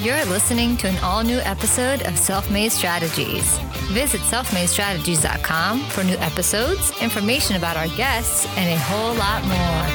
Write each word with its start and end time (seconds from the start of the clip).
You're 0.00 0.24
listening 0.26 0.76
to 0.76 0.86
an 0.86 0.96
all 0.98 1.24
new 1.24 1.38
episode 1.38 2.02
of 2.02 2.16
Self 2.16 2.52
Made 2.52 2.70
Strategies. 2.70 3.58
Visit 3.90 4.20
selfmadestrategies.com 4.20 5.80
for 5.86 6.04
new 6.04 6.14
episodes, 6.18 6.92
information 7.02 7.56
about 7.56 7.76
our 7.76 7.88
guests, 7.96 8.46
and 8.56 8.70
a 8.70 8.78
whole 8.78 9.12
lot 9.14 9.42
more. 9.42 9.86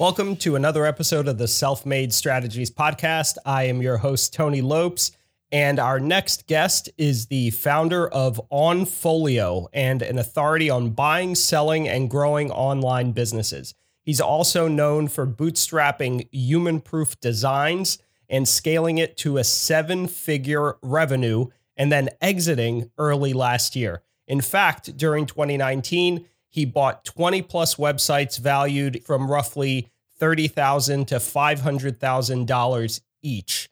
Welcome 0.00 0.34
to 0.38 0.56
another 0.56 0.84
episode 0.84 1.28
of 1.28 1.38
the 1.38 1.46
Self 1.46 1.86
Made 1.86 2.12
Strategies 2.12 2.72
podcast. 2.72 3.36
I 3.46 3.62
am 3.66 3.80
your 3.80 3.98
host, 3.98 4.34
Tony 4.34 4.60
Lopes. 4.60 5.12
And 5.52 5.78
our 5.78 6.00
next 6.00 6.48
guest 6.48 6.90
is 6.98 7.26
the 7.26 7.50
founder 7.50 8.08
of 8.08 8.40
OnFolio 8.50 9.68
and 9.72 10.02
an 10.02 10.18
authority 10.18 10.68
on 10.68 10.90
buying, 10.90 11.36
selling, 11.36 11.88
and 11.88 12.10
growing 12.10 12.50
online 12.50 13.12
businesses. 13.12 13.74
He's 14.02 14.20
also 14.20 14.68
known 14.68 15.08
for 15.08 15.26
bootstrapping 15.26 16.28
human 16.32 16.80
proof 16.80 17.18
designs 17.20 17.98
and 18.28 18.48
scaling 18.48 18.98
it 18.98 19.16
to 19.18 19.38
a 19.38 19.44
seven 19.44 20.08
figure 20.08 20.76
revenue 20.82 21.46
and 21.76 21.92
then 21.92 22.08
exiting 22.20 22.90
early 22.98 23.32
last 23.32 23.76
year. 23.76 24.02
In 24.26 24.40
fact, 24.40 24.96
during 24.96 25.26
2019, 25.26 26.26
he 26.48 26.64
bought 26.64 27.04
20 27.04 27.42
plus 27.42 27.76
websites 27.76 28.38
valued 28.38 29.02
from 29.04 29.30
roughly 29.30 29.88
$30,000 30.20 31.06
to 31.06 31.16
$500,000 31.16 33.00
each. 33.22 33.70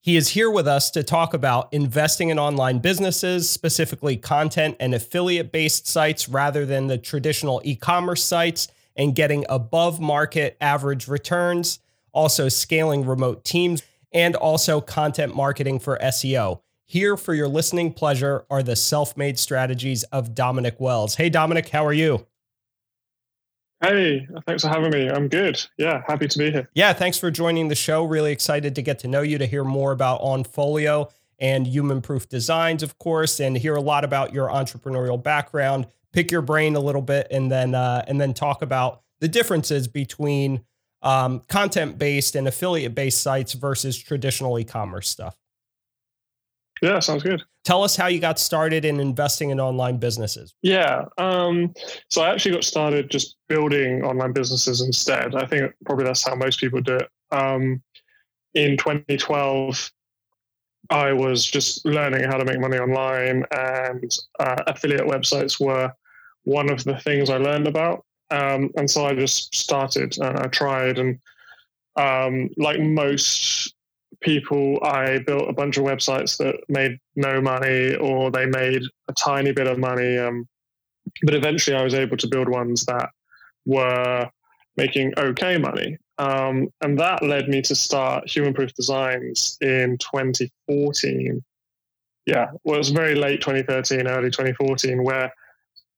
He 0.00 0.16
is 0.16 0.28
here 0.28 0.50
with 0.50 0.68
us 0.68 0.90
to 0.90 1.02
talk 1.02 1.32
about 1.32 1.72
investing 1.72 2.28
in 2.28 2.38
online 2.38 2.78
businesses, 2.78 3.48
specifically 3.48 4.16
content 4.16 4.76
and 4.78 4.94
affiliate 4.94 5.50
based 5.50 5.86
sites 5.86 6.28
rather 6.28 6.66
than 6.66 6.88
the 6.88 6.98
traditional 6.98 7.62
e 7.64 7.74
commerce 7.74 8.22
sites 8.22 8.68
and 8.96 9.14
getting 9.14 9.44
above 9.48 10.00
market 10.00 10.56
average 10.60 11.08
returns, 11.08 11.80
also 12.12 12.48
scaling 12.48 13.04
remote 13.04 13.44
teams, 13.44 13.82
and 14.12 14.36
also 14.36 14.80
content 14.80 15.34
marketing 15.34 15.78
for 15.78 15.98
SEO. 15.98 16.60
Here 16.86 17.16
for 17.16 17.34
your 17.34 17.48
listening 17.48 17.92
pleasure 17.92 18.44
are 18.50 18.62
the 18.62 18.76
self 18.76 19.16
made 19.16 19.38
strategies 19.38 20.02
of 20.04 20.34
Dominic 20.34 20.76
Wells. 20.78 21.16
Hey, 21.16 21.30
Dominic, 21.30 21.70
how 21.70 21.84
are 21.84 21.92
you? 21.92 22.26
Hey, 23.80 24.26
thanks 24.46 24.62
for 24.62 24.68
having 24.68 24.90
me. 24.90 25.10
I'm 25.10 25.28
good. 25.28 25.60
Yeah, 25.76 26.02
happy 26.06 26.28
to 26.28 26.38
be 26.38 26.50
here. 26.50 26.70
Yeah, 26.74 26.92
thanks 26.92 27.18
for 27.18 27.30
joining 27.30 27.68
the 27.68 27.74
show. 27.74 28.04
Really 28.04 28.32
excited 28.32 28.74
to 28.76 28.82
get 28.82 28.98
to 29.00 29.08
know 29.08 29.22
you, 29.22 29.36
to 29.38 29.46
hear 29.46 29.64
more 29.64 29.92
about 29.92 30.22
OnFolio 30.22 31.10
and 31.38 31.66
Human 31.66 32.00
Proof 32.00 32.28
Designs, 32.28 32.82
of 32.82 32.98
course, 32.98 33.40
and 33.40 33.56
hear 33.58 33.74
a 33.74 33.80
lot 33.80 34.04
about 34.04 34.32
your 34.32 34.48
entrepreneurial 34.48 35.22
background 35.22 35.86
pick 36.14 36.30
your 36.30 36.42
brain 36.42 36.76
a 36.76 36.80
little 36.80 37.02
bit 37.02 37.26
and 37.30 37.50
then 37.50 37.74
uh, 37.74 38.04
and 38.08 38.20
then 38.20 38.32
talk 38.32 38.62
about 38.62 39.02
the 39.20 39.28
differences 39.28 39.86
between 39.88 40.64
um, 41.02 41.40
content 41.48 41.98
based 41.98 42.36
and 42.36 42.48
affiliate 42.48 42.94
based 42.94 43.20
sites 43.20 43.52
versus 43.52 43.98
traditional 43.98 44.58
e-commerce 44.58 45.08
stuff. 45.08 45.36
Yeah, 46.80 47.00
sounds 47.00 47.22
good. 47.22 47.42
Tell 47.64 47.82
us 47.82 47.96
how 47.96 48.08
you 48.08 48.20
got 48.20 48.38
started 48.38 48.84
in 48.84 49.00
investing 49.00 49.50
in 49.50 49.60
online 49.60 49.96
businesses. 49.96 50.54
Yeah, 50.62 51.04
um, 51.18 51.72
so 52.10 52.22
I 52.22 52.30
actually 52.30 52.52
got 52.52 52.64
started 52.64 53.10
just 53.10 53.36
building 53.48 54.04
online 54.04 54.32
businesses 54.32 54.80
instead. 54.82 55.34
I 55.34 55.46
think 55.46 55.72
probably 55.84 56.04
that's 56.04 56.26
how 56.26 56.34
most 56.34 56.60
people 56.60 56.80
do 56.80 56.96
it. 56.96 57.08
Um, 57.30 57.82
in 58.54 58.76
2012, 58.76 59.90
I 60.90 61.12
was 61.12 61.46
just 61.46 61.86
learning 61.86 62.24
how 62.24 62.36
to 62.36 62.44
make 62.44 62.60
money 62.60 62.78
online, 62.78 63.44
and 63.50 64.18
uh, 64.38 64.62
affiliate 64.66 65.06
websites 65.06 65.58
were 65.58 65.90
one 66.44 66.70
of 66.70 66.84
the 66.84 66.98
things 66.98 67.30
I 67.30 67.38
learned 67.38 67.66
about. 67.66 68.04
Um, 68.30 68.70
and 68.76 68.90
so 68.90 69.06
I 69.06 69.14
just 69.14 69.54
started 69.54 70.16
and 70.18 70.38
I 70.38 70.46
tried. 70.46 70.98
And 70.98 71.18
um, 71.96 72.50
like 72.56 72.80
most 72.80 73.74
people, 74.20 74.78
I 74.82 75.18
built 75.18 75.48
a 75.48 75.52
bunch 75.52 75.76
of 75.76 75.84
websites 75.84 76.36
that 76.38 76.56
made 76.68 76.98
no 77.16 77.40
money 77.40 77.94
or 77.96 78.30
they 78.30 78.46
made 78.46 78.82
a 79.08 79.12
tiny 79.12 79.52
bit 79.52 79.66
of 79.66 79.78
money. 79.78 80.18
Um, 80.18 80.48
but 81.22 81.34
eventually 81.34 81.76
I 81.76 81.84
was 81.84 81.94
able 81.94 82.16
to 82.16 82.28
build 82.28 82.48
ones 82.48 82.84
that 82.86 83.10
were 83.66 84.28
making 84.76 85.12
okay 85.18 85.58
money. 85.58 85.98
Um, 86.18 86.68
and 86.80 86.98
that 86.98 87.22
led 87.22 87.48
me 87.48 87.60
to 87.62 87.74
start 87.74 88.30
Human 88.30 88.54
Proof 88.54 88.72
Designs 88.74 89.58
in 89.60 89.98
2014. 89.98 91.42
Yeah, 92.26 92.46
well, 92.64 92.76
it 92.76 92.78
was 92.78 92.90
very 92.90 93.14
late 93.14 93.40
2013, 93.40 94.06
early 94.06 94.30
2014, 94.30 95.02
where 95.02 95.32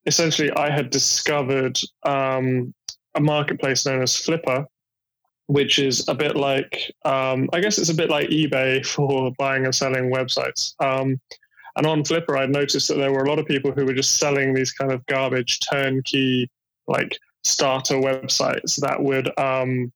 essentially 0.06 0.50
I 0.53 0.71
had 0.71 0.91
discovered 0.91 1.78
um, 2.05 2.72
a 3.15 3.21
marketplace 3.21 3.84
known 3.84 4.03
as 4.03 4.12
Flippa, 4.12 4.67
which 5.47 5.78
is 5.78 6.09
a 6.09 6.15
bit 6.15 6.37
like, 6.37 6.94
um, 7.05 7.49
I 7.53 7.61
guess 7.61 7.78
it's 7.78 7.91
a 7.91 7.94
bit 7.94 8.11
like 8.11 8.28
eBay 8.28 8.84
for 8.95 9.33
buying 9.39 9.65
and 9.65 9.75
selling 9.75 10.12
websites. 10.12 10.75
Um, 10.81 11.21
and 11.77 11.87
on 11.87 12.05
Flippa, 12.05 12.39
I'd 12.39 12.50
noticed 12.50 12.89
that 12.89 12.97
there 12.97 13.12
were 13.12 13.25
a 13.25 13.28
lot 13.28 13.39
of 13.39 13.47
people 13.47 13.71
who 13.71 13.84
were 13.84 13.93
just 13.93 14.16
selling 14.16 14.55
these 14.55 14.72
kind 14.72 14.93
of 14.93 15.05
garbage 15.06 15.61
turnkey, 15.61 16.50
like 16.87 17.19
starter 17.45 17.97
websites 17.97 18.81
that 18.81 19.03
would 19.03 19.39
um, 19.39 19.93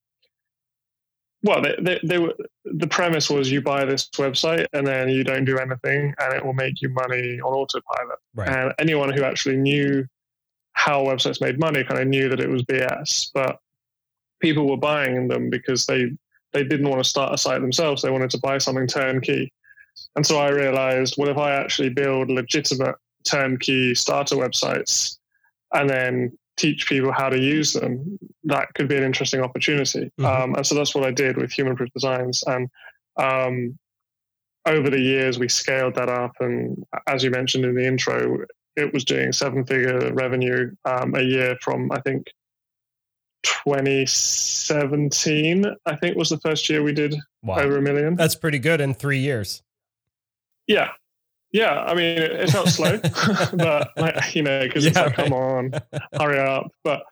well, 1.43 1.62
they, 1.62 1.75
they, 1.81 2.01
they, 2.05 2.19
were, 2.19 2.34
the 2.65 2.87
premise 2.87 3.31
was 3.31 3.51
you 3.51 3.62
buy 3.62 3.84
this 3.84 4.09
website 4.11 4.67
and 4.73 4.87
then 4.87 5.09
you 5.09 5.25
don't 5.25 5.45
do 5.45 5.59
anything 5.59 6.15
and 6.19 6.34
it 6.34 6.45
will 6.45 6.53
make 6.53 6.83
you 6.83 6.91
money 6.91 7.41
on 7.41 7.53
autopilot. 7.53 8.19
Right. 8.34 8.49
And 8.49 8.75
anyone 8.78 9.12
who 9.12 9.25
actually 9.25 9.56
knew 9.56 10.06
how 10.73 11.05
websites 11.05 11.41
made 11.41 11.59
money 11.59 11.83
kind 11.84 12.00
of 12.00 12.09
knew 12.09 12.29
that 12.29 12.41
it 12.41 12.49
was 12.49 12.62
BS. 12.65 13.31
But 13.33 13.59
people 14.41 14.69
were 14.69 14.77
buying 14.77 15.29
them 15.29 15.50
because 15.50 15.87
they 15.87 16.11
they 16.53 16.65
didn't 16.65 16.89
want 16.89 17.03
to 17.03 17.09
start 17.09 17.33
a 17.33 17.39
site 17.39 17.61
themselves. 17.61 18.03
They 18.03 18.11
wanted 18.11 18.31
to 18.31 18.39
buy 18.39 18.59
something 18.59 18.89
turnkey. 18.89 19.53
And 20.17 20.27
so 20.27 20.39
I 20.39 20.49
realized, 20.50 21.15
well, 21.17 21.29
if 21.29 21.39
I 21.39 21.53
actually 21.53 21.91
build 21.91 22.29
legitimate 22.29 22.97
turnkey 23.25 23.95
starter 23.95 24.34
websites 24.34 25.19
and 25.73 25.89
then 25.89 26.37
teach 26.60 26.88
people 26.88 27.10
how 27.10 27.31
to 27.31 27.38
use 27.38 27.72
them, 27.72 28.19
that 28.44 28.69
could 28.75 28.88
be 28.88 28.97
an 28.97 29.03
interesting 29.03 29.41
opportunity. 29.41 30.12
Mm-hmm. 30.19 30.26
Um, 30.26 30.54
and 30.54 30.66
so 30.66 30.75
that's 30.75 30.94
what 30.94 31.04
I 31.04 31.10
did 31.10 31.37
with 31.37 31.53
Human 31.53 31.75
Proof 31.75 31.91
Designs. 31.93 32.44
And 32.47 32.69
um, 33.16 33.78
over 34.66 34.91
the 34.91 35.00
years, 35.00 35.38
we 35.38 35.49
scaled 35.49 35.94
that 35.94 36.10
up. 36.10 36.32
And 36.41 36.84
as 37.06 37.25
you 37.25 37.31
mentioned 37.31 37.65
in 37.65 37.75
the 37.75 37.87
intro, 37.87 38.44
it 38.76 38.93
was 38.93 39.04
doing 39.04 39.32
seven 39.32 39.65
figure 39.65 40.12
revenue 40.12 40.72
um, 40.84 41.15
a 41.15 41.22
year 41.22 41.56
from, 41.62 41.91
I 41.93 42.00
think, 42.00 42.26
2017, 43.43 45.65
I 45.87 45.97
think 45.97 46.15
was 46.16 46.28
the 46.28 46.38
first 46.41 46.69
year 46.69 46.82
we 46.82 46.93
did 46.93 47.16
wow. 47.43 47.59
over 47.59 47.78
a 47.78 47.82
million. 47.82 48.16
That's 48.16 48.34
pretty 48.34 48.59
good 48.59 48.82
in 48.82 48.93
three 48.93 49.20
years. 49.20 49.62
Yeah, 50.66 50.91
yeah, 51.53 51.81
I 51.81 51.94
mean, 51.94 52.19
it, 52.19 52.33
it 52.33 52.50
felt 52.50 52.69
slow, 52.69 52.99
but 53.55 53.91
like, 53.97 54.34
you 54.34 54.43
know, 54.43 54.62
because 54.62 54.84
yeah, 54.84 54.91
it's 54.91 54.99
like, 54.99 55.19
right. 55.19 55.27
come 55.27 55.33
on, 55.33 55.72
hurry 56.19 56.38
up. 56.38 56.72
But 56.84 57.03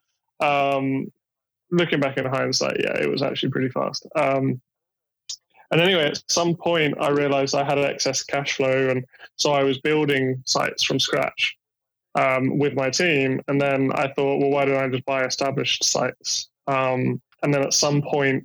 um, 0.41 1.11
looking 1.71 2.01
back 2.01 2.17
in 2.19 2.25
hindsight, 2.25 2.81
yeah, 2.81 2.97
it 2.99 3.11
was 3.11 3.23
actually 3.23 3.51
pretty 3.51 3.71
fast. 3.71 4.07
Um, 4.15 4.61
and 5.71 5.81
anyway, 5.81 6.07
at 6.07 6.23
some 6.29 6.55
point, 6.55 6.95
I 7.01 7.11
realized 7.11 7.55
I 7.55 7.65
had 7.65 7.79
excess 7.79 8.23
cash 8.23 8.57
flow, 8.57 8.89
and 8.89 9.05
so 9.37 9.53
I 9.53 9.65
was 9.65 9.79
building 9.79 10.43
sites 10.47 10.83
from 10.83 10.99
scratch 10.99 11.57
um, 12.15 12.59
with 12.59 12.75
my 12.75 12.91
team. 12.91 13.43
And 13.49 13.61
then 13.61 13.93
I 13.95 14.09
thought, 14.09 14.39
well, 14.39 14.51
why 14.51 14.65
don't 14.65 14.83
I 14.83 14.89
just 14.89 15.05
buy 15.05 15.25
established 15.25 15.85
sites? 15.85 16.49
Um, 16.67 17.21
and 17.43 17.53
then 17.53 17.63
at 17.63 17.75
some 17.75 18.03
point, 18.03 18.45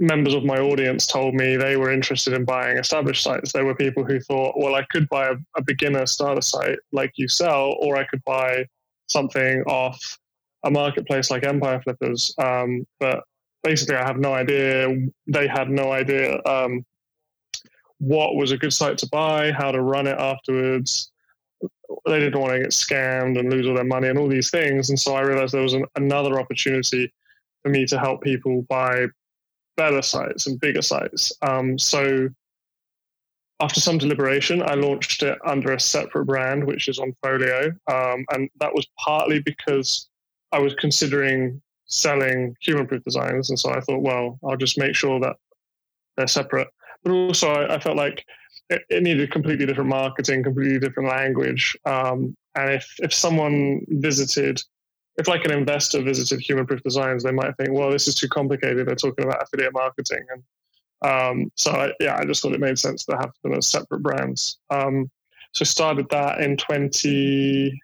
members 0.00 0.32
of 0.32 0.44
my 0.44 0.58
audience 0.58 1.06
told 1.06 1.34
me 1.34 1.56
they 1.56 1.76
were 1.76 1.92
interested 1.92 2.32
in 2.32 2.44
buying 2.44 2.78
established 2.78 3.22
sites. 3.22 3.52
There 3.52 3.66
were 3.66 3.74
people 3.74 4.02
who 4.02 4.18
thought, 4.18 4.58
well, 4.58 4.74
I 4.74 4.84
could 4.90 5.06
buy 5.10 5.28
a, 5.28 5.34
a 5.56 5.62
beginner 5.62 6.06
starter 6.06 6.40
site 6.40 6.78
like 6.90 7.12
you 7.16 7.28
sell, 7.28 7.76
or 7.80 7.96
I 7.96 8.04
could 8.04 8.24
buy 8.24 8.64
something 9.08 9.62
off 9.64 10.18
a 10.64 10.70
marketplace 10.70 11.30
like 11.30 11.44
Empire 11.44 11.80
Flippers. 11.82 12.34
Um, 12.38 12.86
but 12.98 13.24
basically, 13.62 13.96
I 13.96 14.06
have 14.06 14.18
no 14.18 14.32
idea. 14.32 14.88
They 15.26 15.46
had 15.46 15.68
no 15.68 15.92
idea 15.92 16.40
um, 16.44 16.84
what 17.98 18.36
was 18.36 18.52
a 18.52 18.58
good 18.58 18.72
site 18.72 18.96
to 18.98 19.08
buy, 19.08 19.52
how 19.52 19.70
to 19.70 19.82
run 19.82 20.06
it 20.06 20.18
afterwards. 20.18 21.12
They 22.06 22.20
didn't 22.20 22.40
want 22.40 22.54
to 22.54 22.60
get 22.60 22.70
scammed 22.70 23.38
and 23.38 23.50
lose 23.50 23.66
all 23.66 23.74
their 23.74 23.84
money 23.84 24.08
and 24.08 24.18
all 24.18 24.28
these 24.28 24.50
things. 24.50 24.88
And 24.88 24.98
so 24.98 25.14
I 25.14 25.20
realized 25.20 25.52
there 25.52 25.62
was 25.62 25.74
an, 25.74 25.84
another 25.96 26.40
opportunity 26.40 27.12
for 27.62 27.68
me 27.68 27.84
to 27.86 27.98
help 27.98 28.22
people 28.22 28.62
buy 28.62 29.08
better 29.80 30.02
sites 30.02 30.46
and 30.46 30.60
bigger 30.60 30.82
sites. 30.82 31.32
Um, 31.40 31.78
so 31.78 32.28
after 33.60 33.80
some 33.80 33.96
deliberation, 33.96 34.62
I 34.62 34.74
launched 34.74 35.22
it 35.22 35.38
under 35.46 35.72
a 35.72 35.80
separate 35.80 36.26
brand, 36.26 36.64
which 36.64 36.86
is 36.86 36.98
OnFolio. 36.98 37.68
Um, 37.90 38.26
and 38.32 38.50
that 38.60 38.74
was 38.74 38.86
partly 38.98 39.40
because 39.40 40.08
I 40.52 40.58
was 40.58 40.74
considering 40.74 41.62
selling 41.86 42.54
human 42.60 42.86
proof 42.86 43.02
designs. 43.04 43.48
And 43.48 43.58
so 43.58 43.70
I 43.70 43.80
thought, 43.80 44.02
well, 44.02 44.38
I'll 44.44 44.56
just 44.66 44.78
make 44.78 44.94
sure 44.94 45.18
that 45.20 45.36
they're 46.18 46.26
separate. 46.26 46.68
But 47.02 47.12
also, 47.12 47.48
I, 47.48 47.76
I 47.76 47.80
felt 47.80 47.96
like 47.96 48.26
it, 48.68 48.82
it, 48.90 49.02
needed 49.02 49.32
completely 49.32 49.64
different 49.64 49.88
marketing, 49.88 50.42
completely 50.42 50.78
different 50.78 51.08
language. 51.08 51.74
Um, 51.86 52.36
and 52.54 52.70
if, 52.70 52.86
if 52.98 53.14
someone 53.14 53.80
visited 53.88 54.60
if 55.16 55.28
like 55.28 55.44
an 55.44 55.52
investor 55.52 56.02
visited 56.02 56.40
Human 56.40 56.66
Proof 56.66 56.82
Designs, 56.82 57.22
they 57.22 57.32
might 57.32 57.56
think, 57.56 57.70
well, 57.72 57.90
this 57.90 58.08
is 58.08 58.14
too 58.14 58.28
complicated. 58.28 58.86
They're 58.86 58.94
talking 58.94 59.24
about 59.24 59.42
affiliate 59.42 59.74
marketing. 59.74 60.24
And 60.32 60.42
um, 61.10 61.52
so, 61.56 61.72
I, 61.72 61.92
yeah, 62.00 62.16
I 62.16 62.24
just 62.24 62.42
thought 62.42 62.52
it 62.52 62.60
made 62.60 62.78
sense 62.78 63.04
to 63.06 63.16
have 63.16 63.32
them 63.42 63.54
as 63.54 63.66
separate 63.66 64.02
brands. 64.02 64.58
Um, 64.70 65.10
so 65.52 65.64
started 65.64 66.08
that 66.10 66.40
in 66.40 66.56
20, 66.56 67.80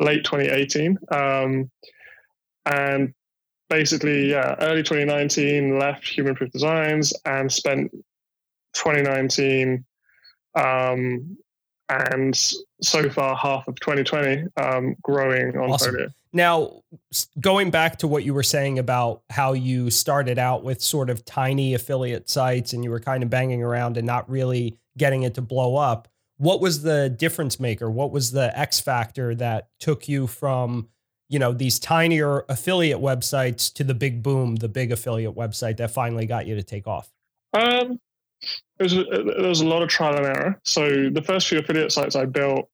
late 0.00 0.24
2018. 0.24 0.98
Um, 1.12 1.70
and 2.66 3.14
basically, 3.68 4.30
yeah, 4.30 4.56
early 4.60 4.82
2019, 4.82 5.78
left 5.78 6.08
Human 6.08 6.34
Proof 6.34 6.50
Designs 6.50 7.12
and 7.24 7.50
spent 7.52 7.90
2019 8.74 9.84
um, 10.54 11.36
and 11.90 12.36
so 12.80 13.10
far 13.10 13.36
half 13.36 13.66
of 13.66 13.78
2020 13.80 14.44
um, 14.56 14.96
growing 15.02 15.56
on 15.56 15.70
awesome. 15.70 15.94
Folio. 15.94 16.08
Now, 16.32 16.82
going 17.40 17.70
back 17.70 17.98
to 17.98 18.06
what 18.06 18.24
you 18.24 18.32
were 18.32 18.44
saying 18.44 18.78
about 18.78 19.22
how 19.30 19.52
you 19.52 19.90
started 19.90 20.38
out 20.38 20.62
with 20.62 20.80
sort 20.80 21.10
of 21.10 21.24
tiny 21.24 21.74
affiliate 21.74 22.30
sites 22.30 22.72
and 22.72 22.84
you 22.84 22.90
were 22.90 23.00
kind 23.00 23.24
of 23.24 23.30
banging 23.30 23.62
around 23.62 23.96
and 23.96 24.06
not 24.06 24.30
really 24.30 24.78
getting 24.96 25.24
it 25.24 25.34
to 25.34 25.42
blow 25.42 25.76
up, 25.76 26.06
what 26.36 26.60
was 26.60 26.82
the 26.82 27.10
difference 27.10 27.58
maker? 27.58 27.90
What 27.90 28.12
was 28.12 28.30
the 28.30 28.56
X 28.56 28.78
factor 28.78 29.34
that 29.34 29.68
took 29.80 30.08
you 30.08 30.28
from, 30.28 30.88
you 31.28 31.40
know, 31.40 31.52
these 31.52 31.80
tinier 31.80 32.44
affiliate 32.48 33.00
websites 33.00 33.72
to 33.74 33.84
the 33.84 33.94
big 33.94 34.22
boom, 34.22 34.56
the 34.56 34.68
big 34.68 34.92
affiliate 34.92 35.34
website 35.34 35.78
that 35.78 35.90
finally 35.90 36.26
got 36.26 36.46
you 36.46 36.54
to 36.54 36.62
take 36.62 36.86
off? 36.86 37.10
Um, 37.52 37.98
there 38.78 39.48
was, 39.48 39.60
a, 39.60 39.66
lot 39.66 39.82
of 39.82 39.88
trial 39.88 40.16
and 40.16 40.26
error. 40.26 40.60
So 40.64 41.10
the 41.10 41.22
first 41.22 41.48
few 41.48 41.58
affiliate 41.58 41.92
sites 41.92 42.16
I 42.16 42.24
built, 42.24 42.68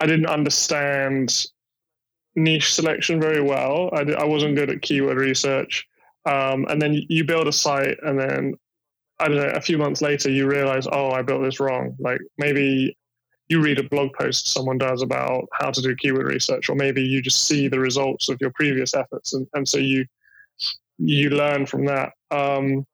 I 0.00 0.06
didn't 0.06 0.26
understand 0.26 1.46
niche 2.36 2.72
selection 2.72 3.20
very 3.20 3.40
well. 3.40 3.90
I, 3.92 4.02
I 4.12 4.24
wasn't 4.24 4.56
good 4.56 4.70
at 4.70 4.82
keyword 4.82 5.16
research. 5.16 5.86
Um, 6.26 6.66
and 6.68 6.80
then 6.80 7.02
you 7.08 7.24
build 7.24 7.48
a 7.48 7.52
site, 7.52 7.98
and 8.04 8.18
then 8.18 8.54
I 9.18 9.28
don't 9.28 9.38
know, 9.38 9.52
a 9.54 9.60
few 9.60 9.78
months 9.78 10.00
later, 10.00 10.30
you 10.30 10.48
realize, 10.48 10.86
oh, 10.90 11.10
I 11.10 11.22
built 11.22 11.42
this 11.42 11.58
wrong. 11.58 11.96
Like 11.98 12.20
maybe 12.38 12.96
you 13.48 13.60
read 13.60 13.78
a 13.78 13.88
blog 13.88 14.12
post 14.18 14.48
someone 14.48 14.78
does 14.78 15.02
about 15.02 15.46
how 15.52 15.70
to 15.70 15.82
do 15.82 15.96
keyword 15.96 16.26
research, 16.26 16.68
or 16.68 16.76
maybe 16.76 17.02
you 17.02 17.20
just 17.20 17.46
see 17.46 17.68
the 17.68 17.80
results 17.80 18.28
of 18.28 18.38
your 18.40 18.52
previous 18.54 18.94
efforts, 18.94 19.32
and, 19.34 19.46
and 19.54 19.68
so 19.68 19.78
you 19.78 20.04
you 20.98 21.30
learn 21.30 21.66
from 21.66 21.84
that. 21.86 22.12
Um, 22.30 22.86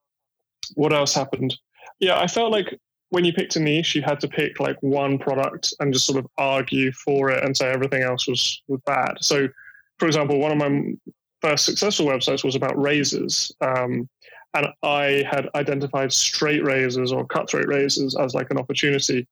what 0.75 0.93
else 0.93 1.15
happened? 1.15 1.57
Yeah, 2.01 2.19
I 2.19 2.27
felt 2.27 2.53
like 2.53 2.79
when 3.11 3.25
you 3.25 3.33
picked 3.33 3.57
a 3.57 3.61
niche, 3.61 3.95
you 3.95 4.03
had 4.03 4.21
to 4.21 4.29
pick 4.29 4.61
like 4.61 4.77
one 4.83 5.19
product 5.19 5.73
and 5.81 5.93
just 5.93 6.07
sort 6.07 6.19
of 6.19 6.27
argue 6.37 6.93
for 6.93 7.31
it 7.31 7.43
and 7.43 7.57
say 7.57 7.71
everything 7.71 8.03
else 8.03 8.29
was 8.29 8.63
was 8.69 8.81
bad. 8.87 9.15
So, 9.21 9.49
for 9.99 10.07
example, 10.07 10.39
one 10.39 10.53
of 10.53 10.59
my 10.59 10.93
first 11.41 11.65
successful 11.65 12.07
websites 12.07 12.45
was 12.45 12.55
about 12.55 12.81
razors, 12.81 13.53
um, 13.61 14.09
and 14.55 14.69
I 14.83 15.25
had 15.31 15.49
identified 15.55 16.13
straight 16.13 16.65
razors 16.65 17.13
or 17.13 17.27
cutthroat 17.27 17.69
razors 17.69 18.17
as 18.17 18.35
like 18.35 18.51
an 18.51 18.59
opportunity. 18.59 19.27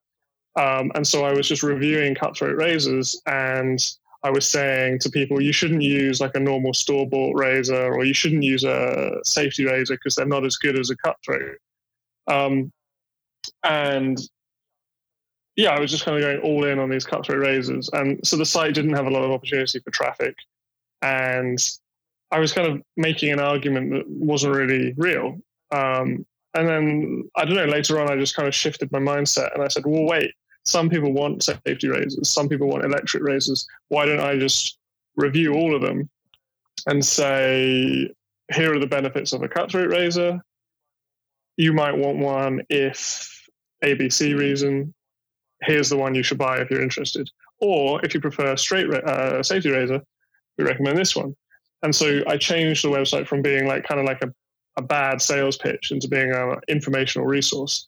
Um, 0.57 0.91
and 0.95 1.07
so 1.07 1.25
I 1.25 1.33
was 1.33 1.47
just 1.47 1.63
reviewing 1.63 2.15
cutthroat 2.15 2.57
razors 2.57 3.21
and 3.27 3.79
I 4.27 4.31
was 4.31 4.49
saying 4.49 4.99
to 5.01 5.09
people, 5.09 5.41
you 5.41 5.53
shouldn't 5.53 5.83
use 5.83 6.21
like 6.21 6.35
a 6.35 6.41
normal 6.41 6.75
store 6.75 7.09
bought 7.09 7.39
razor 7.39 7.95
or 7.95 8.05
you 8.05 8.13
shouldn't 8.13 8.43
use 8.43 8.65
a 8.65 9.21
safety 9.25 9.65
razor 9.65 9.95
because 9.95 10.17
they're 10.17 10.27
not 10.27 10.45
as 10.45 10.57
good 10.57 10.77
as 10.77 10.91
a 10.91 10.97
cutthroat. 10.97 11.59
Um, 12.27 12.73
and 13.63 14.19
yeah, 15.55 15.71
I 15.71 15.79
was 15.79 15.93
just 15.93 16.05
kind 16.05 16.17
of 16.17 16.25
going 16.25 16.41
all 16.41 16.65
in 16.65 16.81
on 16.81 16.91
these 16.91 17.07
cutthroat 17.07 17.39
razors. 17.39 17.89
And 17.93 18.19
so 18.27 18.37
the 18.37 18.45
site 18.45 18.75
didn't 18.75 18.95
have 18.95 19.07
a 19.07 19.11
lot 19.11 19.23
of 19.23 19.31
opportunity 19.31 19.79
for 19.79 19.93
traffic. 19.93 20.35
And 21.03 21.61
I 22.33 22.41
was 22.41 22.53
kind 22.53 22.67
of 22.67 22.83
making 22.97 23.31
an 23.31 23.39
argument 23.39 23.93
that 23.93 24.09
wasn't 24.09 24.57
really 24.57 24.93
real. 24.97 25.39
Um, 25.71 26.27
and 26.55 26.69
then 26.69 27.31
I 27.37 27.45
don't 27.45 27.55
know, 27.55 27.67
later 27.67 28.01
on, 28.01 28.11
I 28.11 28.17
just 28.17 28.35
kind 28.35 28.49
of 28.49 28.55
shifted 28.57 28.91
my 28.91 28.99
mindset 28.99 29.55
and 29.55 29.63
I 29.63 29.69
said, 29.69 29.87
well, 29.87 30.03
wait, 30.03 30.33
some 30.67 30.91
people 30.91 31.13
want 31.13 31.45
safety 31.45 31.89
razors, 31.89 32.29
some 32.29 32.49
people 32.49 32.69
want 32.69 32.85
electric 32.85 33.23
razors. 33.23 33.67
Why 33.89 34.05
don't 34.05 34.21
I 34.21 34.37
just 34.39 34.79
review 35.17 35.55
all 35.55 35.75
of 35.75 35.81
them 35.81 36.11
and 36.87 37.05
say, 37.05 38.13
here 38.53 38.75
are 38.75 38.79
the 38.79 38.87
benefits 38.87 39.33
of 39.33 39.43
a 39.43 39.49
cutthroat 39.49 39.91
razor. 39.91 40.41
You 41.57 41.73
might 41.73 41.97
want 41.97 42.19
one 42.19 42.63
if 42.69 43.49
ABC 43.85 44.39
reason. 44.39 44.93
Here's 45.63 45.89
the 45.89 45.97
one 45.97 46.15
you 46.15 46.23
should 46.23 46.39
buy 46.39 46.59
if 46.59 46.71
you're 46.71 46.83
interested. 46.83 47.31
Or 47.61 48.05
if 48.05 48.13
you 48.13 48.21
prefer 48.21 48.53
a 48.53 48.59
straight 48.59 48.93
uh, 48.93 49.43
safety 49.43 49.71
razor, 49.71 50.03
we 50.59 50.65
recommend 50.65 50.99
this 50.99 51.17
one. 51.17 51.35
And 51.83 51.95
so 51.95 52.23
I 52.27 52.37
changed 52.37 52.85
the 52.85 52.89
website 52.89 53.27
from 53.27 53.43
being 53.43 53.67
like 53.67 53.85
kind 53.87 54.01
of 54.01 54.07
like 54.07 54.23
a, 54.23 54.33
a 54.77 54.83
bad 54.83 55.23
sales 55.23 55.57
pitch 55.57 55.91
into 55.93 56.09
being 56.09 56.33
an 56.33 56.57
informational 56.69 57.27
resource. 57.27 57.87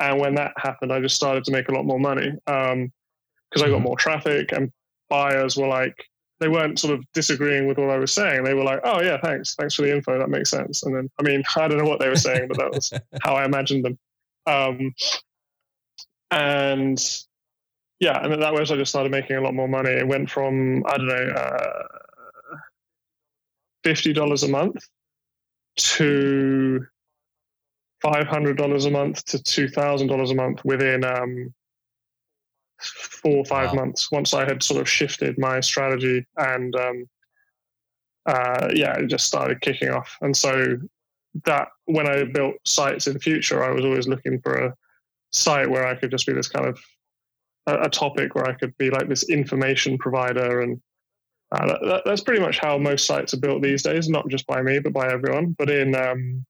And 0.00 0.20
when 0.20 0.34
that 0.36 0.52
happened, 0.56 0.92
I 0.92 1.00
just 1.00 1.16
started 1.16 1.44
to 1.44 1.52
make 1.52 1.68
a 1.68 1.72
lot 1.72 1.84
more 1.84 1.98
money 1.98 2.30
because 2.46 2.72
um, 2.72 2.92
I 3.56 3.58
got 3.58 3.66
mm-hmm. 3.66 3.82
more 3.82 3.96
traffic 3.96 4.52
and 4.52 4.72
buyers 5.08 5.56
were 5.56 5.66
like, 5.66 5.96
they 6.40 6.48
weren't 6.48 6.78
sort 6.78 6.94
of 6.94 7.04
disagreeing 7.12 7.66
with 7.66 7.78
what 7.78 7.90
I 7.90 7.98
was 7.98 8.12
saying. 8.12 8.44
They 8.44 8.54
were 8.54 8.64
like, 8.64 8.80
"Oh 8.84 9.02
yeah, 9.02 9.18
thanks, 9.20 9.54
thanks 9.56 9.74
for 9.74 9.82
the 9.82 9.92
info. 9.92 10.18
That 10.18 10.30
makes 10.30 10.50
sense." 10.50 10.82
And 10.84 10.94
then, 10.94 11.10
I 11.18 11.22
mean, 11.22 11.42
I 11.56 11.68
don't 11.68 11.78
know 11.78 11.88
what 11.88 12.00
they 12.00 12.08
were 12.08 12.16
saying, 12.16 12.48
but 12.48 12.58
that 12.58 12.70
was 12.72 12.92
how 13.22 13.34
I 13.34 13.44
imagined 13.44 13.84
them. 13.84 13.98
Um, 14.46 14.94
and 16.30 16.98
yeah, 18.00 18.22
and 18.22 18.32
then 18.32 18.40
that 18.40 18.54
website 18.54 18.74
I 18.74 18.76
just 18.76 18.90
started 18.90 19.10
making 19.10 19.36
a 19.36 19.40
lot 19.40 19.54
more 19.54 19.68
money. 19.68 19.90
It 19.90 20.06
went 20.06 20.30
from 20.30 20.84
I 20.86 20.96
don't 20.96 21.08
know, 21.08 21.32
uh, 21.36 21.82
fifty 23.82 24.12
dollars 24.12 24.42
a 24.44 24.48
month 24.48 24.76
to 25.76 26.86
five 28.00 28.26
hundred 28.26 28.56
dollars 28.56 28.84
a 28.84 28.90
month 28.90 29.24
to 29.26 29.42
two 29.42 29.68
thousand 29.68 30.08
dollars 30.08 30.30
a 30.30 30.34
month 30.34 30.64
within 30.64 31.04
um, 31.04 31.52
four 32.80 33.38
or 33.38 33.44
five 33.44 33.70
wow. 33.70 33.84
months. 33.84 34.10
Once 34.10 34.34
I 34.34 34.44
had 34.44 34.62
sort 34.62 34.80
of 34.80 34.88
shifted 34.88 35.38
my 35.38 35.60
strategy 35.60 36.26
and 36.36 36.74
um, 36.76 37.08
uh, 38.26 38.68
yeah, 38.74 38.96
it 38.98 39.06
just 39.06 39.26
started 39.26 39.60
kicking 39.60 39.90
off. 39.90 40.16
And 40.20 40.36
so 40.36 40.78
that 41.44 41.68
when 41.86 42.08
I 42.08 42.24
built 42.24 42.56
sites 42.64 43.06
in 43.06 43.14
the 43.14 43.20
future, 43.20 43.64
I 43.64 43.70
was 43.70 43.84
always 43.84 44.08
looking 44.08 44.40
for 44.40 44.54
a 44.54 44.74
site 45.32 45.70
where 45.70 45.86
I 45.86 45.94
could 45.94 46.10
just 46.10 46.26
be 46.26 46.32
this 46.32 46.48
kind 46.48 46.66
of 46.66 46.78
a, 47.66 47.82
a 47.82 47.88
topic 47.88 48.34
where 48.34 48.46
I 48.46 48.54
could 48.54 48.76
be 48.78 48.90
like 48.90 49.08
this 49.08 49.28
information 49.28 49.98
provider 49.98 50.60
and 50.60 50.80
uh, 51.50 51.66
that, 51.66 52.02
that's 52.04 52.20
pretty 52.20 52.40
much 52.40 52.58
how 52.58 52.76
most 52.76 53.06
sites 53.06 53.32
are 53.32 53.40
built 53.40 53.62
these 53.62 53.82
days, 53.82 54.08
not 54.08 54.28
just 54.28 54.46
by 54.46 54.60
me, 54.60 54.78
but 54.78 54.92
by 54.92 55.10
everyone. 55.10 55.54
But 55.58 55.70
in 55.70 55.94
um, 55.94 56.44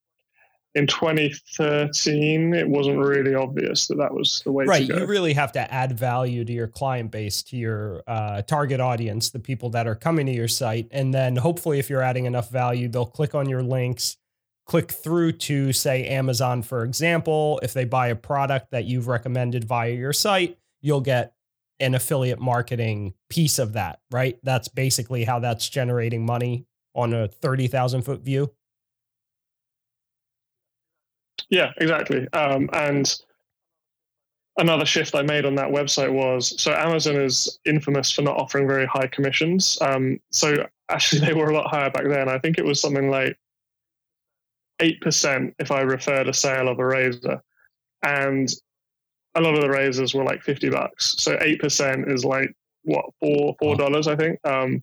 in 0.78 0.87
2013, 0.87 2.54
it 2.54 2.68
wasn't 2.68 2.99
really 2.99 3.35
obvious 3.35 3.88
that 3.88 3.97
that 3.97 4.14
was 4.14 4.40
the 4.44 4.52
way 4.52 4.64
right, 4.64 4.87
You 4.87 5.06
really 5.06 5.32
have 5.32 5.50
to 5.52 5.75
add 5.75 5.99
value 5.99 6.44
to 6.44 6.52
your 6.52 6.68
client 6.68 7.11
base, 7.11 7.42
to 7.44 7.56
your 7.56 8.02
uh, 8.06 8.42
target 8.42 8.80
audience, 8.80 9.30
the 9.30 9.40
people 9.40 9.70
that 9.70 9.88
are 9.88 9.97
coming 9.97 10.26
to 10.26 10.32
your 10.32 10.47
site. 10.47 10.87
And 10.92 11.12
then 11.12 11.37
hopefully, 11.37 11.80
if 11.80 11.90
you're 11.90 12.02
adding 12.02 12.26
enough 12.26 12.50
value, 12.50 12.88
they'll 12.88 13.06
click 13.06 13.35
on 13.35 13.49
your 13.49 13.62
links, 13.62 14.16
click 14.66 14.92
through 14.92 15.32
to, 15.32 15.73
say, 15.73 16.06
Amazon, 16.06 16.62
for 16.62 16.85
example. 16.85 17.58
If 17.62 17.75
they 17.75 17.85
buy 17.85 18.08
a 18.08 18.16
product 18.16 18.70
that 18.70 18.85
you've 18.85 19.08
recommended 19.08 19.64
via 19.64 19.90
your 19.90 20.12
site, 20.12 20.56
you'll 20.80 21.00
get 21.00 21.35
an 21.80 21.94
affiliate 21.94 22.40
marketing 22.40 23.14
piece 23.28 23.58
of 23.58 23.73
that, 23.73 23.99
right? 24.12 24.38
That's 24.44 24.68
basically 24.68 25.25
how 25.25 25.40
that's 25.40 25.68
generating 25.68 26.25
money 26.25 26.66
on 26.94 27.12
a 27.12 27.28
30,000 27.28 28.02
foot 28.02 28.20
view. 28.20 28.52
Yeah, 31.50 31.73
exactly. 31.78 32.26
Um, 32.33 32.68
and 32.73 33.14
another 34.59 34.85
shift 34.85 35.14
I 35.14 35.23
made 35.23 35.45
on 35.45 35.54
that 35.54 35.71
website 35.71 36.12
was 36.12 36.61
so 36.61 36.73
Amazon 36.73 37.16
is 37.16 37.59
infamous 37.64 38.11
for 38.11 38.23
not 38.23 38.37
offering 38.37 38.66
very 38.66 38.87
high 38.87 39.07
commissions. 39.07 39.78
Um, 39.80 40.18
so 40.30 40.66
actually, 40.88 41.21
they 41.26 41.35
were 41.35 41.50
a 41.50 41.54
lot 41.54 41.71
higher 41.71 41.90
back 41.90 42.04
then. 42.09 42.28
I 42.28 42.38
think 42.38 42.59
it 42.59 42.64
was 42.64 42.80
something 42.80 43.11
like 43.11 43.38
8% 44.80 45.54
if 45.59 45.71
I 45.71 45.80
referred 45.80 46.28
a 46.28 46.35
sale 46.35 46.68
of 46.68 46.78
a 46.78 46.87
razor. 46.87 47.42
And 48.02 48.49
a 49.35 49.40
lot 49.40 49.54
of 49.54 49.62
the 49.62 49.71
razors 49.71 50.14
were 50.14 50.25
like 50.25 50.42
50 50.42 50.71
bucks. 50.71 51.14
So 51.18 51.37
8% 51.37 52.12
is 52.12 52.25
like, 52.25 52.52
what, 52.85 53.04
four, 53.21 53.54
four 53.59 53.76
dollars, 53.76 54.09
I 54.09 54.16
think. 54.16 54.38
Um, 54.45 54.83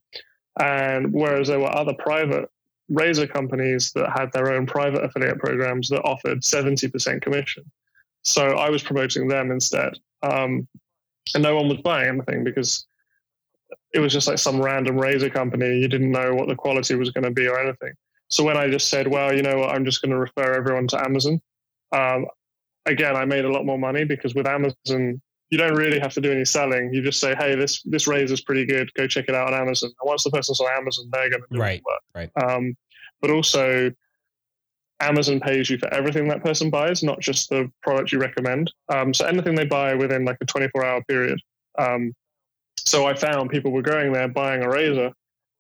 and 0.60 1.12
whereas 1.12 1.48
there 1.48 1.60
were 1.60 1.76
other 1.76 1.94
private 1.98 2.50
razor 2.90 3.28
companies 3.28 3.92
that 3.94 4.12
had 4.18 4.32
their 4.32 4.54
own 4.54 4.66
private 4.66 5.04
affiliate 5.04 5.40
programs 5.40 5.90
that 5.90 6.04
offered 6.04 6.42
70% 6.42 7.22
commission. 7.22 7.64
So 8.24 8.58
I 8.58 8.70
was 8.70 8.84
promoting 8.84 9.28
them 9.28 9.52
instead. 9.52 9.94
Um, 10.24 10.68
and 11.34 11.44
no 11.44 11.56
one 11.56 11.70
was 11.70 11.80
buying 11.80 12.10
anything 12.10 12.44
because 12.44 12.86
it 13.94 14.00
was 14.00 14.14
just 14.14 14.28
like 14.28 14.38
some 14.38 14.62
random 14.62 14.98
razor 14.98 15.30
company. 15.30 15.80
You 15.80 15.88
didn't 15.88 16.12
know 16.12 16.34
what 16.34 16.48
the 16.48 16.56
quality 16.56 16.96
was 16.96 17.12
going 17.12 17.24
to 17.24 17.32
be 17.32 17.48
or 17.48 17.60
anything. 17.60 17.94
So 18.28 18.44
when 18.44 18.58
I 18.58 18.70
just 18.70 18.90
said, 18.90 19.08
well, 19.08 19.34
you 19.34 19.42
know 19.42 19.60
what, 19.60 19.70
I'm 19.70 19.86
just 19.86 20.02
going 20.02 20.12
to 20.12 20.18
refer 20.18 20.54
everyone 20.54 20.88
to 20.90 21.04
Amazon, 21.04 21.42
um, 21.92 22.26
again, 22.86 23.16
I 23.16 23.26
made 23.26 23.46
a 23.46 23.52
lot 23.52 23.66
more 23.66 23.78
money 23.78 24.04
because 24.04 24.36
with 24.36 24.48
Amazon, 24.48 25.22
you 25.50 25.58
don't 25.58 25.76
really 25.76 26.00
have 26.00 26.14
to 26.14 26.22
do 26.22 26.32
any 26.32 26.46
selling. 26.46 26.94
You 26.94 27.02
just 27.02 27.20
say, 27.20 27.36
"Hey, 27.36 27.56
this 27.56 27.82
this 27.84 28.08
razor 28.08 28.34
is 28.34 28.42
pretty 28.42 28.66
good. 28.66 28.94
Go 28.94 29.08
check 29.08 29.26
it 29.28 29.36
out 29.36 29.54
on 29.54 29.60
Amazon." 29.60 29.92
And 30.00 30.08
once 30.08 30.24
the 30.24 30.32
person's 30.32 30.60
on 30.60 30.68
Amazon, 30.76 31.10
they're 31.12 31.30
going 31.30 31.42
to 31.42 31.48
do 31.52 31.60
right, 31.60 31.82
the 31.84 32.20
work. 32.20 32.32
Right. 32.36 32.44
Um, 32.44 32.76
but 33.22 33.32
also, 33.32 33.92
Amazon 35.00 35.40
pays 35.40 35.70
you 35.70 35.78
for 35.78 35.94
everything 35.94 36.28
that 36.30 36.44
person 36.44 36.70
buys, 36.70 37.04
not 37.04 37.20
just 37.20 37.50
the 37.50 37.72
product 37.84 38.12
you 38.12 38.20
recommend. 38.20 38.72
Um, 38.90 39.14
so 39.14 39.26
anything 39.26 39.56
they 39.56 39.66
buy 39.66 39.94
within 39.94 40.26
like 40.26 40.38
a 40.42 40.46
24 40.46 40.86
hour 40.86 41.04
period. 41.08 41.40
Um, 41.78 42.14
so 42.78 43.06
I 43.06 43.16
found 43.16 43.50
people 43.50 43.72
were 43.72 43.82
going 43.82 44.14
there 44.14 44.28
buying 44.28 44.64
a 44.64 44.70
razor, 44.70 45.12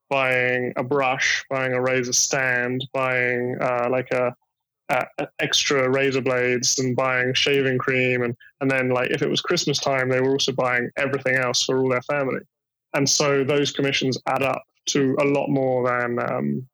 buying 0.09 0.73
a 0.75 0.83
brush, 0.83 1.43
buying 1.49 1.73
a 1.73 1.81
razor 1.81 2.13
stand, 2.13 2.85
buying 2.93 3.57
uh, 3.61 3.87
like 3.89 4.11
a, 4.11 4.33
a, 4.89 5.05
extra 5.39 5.89
razor 5.89 6.21
blades, 6.21 6.79
and 6.79 6.95
buying 6.95 7.33
shaving 7.33 7.77
cream, 7.77 8.23
and 8.23 8.35
and 8.61 8.69
then 8.69 8.89
like 8.89 9.11
if 9.11 9.21
it 9.21 9.29
was 9.29 9.41
Christmas 9.41 9.79
time, 9.79 10.09
they 10.09 10.21
were 10.21 10.31
also 10.31 10.51
buying 10.51 10.89
everything 10.97 11.35
else 11.35 11.63
for 11.63 11.79
all 11.79 11.89
their 11.89 12.01
family. 12.03 12.41
And 12.93 13.09
so 13.09 13.43
those 13.43 13.71
commissions 13.71 14.17
add 14.27 14.43
up 14.43 14.63
to 14.87 15.15
a 15.19 15.25
lot 15.25 15.49
more 15.49 15.87
than 15.87 16.19
um, 16.19 16.67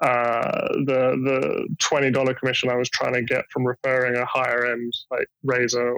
uh, 0.00 0.68
the 0.84 1.16
the 1.24 1.68
twenty 1.78 2.10
dollar 2.10 2.34
commission 2.34 2.70
I 2.70 2.76
was 2.76 2.90
trying 2.90 3.14
to 3.14 3.22
get 3.22 3.44
from 3.50 3.66
referring 3.66 4.16
a 4.16 4.24
higher 4.26 4.66
end 4.66 4.92
like 5.10 5.28
razor. 5.44 5.96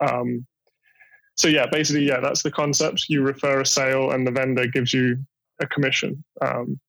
Um, 0.00 0.46
so 1.36 1.48
yeah, 1.48 1.66
basically, 1.70 2.04
yeah, 2.04 2.20
that's 2.20 2.42
the 2.42 2.50
concept. 2.50 3.06
You 3.08 3.22
refer 3.22 3.60
a 3.60 3.66
sale, 3.66 4.10
and 4.10 4.26
the 4.26 4.32
vendor 4.32 4.66
gives 4.66 4.92
you 4.92 5.18
a 5.60 5.66
commission. 5.66 6.22
Um, 6.40 6.80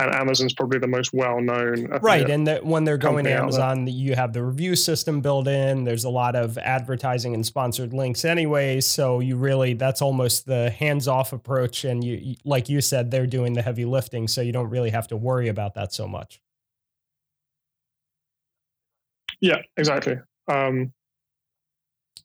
and 0.00 0.14
Amazon's 0.14 0.54
probably 0.54 0.78
the 0.78 0.86
most 0.86 1.12
well 1.12 1.40
known. 1.40 1.86
Right. 2.00 2.28
And 2.28 2.46
the, 2.46 2.56
when 2.62 2.84
they're 2.84 2.98
going 2.98 3.24
to 3.24 3.32
Amazon, 3.32 3.86
you 3.86 4.14
have 4.14 4.32
the 4.32 4.42
review 4.42 4.74
system 4.74 5.20
built 5.20 5.46
in. 5.46 5.84
There's 5.84 6.04
a 6.04 6.10
lot 6.10 6.36
of 6.36 6.56
advertising 6.58 7.34
and 7.34 7.44
sponsored 7.44 7.92
links, 7.92 8.24
anyways. 8.24 8.86
So 8.86 9.20
you 9.20 9.36
really, 9.36 9.74
that's 9.74 10.00
almost 10.00 10.46
the 10.46 10.70
hands 10.70 11.06
off 11.06 11.32
approach. 11.32 11.84
And 11.84 12.02
you, 12.02 12.36
like 12.44 12.68
you 12.68 12.80
said, 12.80 13.10
they're 13.10 13.26
doing 13.26 13.52
the 13.52 13.62
heavy 13.62 13.84
lifting. 13.84 14.26
So 14.26 14.40
you 14.40 14.52
don't 14.52 14.70
really 14.70 14.90
have 14.90 15.08
to 15.08 15.16
worry 15.16 15.48
about 15.48 15.74
that 15.74 15.92
so 15.92 16.08
much. 16.08 16.40
Yeah, 19.40 19.62
exactly. 19.76 20.18
Um, 20.48 20.92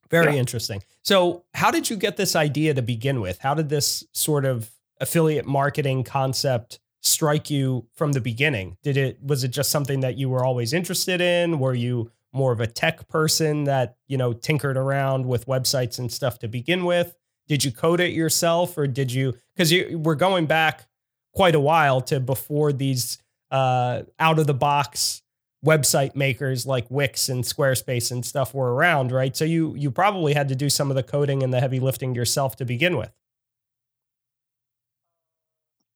Very 0.09 0.33
yeah. 0.33 0.39
interesting. 0.39 0.81
So, 1.01 1.43
how 1.53 1.71
did 1.71 1.89
you 1.89 1.95
get 1.95 2.17
this 2.17 2.35
idea 2.35 2.73
to 2.73 2.81
begin 2.81 3.21
with? 3.21 3.39
How 3.39 3.53
did 3.53 3.69
this 3.69 4.03
sort 4.11 4.43
of 4.43 4.69
affiliate 4.99 5.45
marketing 5.45 6.03
concept 6.03 6.79
strike 7.05 7.49
you 7.49 7.87
from 7.93 8.13
the 8.13 8.21
beginning? 8.21 8.77
Did 8.83 8.97
it 8.97 9.19
was 9.23 9.43
it 9.43 9.49
just 9.49 9.69
something 9.69 10.01
that 10.01 10.17
you 10.17 10.29
were 10.29 10.43
always 10.43 10.73
interested 10.73 11.21
in? 11.21 11.59
Were 11.59 11.73
you 11.73 12.11
more 12.33 12.51
of 12.51 12.59
a 12.59 12.67
tech 12.67 13.07
person 13.07 13.63
that, 13.63 13.95
you 14.07 14.17
know, 14.17 14.33
tinkered 14.33 14.75
around 14.75 15.25
with 15.25 15.45
websites 15.45 15.99
and 15.99 16.11
stuff 16.11 16.39
to 16.39 16.47
begin 16.47 16.83
with? 16.83 17.15
Did 17.47 17.63
you 17.63 17.71
code 17.71 17.99
it 17.99 18.11
yourself 18.11 18.77
or 18.77 18.87
did 18.87 19.11
you 19.11 19.35
cuz 19.57 19.71
you 19.71 19.99
we're 19.99 20.15
going 20.15 20.45
back 20.45 20.87
quite 21.33 21.55
a 21.55 21.59
while 21.59 22.01
to 22.01 22.19
before 22.19 22.73
these 22.73 23.19
uh, 23.51 24.03
out 24.19 24.39
of 24.39 24.47
the 24.47 24.53
box 24.53 25.21
website 25.65 26.15
makers 26.15 26.65
like 26.65 26.85
Wix 26.89 27.29
and 27.29 27.43
Squarespace 27.43 28.11
and 28.11 28.25
stuff 28.25 28.53
were 28.53 28.73
around, 28.73 29.11
right? 29.11 29.35
So 29.35 29.45
you 29.45 29.75
you 29.75 29.91
probably 29.91 30.33
had 30.33 30.47
to 30.49 30.55
do 30.55 30.69
some 30.69 30.89
of 30.89 30.95
the 30.95 31.03
coding 31.03 31.43
and 31.43 31.53
the 31.53 31.59
heavy 31.59 31.79
lifting 31.79 32.15
yourself 32.15 32.55
to 32.57 32.65
begin 32.65 32.97
with. 32.97 33.11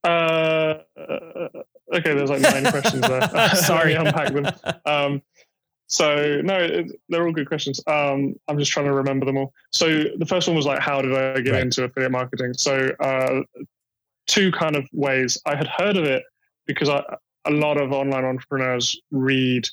Uh, 0.03 0.75
okay, 1.93 2.13
there's 2.13 2.29
like 2.29 2.41
nine 2.41 2.69
questions 2.71 3.01
there. 3.01 3.49
Sorry, 3.55 3.93
unpack 3.95 4.33
them. 4.33 4.47
Um, 4.85 5.21
so 5.87 6.41
no, 6.41 6.57
it, 6.57 6.91
they're 7.09 7.25
all 7.25 7.33
good 7.33 7.47
questions. 7.47 7.81
Um, 7.87 8.35
I'm 8.47 8.59
just 8.59 8.71
trying 8.71 8.85
to 8.85 8.93
remember 8.93 9.25
them 9.25 9.37
all. 9.37 9.53
So 9.71 10.03
the 10.17 10.25
first 10.25 10.47
one 10.47 10.55
was 10.55 10.65
like, 10.65 10.79
how 10.79 11.01
did 11.01 11.13
I 11.13 11.41
get 11.41 11.53
right. 11.53 11.61
into 11.61 11.83
affiliate 11.83 12.11
marketing? 12.11 12.53
So 12.53 12.91
uh, 12.99 13.41
two 14.27 14.51
kind 14.51 14.75
of 14.75 14.87
ways. 14.93 15.41
I 15.45 15.55
had 15.55 15.67
heard 15.67 15.97
of 15.97 16.05
it 16.05 16.23
because 16.67 16.89
I, 16.89 17.03
a 17.45 17.51
lot 17.51 17.81
of 17.81 17.91
online 17.91 18.23
entrepreneurs 18.23 18.99
read 19.11 19.67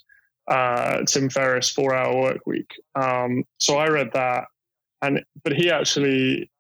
uh, 0.49 1.03
Tim 1.07 1.29
Ferriss 1.29 1.71
Four 1.71 1.95
Hour 1.95 2.17
Work 2.17 2.47
Week. 2.47 2.73
Um, 2.95 3.45
so 3.61 3.77
I 3.77 3.89
read 3.89 4.11
that, 4.15 4.45
and 5.03 5.23
but 5.45 5.53
he 5.53 5.71
actually 5.71 6.51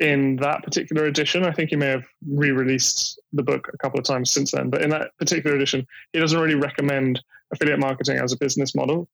in 0.00 0.36
that 0.36 0.62
particular 0.64 1.04
edition. 1.04 1.44
I 1.44 1.52
think 1.52 1.70
he 1.70 1.76
may 1.76 1.88
have 1.88 2.04
re-released 2.26 3.20
the 3.32 3.42
book 3.42 3.70
a 3.72 3.78
couple 3.78 3.98
of 4.00 4.06
times 4.06 4.30
since 4.30 4.50
then, 4.50 4.70
but 4.70 4.82
in 4.82 4.90
that 4.90 5.16
particular 5.18 5.54
edition, 5.54 5.86
he 6.12 6.18
doesn't 6.18 6.40
really 6.40 6.54
recommend 6.54 7.20
affiliate 7.52 7.78
marketing 7.78 8.18
as 8.18 8.32
a 8.32 8.36
business 8.38 8.74
model. 8.74 9.08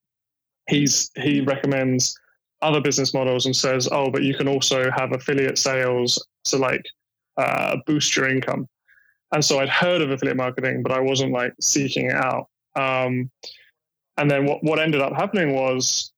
He's 0.68 1.10
he 1.16 1.40
recommends 1.40 2.18
other 2.62 2.80
business 2.80 3.12
models 3.12 3.46
and 3.46 3.54
says, 3.54 3.88
"Oh, 3.90 4.10
but 4.10 4.22
you 4.22 4.34
can 4.34 4.48
also 4.48 4.90
have 4.90 5.12
affiliate 5.12 5.58
sales 5.58 6.24
to 6.44 6.56
like 6.56 6.84
uh, 7.36 7.76
boost 7.86 8.16
your 8.16 8.28
income." 8.28 8.68
And 9.32 9.44
so 9.44 9.58
I'd 9.58 9.68
heard 9.68 10.00
of 10.02 10.10
affiliate 10.10 10.36
marketing, 10.36 10.82
but 10.82 10.92
I 10.92 11.00
wasn't 11.00 11.32
like 11.32 11.52
seeking 11.60 12.06
it 12.06 12.14
out. 12.14 12.48
Um, 12.76 13.30
and 14.16 14.30
then 14.30 14.46
what 14.46 14.62
what 14.62 14.78
ended 14.78 15.00
up 15.00 15.14
happening 15.14 15.54
was 15.54 16.12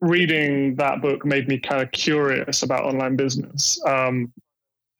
reading 0.00 0.76
that 0.76 1.02
book 1.02 1.24
made 1.24 1.48
me 1.48 1.58
kind 1.58 1.82
of 1.82 1.90
curious 1.92 2.62
about 2.62 2.84
online 2.84 3.16
business. 3.16 3.80
Um, 3.86 4.32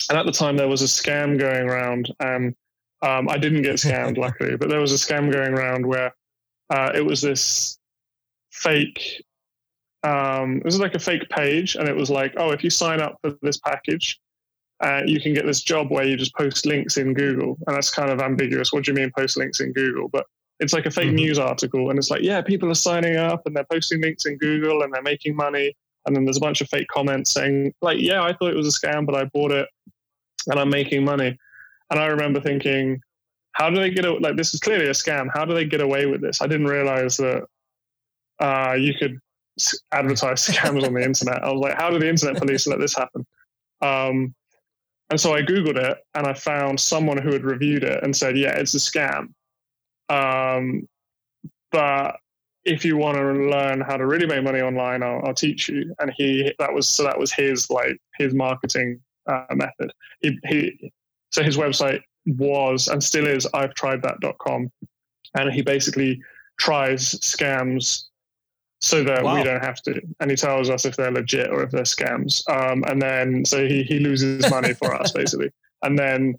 and 0.09 0.19
at 0.19 0.27
the 0.27 0.33
time, 0.33 0.57
there 0.57 0.69
was 0.69 0.83
a 0.83 0.87
scam 0.87 1.39
going 1.39 1.69
around, 1.69 2.13
and 2.21 2.55
um, 3.03 3.29
I 3.29 3.39
didn't 3.39 3.63
get 3.63 3.77
scammed, 3.77 4.17
luckily, 4.19 4.57
but 4.57 4.69
there 4.69 4.81
was 4.81 4.93
a 4.93 4.97
scam 4.97 5.33
going 5.33 5.55
around 5.55 5.87
where 5.87 6.15
uh, 6.71 6.93
it 6.95 7.05
was 7.05 7.21
this 7.21 7.79
fake. 8.53 9.25
Um, 10.05 10.59
it 10.59 10.65
was 10.65 10.79
like 10.79 10.95
a 10.95 11.01
fake 11.01 11.29
page, 11.31 11.77
and 11.77 11.89
it 11.89 11.97
was 11.97 12.11
like, 12.11 12.35
oh, 12.37 12.51
if 12.51 12.65
you 12.65 12.71
sign 12.71 13.01
up 13.01 13.19
for 13.23 13.37
this 13.43 13.59
package, 13.59 14.19
uh, 14.81 15.03
you 15.05 15.21
can 15.21 15.35
get 15.35 15.45
this 15.45 15.63
job 15.63 15.91
where 15.91 16.05
you 16.05 16.17
just 16.17 16.35
post 16.35 16.65
links 16.65 16.97
in 16.97 17.15
Google, 17.15 17.59
and 17.67 17.77
that's 17.77 17.91
kind 17.91 18.11
of 18.11 18.21
ambiguous. 18.21 18.73
What 18.73 18.85
do 18.85 18.93
you 18.93 18.97
mean 18.97 19.11
post 19.17 19.37
links 19.37 19.61
in 19.61 19.73
Google? 19.73 20.09
But 20.09 20.27
it's 20.61 20.73
like 20.73 20.87
a 20.87 20.91
fake 20.91 21.09
mm-hmm. 21.09 21.17
news 21.17 21.39
article, 21.39 21.91
and 21.91 21.99
it's 21.99 22.11
like, 22.11 22.23
yeah, 22.23 22.41
people 22.41 22.71
are 22.71 22.75
signing 22.75 23.17
up 23.17 23.47
and 23.47 23.55
they're 23.55 23.67
posting 23.71 24.01
links 24.01 24.27
in 24.27 24.39
Google 24.39 24.83
and 24.83 24.93
they're 24.93 25.03
making 25.03 25.37
money. 25.37 25.77
And 26.07 26.17
then 26.17 26.25
there's 26.25 26.39
a 26.39 26.41
bunch 26.41 26.61
of 26.61 26.69
fake 26.69 26.89
comments 26.89 27.33
saying, 27.33 27.75
like, 27.83 27.99
yeah, 28.01 28.23
I 28.23 28.33
thought 28.33 28.51
it 28.51 28.57
was 28.57 28.75
a 28.75 28.87
scam, 28.87 29.05
but 29.07 29.15
I 29.15 29.25
bought 29.25 29.53
it 29.53 29.69
and 30.47 30.59
I'm 30.59 30.71
making 30.71 31.05
money. 31.05 31.39
And 31.91 32.01
I 32.01 32.07
remember 32.07 32.41
thinking, 32.41 33.01
how 33.53 33.71
do 33.71 33.77
they 33.77 33.91
get 33.91 34.05
like 34.21 34.37
this 34.37 34.55
is 34.55 34.61
clearly 34.61 34.87
a 34.87 34.93
scam? 34.93 35.29
How 35.33 35.45
do 35.45 35.55
they 35.55 35.65
get 35.65 35.81
away 35.81 36.07
with 36.07 36.21
this? 36.21 36.41
I 36.41 36.47
didn't 36.47 36.67
realize 36.67 37.17
that 37.19 37.45
uh, 38.41 38.75
you 38.79 38.95
could 38.95 39.19
advertise 39.93 40.47
scams 40.47 40.87
on 40.87 40.95
the 40.95 41.03
internet. 41.03 41.43
I 41.43 41.51
was 41.51 41.61
like, 41.61 41.77
how 41.77 41.91
did 41.91 42.03
the 42.03 42.09
internet 42.09 42.37
police 42.37 42.67
let 42.67 42.79
this 42.79 42.97
happen? 42.97 43.27
Um, 43.81 44.35
and 45.11 45.21
so 45.21 45.35
I 45.35 45.43
Googled 45.43 45.77
it 45.77 45.99
and 46.15 46.27
I 46.27 46.35
found 46.35 46.79
someone 46.79 47.19
who 47.19 47.33
had 47.33 47.45
reviewed 47.45 47.83
it 47.83 48.03
and 48.03 48.17
said, 48.17 48.37
yeah, 48.37 48.57
it's 48.57 48.75
a 48.75 48.79
scam. 48.79 49.29
Um, 50.09 50.89
but 51.71 52.17
if 52.65 52.85
you 52.85 52.97
want 52.97 53.17
to 53.17 53.23
learn 53.23 53.81
how 53.81 53.97
to 53.97 54.07
really 54.07 54.27
make 54.27 54.43
money 54.43 54.61
online, 54.61 55.03
I'll, 55.03 55.23
I'll, 55.25 55.35
teach 55.35 55.69
you. 55.69 55.95
And 55.99 56.13
he 56.17 56.53
that 56.59 56.73
was 56.73 56.89
so 56.89 57.03
that 57.05 57.19
was 57.19 57.33
his 57.33 57.71
like 57.71 57.99
his 58.19 58.35
marketing 58.35 59.01
uh, 59.27 59.45
method. 59.55 59.93
He, 60.21 60.39
he 60.47 60.93
so 61.31 61.43
his 61.43 61.57
website 61.57 62.01
was 62.27 62.89
and 62.89 63.03
still 63.03 63.27
is 63.27 63.47
ivetriedthat.com. 63.55 64.71
And 65.35 65.53
he 65.53 65.63
basically 65.63 66.21
tries 66.59 67.15
scams 67.21 68.05
so 68.81 69.03
that 69.03 69.25
wow. 69.25 69.35
we 69.35 69.43
don't 69.43 69.63
have 69.63 69.83
to. 69.83 70.01
And 70.21 70.31
he 70.31 70.37
tells 70.37 70.71
us 70.71 70.85
if 70.85 70.97
they're 70.97 71.11
legit 71.11 71.51
or 71.51 71.63
if 71.63 71.71
they're 71.71 71.83
scams. 71.83 72.49
Um, 72.51 72.85
and 72.87 73.01
then 73.01 73.45
so 73.45 73.67
he, 73.67 73.83
he 73.83 73.99
loses 73.99 74.49
money 74.51 74.73
for 74.73 74.95
us 74.95 75.13
basically. 75.15 75.51
And 75.83 75.99
then 75.99 76.39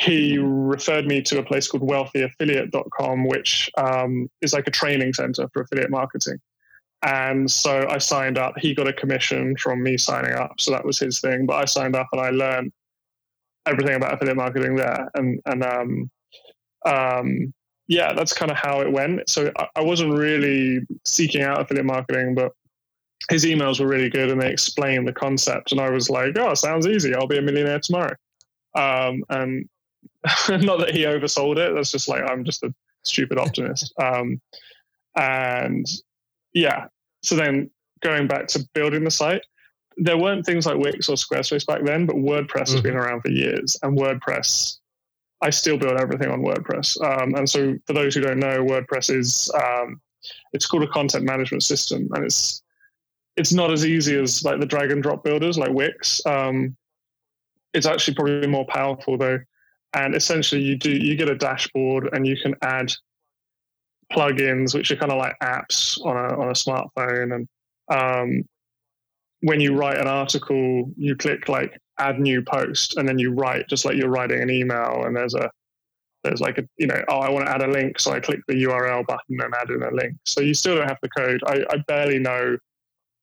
he 0.00 0.38
referred 0.38 1.06
me 1.06 1.20
to 1.20 1.38
a 1.38 1.42
place 1.42 1.68
called 1.68 1.82
wealthyaffiliate.com, 1.82 3.24
which 3.26 3.70
um, 3.76 4.30
is 4.40 4.54
like 4.54 4.66
a 4.66 4.70
training 4.70 5.12
center 5.12 5.46
for 5.52 5.62
affiliate 5.62 5.90
marketing. 5.90 6.38
And 7.02 7.50
so 7.50 7.86
I 7.88 7.98
signed 7.98 8.38
up. 8.38 8.54
He 8.58 8.74
got 8.74 8.88
a 8.88 8.94
commission 8.94 9.56
from 9.56 9.82
me 9.82 9.98
signing 9.98 10.32
up. 10.32 10.54
So 10.58 10.70
that 10.70 10.86
was 10.86 10.98
his 10.98 11.20
thing. 11.20 11.44
But 11.44 11.56
I 11.56 11.64
signed 11.66 11.96
up 11.96 12.08
and 12.12 12.20
I 12.20 12.30
learned 12.30 12.72
everything 13.66 13.94
about 13.94 14.14
affiliate 14.14 14.38
marketing 14.38 14.76
there. 14.76 15.10
And, 15.14 15.40
and 15.44 15.64
um, 15.64 16.10
um, 16.86 17.54
yeah, 17.86 18.14
that's 18.14 18.32
kind 18.32 18.50
of 18.50 18.56
how 18.56 18.80
it 18.80 18.90
went. 18.90 19.28
So 19.28 19.52
I, 19.58 19.66
I 19.76 19.82
wasn't 19.82 20.14
really 20.14 20.80
seeking 21.04 21.42
out 21.42 21.60
affiliate 21.60 21.86
marketing, 21.86 22.34
but 22.34 22.52
his 23.28 23.44
emails 23.44 23.80
were 23.80 23.86
really 23.86 24.08
good 24.08 24.30
and 24.30 24.40
they 24.40 24.50
explained 24.50 25.06
the 25.06 25.12
concept. 25.12 25.72
And 25.72 25.80
I 25.80 25.90
was 25.90 26.08
like, 26.08 26.38
oh, 26.38 26.54
sounds 26.54 26.86
easy. 26.86 27.14
I'll 27.14 27.26
be 27.26 27.38
a 27.38 27.42
millionaire 27.42 27.80
tomorrow. 27.80 28.14
Um, 28.74 29.24
and 29.28 29.68
not 30.48 30.78
that 30.80 30.90
he 30.90 31.04
oversold 31.04 31.56
it. 31.56 31.74
That's 31.74 31.92
just 31.92 32.08
like 32.08 32.22
I'm 32.22 32.44
just 32.44 32.62
a 32.62 32.74
stupid 33.02 33.38
optimist. 33.38 33.92
um, 34.00 34.40
and 35.16 35.86
yeah, 36.52 36.86
so 37.22 37.36
then 37.36 37.70
going 38.00 38.26
back 38.26 38.46
to 38.48 38.66
building 38.74 39.04
the 39.04 39.10
site, 39.10 39.44
there 39.96 40.16
weren't 40.16 40.46
things 40.46 40.66
like 40.66 40.78
Wix 40.78 41.08
or 41.08 41.16
Squarespace 41.16 41.66
back 41.66 41.84
then, 41.84 42.06
but 42.06 42.16
WordPress 42.16 42.46
mm-hmm. 42.46 42.72
has 42.72 42.80
been 42.80 42.94
mm-hmm. 42.94 43.02
around 43.02 43.20
for 43.22 43.30
years, 43.30 43.76
and 43.82 43.98
WordPress. 43.98 44.78
I 45.42 45.48
still 45.50 45.78
build 45.78 45.98
everything 45.98 46.30
on 46.30 46.42
WordPress, 46.42 47.00
um, 47.02 47.34
and 47.34 47.48
so 47.48 47.74
for 47.86 47.92
those 47.92 48.14
who 48.14 48.20
don't 48.20 48.38
know, 48.38 48.64
WordPress 48.64 49.14
is 49.14 49.50
um, 49.54 50.00
it's 50.52 50.66
called 50.66 50.82
a 50.82 50.88
content 50.88 51.24
management 51.24 51.62
system, 51.62 52.08
and 52.12 52.24
it's 52.24 52.62
it's 53.36 53.52
not 53.52 53.70
as 53.70 53.86
easy 53.86 54.18
as 54.18 54.44
like 54.44 54.60
the 54.60 54.66
drag 54.66 54.90
and 54.90 55.02
drop 55.02 55.24
builders 55.24 55.56
like 55.56 55.72
Wix. 55.72 56.24
Um, 56.26 56.76
it's 57.72 57.86
actually 57.86 58.14
probably 58.14 58.46
more 58.46 58.66
powerful 58.66 59.16
though. 59.16 59.38
And 59.94 60.14
essentially, 60.14 60.62
you 60.62 60.76
do 60.76 60.90
you 60.90 61.16
get 61.16 61.28
a 61.28 61.34
dashboard 61.34 62.10
and 62.12 62.26
you 62.26 62.36
can 62.40 62.54
add 62.62 62.92
plugins, 64.12 64.74
which 64.74 64.90
are 64.90 64.96
kind 64.96 65.12
of 65.12 65.18
like 65.18 65.38
apps 65.40 66.00
on 66.04 66.16
a 66.16 66.40
on 66.40 66.48
a 66.48 66.52
smartphone. 66.52 67.34
And 67.34 67.48
um, 67.88 68.44
when 69.40 69.60
you 69.60 69.74
write 69.74 69.98
an 69.98 70.06
article, 70.06 70.90
you 70.96 71.16
click 71.16 71.48
like 71.48 71.78
add 71.98 72.20
new 72.20 72.42
post, 72.42 72.96
and 72.96 73.08
then 73.08 73.18
you 73.18 73.32
write 73.32 73.68
just 73.68 73.84
like 73.84 73.96
you're 73.96 74.08
writing 74.08 74.40
an 74.40 74.50
email. 74.50 75.04
And 75.04 75.16
there's 75.16 75.34
a 75.34 75.50
there's 76.22 76.40
like 76.40 76.58
a 76.58 76.64
you 76.76 76.86
know 76.86 77.02
oh 77.08 77.18
I 77.18 77.30
want 77.30 77.46
to 77.46 77.52
add 77.52 77.62
a 77.62 77.68
link, 77.68 77.98
so 77.98 78.12
I 78.12 78.20
click 78.20 78.40
the 78.46 78.62
URL 78.64 79.06
button 79.06 79.40
and 79.40 79.54
add 79.54 79.70
in 79.70 79.82
a 79.82 79.90
link. 79.90 80.16
So 80.24 80.40
you 80.40 80.54
still 80.54 80.76
don't 80.76 80.88
have 80.88 80.98
the 81.02 81.08
code. 81.08 81.40
I, 81.46 81.64
I 81.70 81.78
barely 81.88 82.18
know. 82.18 82.56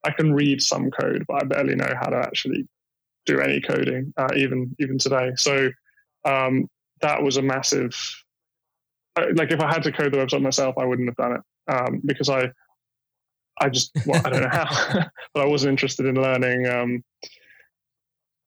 I 0.03 0.11
can 0.11 0.33
read 0.33 0.61
some 0.61 0.89
code, 0.91 1.25
but 1.27 1.43
I 1.43 1.45
barely 1.45 1.75
know 1.75 1.93
how 1.99 2.09
to 2.09 2.17
actually 2.17 2.65
do 3.25 3.39
any 3.41 3.59
coding, 3.59 4.13
uh, 4.17 4.29
even 4.35 4.75
even 4.79 4.97
today. 4.97 5.31
So 5.35 5.69
um, 6.25 6.69
that 7.01 7.21
was 7.21 7.37
a 7.37 7.41
massive. 7.41 7.95
Like 9.33 9.51
if 9.51 9.59
I 9.59 9.67
had 9.71 9.83
to 9.83 9.91
code 9.91 10.13
the 10.13 10.17
website 10.17 10.41
myself, 10.41 10.75
I 10.77 10.85
wouldn't 10.85 11.07
have 11.07 11.15
done 11.15 11.33
it 11.33 11.41
um, 11.71 12.01
because 12.05 12.29
I, 12.29 12.51
I 13.59 13.69
just 13.69 13.91
well, 14.05 14.21
I 14.23 14.29
don't 14.29 14.41
know 14.41 14.49
how, 14.49 14.67
but 15.33 15.43
I 15.43 15.45
wasn't 15.45 15.71
interested 15.71 16.05
in 16.05 16.15
learning. 16.15 16.67
Um, 16.67 17.03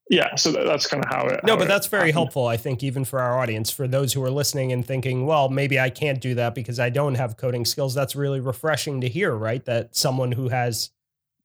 yeah, 0.09 0.35
so 0.35 0.50
that's 0.50 0.87
kind 0.89 1.05
of 1.05 1.11
how 1.11 1.27
it. 1.27 1.41
No, 1.45 1.53
how 1.53 1.59
but 1.59 1.65
it 1.65 1.69
that's 1.69 1.87
very 1.87 2.11
happened. 2.11 2.15
helpful, 2.15 2.47
I 2.47 2.57
think, 2.57 2.83
even 2.83 3.05
for 3.05 3.21
our 3.21 3.39
audience, 3.39 3.71
for 3.71 3.87
those 3.87 4.12
who 4.12 4.23
are 4.25 4.31
listening 4.31 4.73
and 4.73 4.85
thinking, 4.85 5.25
well, 5.25 5.49
maybe 5.49 5.79
I 5.79 5.89
can't 5.89 6.21
do 6.21 6.35
that 6.35 6.55
because 6.55 6.81
I 6.81 6.91
don't 6.91 7.15
have 7.15 7.37
coding 7.37 7.65
skills. 7.65 7.95
That's 7.95 8.17
really 8.17 8.41
refreshing 8.41 9.00
to 9.03 9.09
hear, 9.09 9.35
right? 9.35 9.65
That 9.65 9.95
someone 9.95 10.33
who 10.33 10.49
has 10.49 10.91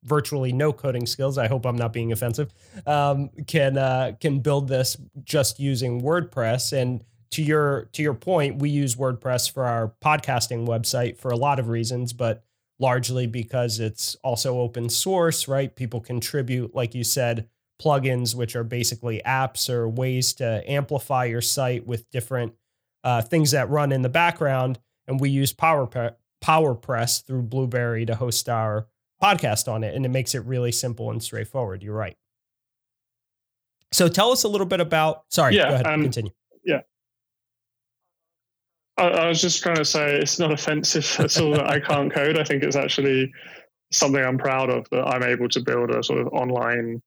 virtually 0.06 0.54
no 0.54 0.72
coding 0.72 1.06
skills, 1.06 1.38
I 1.38 1.48
hope 1.48 1.66
I'm 1.66 1.76
not 1.76 1.92
being 1.92 2.12
offensive, 2.12 2.54
um, 2.86 3.30
can 3.48 3.78
uh, 3.78 4.14
can 4.20 4.40
build 4.40 4.68
this 4.68 4.98
just 5.24 5.60
using 5.60 6.02
WordPress. 6.02 6.72
And 6.74 7.04
to 7.32 7.42
your 7.42 7.90
to 7.94 8.02
your 8.02 8.14
point, 8.14 8.60
we 8.60 8.70
use 8.70 8.96
WordPress 8.96 9.52
for 9.52 9.66
our 9.66 9.94
podcasting 10.04 10.68
website 10.68 11.18
for 11.18 11.32
a 11.32 11.36
lot 11.38 11.60
of 11.60 11.68
reasons, 11.68 12.14
but 12.14 12.44
largely 12.80 13.26
because 13.26 13.80
it's 13.80 14.16
also 14.24 14.60
open 14.60 14.90
source, 14.90 15.48
right? 15.48 15.76
People 15.76 16.02
contribute, 16.02 16.76
like 16.76 16.94
you 16.94 17.04
said 17.04 17.48
plugins, 17.82 18.36
which 18.36 18.56
are 18.56 18.64
basically 18.64 19.22
apps 19.26 19.70
or 19.70 19.88
ways 19.90 20.34
to 20.34 20.64
amplify 20.70 21.26
your 21.26 21.42
site 21.42 21.86
with 21.86 22.10
different 22.12 22.54
uh, 23.04 23.22
things 23.22 23.52
that 23.52 23.70
run 23.70 23.92
in 23.92 24.02
the 24.02 24.10
background. 24.10 24.80
And 25.08 25.20
we 25.20 25.30
use 25.30 25.54
PowerPress, 25.54 26.16
PowerPress 26.44 27.26
through 27.26 27.44
Blubrry 27.44 28.06
to 28.06 28.16
host 28.16 28.50
our 28.50 28.88
podcast 29.22 29.72
on 29.72 29.84
it. 29.84 29.96
And 29.96 30.06
it 30.06 30.10
makes 30.10 30.36
it 30.36 30.40
really 30.46 30.72
simple 30.72 31.12
and 31.12 31.22
straightforward. 31.22 31.84
You're 31.84 31.96
right. 31.96 32.16
So 33.92 34.08
tell 34.08 34.32
us 34.32 34.44
a 34.44 34.48
little 34.48 34.68
bit 34.68 34.82
about, 34.82 35.24
sorry, 35.30 35.56
Yeah, 35.56 35.70
go 35.70 35.74
ahead, 35.76 35.88
um, 35.88 36.02
continue. 36.02 36.32
I, 38.98 39.08
I 39.08 39.28
was 39.28 39.42
just 39.42 39.62
trying 39.62 39.76
to 39.78 39.86
say 39.86 40.16
it's 40.16 40.40
not 40.40 40.52
offensive 40.52 41.16
at 41.20 41.40
all 41.40 41.52
that 41.52 41.70
I 41.70 41.80
can't 41.80 42.14
code. 42.14 42.38
I 42.38 42.44
think 42.44 42.64
it's 42.64 42.76
actually 42.76 43.32
something 43.92 44.24
I'm 44.24 44.38
proud 44.38 44.70
of 44.70 44.88
that 44.92 45.04
I'm 45.08 45.24
able 45.24 45.50
to 45.50 45.62
build 45.62 45.92
a 45.92 46.04
sort 46.04 46.20
of 46.20 46.28
online 46.28 47.02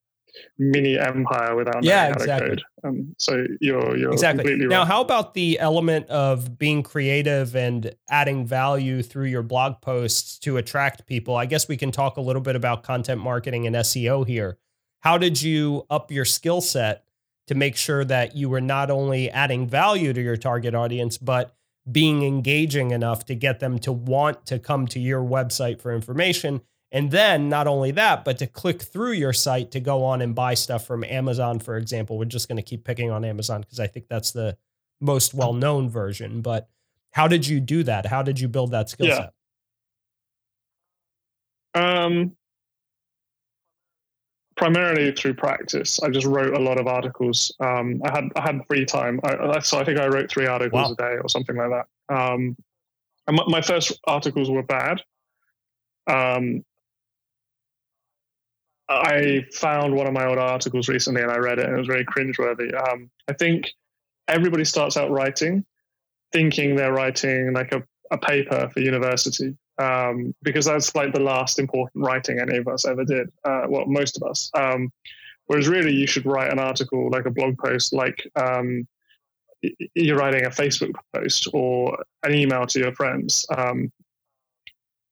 mini 0.57 0.97
empire 0.99 1.55
without 1.55 1.83
Yeah, 1.83 2.09
exactly. 2.09 2.49
code. 2.49 2.61
Um, 2.83 3.15
so 3.17 3.45
you're 3.61 3.97
you're 3.97 4.11
Exactly. 4.11 4.43
completely 4.43 4.67
Now, 4.67 4.79
right. 4.79 4.87
how 4.87 5.01
about 5.01 5.33
the 5.33 5.59
element 5.59 6.07
of 6.09 6.57
being 6.57 6.83
creative 6.83 7.55
and 7.55 7.93
adding 8.09 8.45
value 8.45 9.01
through 9.01 9.25
your 9.27 9.43
blog 9.43 9.81
posts 9.81 10.39
to 10.39 10.57
attract 10.57 11.05
people? 11.07 11.35
I 11.35 11.45
guess 11.45 11.67
we 11.67 11.77
can 11.77 11.91
talk 11.91 12.17
a 12.17 12.21
little 12.21 12.41
bit 12.41 12.55
about 12.55 12.83
content 12.83 13.21
marketing 13.21 13.67
and 13.67 13.75
SEO 13.75 14.25
here. 14.27 14.57
How 15.01 15.17
did 15.17 15.41
you 15.41 15.85
up 15.89 16.11
your 16.11 16.25
skill 16.25 16.61
set 16.61 17.05
to 17.47 17.55
make 17.55 17.75
sure 17.75 18.03
that 18.05 18.35
you 18.35 18.49
were 18.49 18.61
not 18.61 18.91
only 18.91 19.29
adding 19.29 19.67
value 19.67 20.13
to 20.13 20.21
your 20.21 20.37
target 20.37 20.75
audience, 20.75 21.17
but 21.17 21.55
being 21.91 22.21
engaging 22.23 22.91
enough 22.91 23.25
to 23.25 23.33
get 23.33 23.59
them 23.59 23.79
to 23.79 23.91
want 23.91 24.45
to 24.45 24.59
come 24.59 24.85
to 24.87 24.99
your 24.99 25.23
website 25.23 25.81
for 25.81 25.93
information? 25.93 26.61
And 26.91 27.11
then 27.11 27.49
not 27.49 27.67
only 27.67 27.91
that, 27.91 28.25
but 28.25 28.39
to 28.39 28.47
click 28.47 28.81
through 28.81 29.11
your 29.11 29.33
site 29.33 29.69
to 29.71 29.79
go 29.79 30.03
on 30.03 30.21
and 30.23 30.33
buy 30.33 30.55
stuff 30.55 30.87
from 30.87 31.03
Amazon, 31.03 31.59
for 31.59 31.77
example. 31.77 32.17
We're 32.17 32.25
just 32.25 32.47
going 32.47 32.57
to 32.57 32.63
keep 32.63 32.83
picking 32.83 33.11
on 33.11 33.23
Amazon 33.23 33.61
because 33.61 33.79
I 33.79 33.85
think 33.87 34.07
that's 34.07 34.31
the 34.31 34.57
most 34.99 35.33
well 35.35 35.53
known 35.53 35.87
version. 35.89 36.41
But 36.41 36.67
how 37.11 37.27
did 37.27 37.47
you 37.47 37.59
do 37.59 37.83
that? 37.83 38.07
How 38.07 38.23
did 38.23 38.39
you 38.39 38.47
build 38.47 38.71
that 38.71 38.89
skill 38.89 39.07
Yeah. 39.07 39.29
set? 41.75 41.81
Um, 41.83 42.35
primarily 44.57 45.11
through 45.11 45.35
practice. 45.35 46.01
I 46.01 46.09
just 46.09 46.25
wrote 46.25 46.53
a 46.55 46.59
lot 46.59 46.79
of 46.79 46.87
articles. 46.87 47.53
Um, 47.59 48.01
I 48.03 48.11
had 48.11 48.25
I 48.35 48.41
had 48.41 48.61
free 48.67 48.85
time, 48.85 49.19
I, 49.23 49.35
I- 49.37 49.59
so 49.59 49.79
I 49.79 49.83
think 49.85 49.99
I 49.99 50.07
wrote 50.07 50.29
three 50.29 50.47
articles 50.47 50.81
Wow. 50.89 50.91
a 50.91 50.95
day 50.95 51.17
or 51.21 51.29
something 51.29 51.55
like 51.55 51.69
that. 51.69 52.13
Um, 52.15 52.57
and 53.27 53.37
my, 53.37 53.43
my 53.47 53.61
first 53.61 53.99
articles 54.07 54.49
were 54.49 54.63
bad. 54.63 55.03
Um, 56.07 56.65
I 58.89 59.45
found 59.53 59.95
one 59.95 60.07
of 60.07 60.13
my 60.13 60.25
old 60.25 60.39
articles 60.39 60.89
recently 60.89 61.21
and 61.21 61.31
I 61.31 61.37
read 61.37 61.59
it 61.59 61.65
and 61.65 61.75
it 61.75 61.77
was 61.77 61.87
very 61.87 62.05
cringeworthy. 62.05 62.73
Um, 62.89 63.09
I 63.27 63.33
think 63.33 63.71
everybody 64.27 64.65
starts 64.65 64.97
out 64.97 65.11
writing 65.11 65.63
thinking 66.31 66.75
they're 66.75 66.93
writing 66.93 67.53
like 67.53 67.71
a, 67.71 67.83
a 68.11 68.17
paper 68.17 68.69
for 68.73 68.79
university 68.79 69.55
um, 69.79 70.33
because 70.41 70.65
that's 70.65 70.93
like 70.95 71.13
the 71.13 71.19
last 71.19 71.59
important 71.59 72.03
writing 72.03 72.39
any 72.39 72.57
of 72.57 72.67
us 72.67 72.85
ever 72.85 73.03
did. 73.05 73.29
Uh, 73.43 73.63
well, 73.67 73.85
most 73.85 74.17
of 74.17 74.29
us. 74.29 74.51
Um, 74.53 74.91
whereas 75.47 75.67
really, 75.67 75.93
you 75.93 76.05
should 76.07 76.25
write 76.25 76.51
an 76.51 76.59
article 76.59 77.09
like 77.09 77.25
a 77.25 77.31
blog 77.31 77.57
post, 77.57 77.93
like 77.93 78.27
um, 78.35 78.87
you're 79.95 80.17
writing 80.17 80.45
a 80.45 80.49
Facebook 80.49 80.93
post 81.13 81.47
or 81.53 82.03
an 82.23 82.33
email 82.33 82.65
to 82.67 82.79
your 82.79 82.93
friends. 82.93 83.45
Um, 83.55 83.91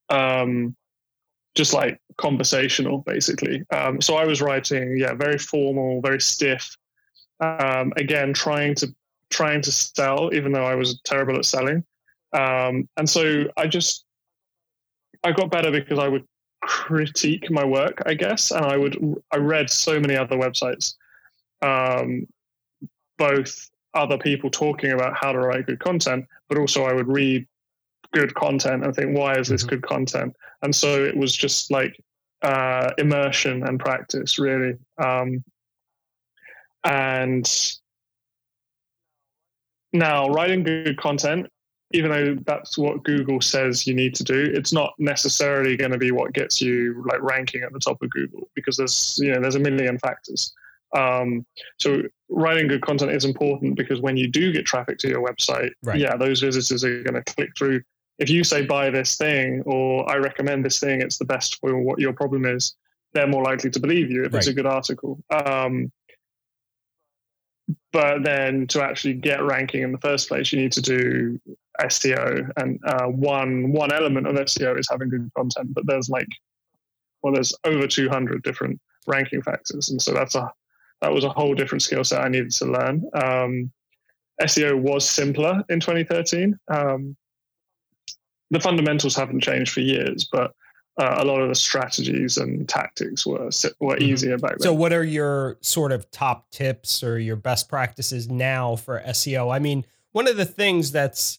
um, 0.10 0.76
just 1.58 1.74
like 1.74 2.00
conversational, 2.18 3.00
basically. 3.00 3.64
Um, 3.72 4.00
so 4.00 4.16
I 4.16 4.26
was 4.26 4.42
writing, 4.42 4.96
yeah, 4.96 5.16
very 5.16 5.40
formal, 5.40 6.02
very 6.02 6.22
stiff. 6.22 6.78
Um, 7.40 7.92
again, 7.98 8.34
trying 8.34 8.76
to 8.76 8.94
trying 9.30 9.62
to 9.62 9.72
sell, 9.72 10.34
even 10.34 10.52
though 10.52 10.64
I 10.64 10.76
was 10.76 11.02
terrible 11.04 11.36
at 11.36 11.46
selling. 11.46 11.84
Um, 12.32 12.88
and 12.96 13.10
so 13.10 13.46
I 13.58 13.68
just 13.68 14.06
I 15.24 15.32
got 15.32 15.50
better 15.52 15.72
because 15.72 16.00
I 16.00 16.08
would 16.08 16.26
critique 16.62 17.50
my 17.50 17.66
work, 17.66 18.04
I 18.06 18.14
guess, 18.14 18.52
and 18.52 18.64
I 18.66 18.78
would 18.78 18.98
I 19.32 19.38
read 19.38 19.70
so 19.70 20.00
many 20.00 20.16
other 20.16 20.38
websites, 20.38 20.94
um, 21.62 22.28
both 23.18 23.70
other 23.96 24.18
people 24.20 24.52
talking 24.52 24.92
about 24.92 25.18
how 25.18 25.32
to 25.32 25.40
write 25.40 25.66
good 25.66 25.80
content, 25.80 26.28
but 26.50 26.60
also 26.60 26.84
I 26.84 26.94
would 26.94 27.08
read 27.08 27.48
good 28.14 28.34
content 28.36 28.84
and 28.84 28.96
think, 28.96 29.18
why 29.18 29.38
is 29.38 29.48
this 29.48 29.64
Mhm. 29.64 29.70
good 29.70 29.82
content? 29.84 30.36
And 30.62 30.76
so 30.76 31.04
it 31.04 31.16
was 31.16 31.34
just 31.36 31.72
like 31.72 32.00
uh, 32.44 32.92
immersion 33.00 33.64
and 33.64 33.80
practice, 33.80 34.38
really. 34.38 34.76
Um, 35.00 35.44
and 36.84 37.46
now, 39.94 40.30
writing 40.30 40.64
good 40.64 40.98
content, 40.98 41.48
even 41.94 42.12
though 42.12 42.36
that's 42.46 42.78
what 42.78 43.04
Google 43.04 43.42
says 43.42 43.88
you 43.88 43.94
need 43.94 44.14
to 44.16 44.24
do, 44.24 44.52
it's 44.54 44.74
not 44.74 44.94
necessarily 45.00 45.78
going 45.78 45.92
to 45.92 45.98
be 45.98 46.12
what 46.12 46.34
gets 46.34 46.62
you 46.62 47.04
like 47.08 47.22
ranking 47.22 47.64
at 47.64 47.72
the 47.72 47.80
top 47.80 48.02
of 48.02 48.10
Google 48.10 48.50
because 48.56 48.78
there's 48.78 49.18
you 49.22 49.32
know 49.32 49.42
there's 49.42 49.56
a 49.56 49.60
million 49.60 49.98
factors. 49.98 50.54
Um, 50.96 51.46
so 51.80 52.04
writing 52.30 52.68
good 52.68 52.82
content 52.82 53.12
is 53.12 53.26
important 53.26 53.76
because 53.76 54.00
when 54.00 54.16
you 54.18 54.28
do 54.28 54.52
get 54.54 54.66
traffic 54.66 54.98
to 55.00 55.08
your 55.10 55.26
website, 55.26 55.72
Right. 55.84 56.00
yeah, 56.00 56.16
those 56.16 56.42
visitors 56.42 56.84
are 56.84 57.04
going 57.04 57.22
to 57.22 57.34
click 57.34 57.50
through. 57.58 57.82
If 58.20 58.30
you 58.30 58.44
say 58.44 58.66
buy 58.66 58.90
this 58.90 59.16
thing 59.16 59.62
or 59.66 60.10
I 60.12 60.18
recommend 60.18 60.66
this 60.66 60.80
thing, 60.80 61.02
it's 61.02 61.18
the 61.18 61.26
best 61.26 61.60
for 61.60 61.78
what 61.80 62.00
your 62.00 62.14
problem 62.14 62.46
is. 62.46 62.76
They're 63.14 63.28
more 63.28 63.44
likely 63.44 63.70
to 63.70 63.80
believe 63.80 64.12
you 64.12 64.26
if 64.26 64.34
it's 64.34 64.48
a 64.48 64.54
good 64.54 64.66
article. 64.66 65.20
Um, 65.30 65.92
but 67.92 68.24
then 68.24 68.68
to 68.68 68.84
actually 68.84 69.14
get 69.14 69.44
ranking 69.44 69.82
in 69.82 69.92
the 69.92 69.98
first 70.00 70.28
place, 70.28 70.52
you 70.52 70.60
need 70.60 70.72
to 70.74 70.82
do 70.82 71.40
SEO, 71.82 72.50
and 72.58 72.80
uh, 72.86 73.06
one 73.06 73.72
one 73.72 73.94
element 73.94 74.28
of 74.28 74.36
SEO 74.36 74.80
is 74.80 74.88
having 74.90 75.10
good 75.10 75.30
content. 75.36 75.74
But 75.74 75.86
there's 75.86 76.10
like, 76.10 76.28
well, 77.22 77.34
there's 77.34 77.54
over 77.64 77.88
200 77.88 78.44
different 78.44 78.80
ranking 79.08 79.42
factors, 79.42 79.90
and 79.90 80.02
so 80.02 80.14
that's 80.14 80.36
a 80.36 80.52
that 81.02 81.14
was 81.14 81.24
a 81.24 81.30
whole 81.30 81.54
different 81.54 81.82
skill 81.82 82.04
set 82.04 82.22
I 82.22 82.30
needed 82.30 82.52
to 82.52 82.66
learn. 82.66 83.10
Um, 83.14 83.72
SEO 84.42 84.80
was 84.80 85.08
simpler 85.10 85.64
in 85.70 85.80
2013. 85.80 86.58
Um, 86.70 87.16
the 88.52 88.60
fundamentals 88.60 89.16
haven't 89.16 89.42
changed 89.42 89.72
for 89.74 89.82
years, 89.82 90.28
but 90.32 90.54
uh, 91.00 91.18
a 91.20 91.26
lot 91.26 91.40
of 91.42 91.50
the 91.50 91.56
strategies 91.56 92.38
and 92.38 92.68
tactics 92.68 93.26
were 93.26 93.50
were 93.80 93.96
Mhm. 93.98 94.02
easier 94.02 94.38
back 94.38 94.52
then. 94.54 94.60
So, 94.62 94.74
what 94.74 94.92
are 94.94 95.04
your 95.04 95.58
sort 95.62 95.92
of 95.92 96.10
top 96.12 96.50
tips 96.50 97.04
or 97.04 97.20
your 97.20 97.36
best 97.36 97.70
practices 97.70 98.30
now 98.30 98.76
for 98.76 99.02
SEO? 99.06 99.52
I 99.52 99.60
mean, 99.60 99.86
one 100.12 100.28
of 100.28 100.38
the 100.38 100.46
things 100.46 100.92
that's 100.92 101.38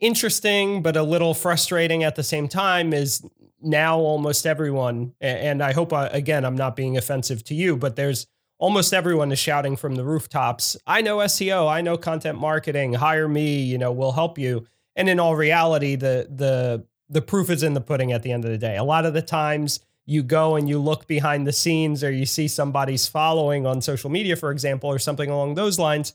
interesting 0.00 0.82
but 0.82 0.96
a 0.96 1.02
little 1.02 1.34
frustrating 1.34 2.04
at 2.04 2.14
the 2.16 2.22
same 2.22 2.48
time 2.48 2.92
is 2.92 3.22
now 3.60 3.98
almost 3.98 4.46
everyone, 4.46 5.12
and 5.20 5.62
I 5.62 5.72
hope 5.72 5.92
uh, 5.92 6.08
again 6.12 6.44
I'm 6.44 6.56
not 6.56 6.76
being 6.76 6.96
offensive 6.96 7.42
to 7.44 7.54
you, 7.54 7.76
but 7.76 7.96
there's 7.96 8.26
almost 8.58 8.92
everyone 8.94 9.30
is 9.32 9.38
shouting 9.38 9.76
from 9.76 9.94
the 9.96 10.04
rooftops. 10.04 10.76
I 10.86 11.00
know 11.02 11.18
SEO, 11.18 11.68
I 11.68 11.80
know 11.80 11.96
content 11.96 12.38
marketing. 12.38 12.94
Hire 12.94 13.28
me, 13.28 13.60
you 13.62 13.78
know, 13.78 13.92
we'll 13.92 14.12
help 14.12 14.38
you. 14.38 14.66
And 14.98 15.08
in 15.08 15.18
all 15.18 15.36
reality, 15.36 15.94
the 15.96 16.28
the 16.28 16.84
the 17.08 17.22
proof 17.22 17.48
is 17.48 17.62
in 17.62 17.72
the 17.72 17.80
pudding 17.80 18.12
at 18.12 18.22
the 18.22 18.32
end 18.32 18.44
of 18.44 18.50
the 18.50 18.58
day. 18.58 18.76
A 18.76 18.84
lot 18.84 19.06
of 19.06 19.14
the 19.14 19.22
times 19.22 19.80
you 20.04 20.22
go 20.22 20.56
and 20.56 20.68
you 20.68 20.78
look 20.78 21.06
behind 21.06 21.46
the 21.46 21.52
scenes 21.52 22.02
or 22.02 22.10
you 22.10 22.26
see 22.26 22.48
somebody's 22.48 23.06
following 23.06 23.64
on 23.64 23.80
social 23.80 24.10
media, 24.10 24.36
for 24.36 24.50
example, 24.50 24.90
or 24.90 24.98
something 24.98 25.30
along 25.30 25.54
those 25.54 25.78
lines, 25.78 26.14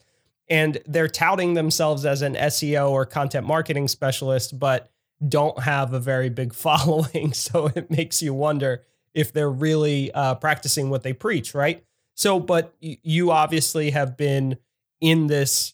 and 0.49 0.79
they're 0.85 1.07
touting 1.07 1.53
themselves 1.53 2.05
as 2.05 2.21
an 2.21 2.35
SEO 2.35 2.89
or 2.89 3.05
content 3.05 3.47
marketing 3.47 3.87
specialist, 3.87 4.59
but 4.59 4.91
don't 5.27 5.59
have 5.59 5.93
a 5.93 5.99
very 5.99 6.29
big 6.29 6.53
following. 6.65 7.33
So 7.33 7.67
it 7.67 7.89
makes 7.89 8.21
you 8.21 8.33
wonder 8.33 8.83
if 9.13 9.31
they're 9.31 9.49
really 9.49 10.11
uh, 10.11 10.35
practicing 10.35 10.89
what 10.89 11.03
they 11.03 11.13
preach, 11.13 11.53
right? 11.53 11.83
So, 12.15 12.39
but 12.39 12.75
you 12.79 13.31
obviously 13.31 13.91
have 13.91 14.17
been 14.17 14.57
in 15.01 15.27
this 15.27 15.73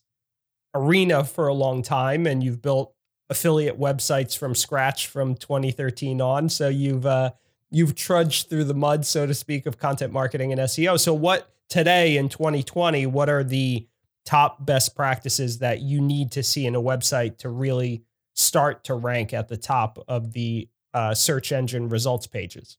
arena 0.73 1.23
for 1.23 1.47
a 1.47 1.53
long 1.53 1.81
time 1.81 2.25
and 2.25 2.43
you've 2.43 2.61
built 2.61 2.93
affiliate 3.29 3.79
websites 3.79 4.37
from 4.37 4.55
scratch 4.55 5.07
from 5.07 5.35
2013 5.35 6.21
on. 6.21 6.49
So 6.49 6.67
you've, 6.67 7.05
uh, 7.05 7.31
you've 7.69 7.95
trudged 7.95 8.49
through 8.49 8.65
the 8.65 8.73
mud, 8.73 9.05
so 9.05 9.25
to 9.25 9.33
speak, 9.33 9.65
of 9.65 9.77
content 9.77 10.11
marketing 10.11 10.51
and 10.51 10.61
SEO. 10.61 10.99
So, 10.99 11.13
what 11.13 11.51
today 11.69 12.17
in 12.17 12.29
2020, 12.29 13.05
what 13.05 13.29
are 13.29 13.43
the 13.43 13.87
top 14.25 14.65
best 14.65 14.95
practices 14.95 15.59
that 15.59 15.81
you 15.81 16.01
need 16.01 16.31
to 16.31 16.43
see 16.43 16.65
in 16.65 16.75
a 16.75 16.81
website 16.81 17.37
to 17.37 17.49
really 17.49 18.03
start 18.33 18.83
to 18.85 18.93
rank 18.93 19.33
at 19.33 19.47
the 19.47 19.57
top 19.57 19.99
of 20.07 20.33
the 20.33 20.67
uh, 20.93 21.13
search 21.13 21.51
engine 21.51 21.89
results 21.89 22.27
pages? 22.27 22.77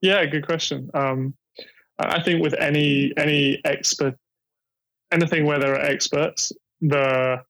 Yeah, 0.00 0.24
good 0.26 0.46
question. 0.46 0.90
Um, 0.92 1.34
I 1.98 2.22
think 2.22 2.42
with 2.42 2.54
any 2.54 3.12
any 3.16 3.60
expert, 3.64 4.16
anything 5.12 5.46
where 5.46 5.58
there 5.58 5.74
are 5.74 5.80
experts, 5.80 6.52
the 6.80 7.42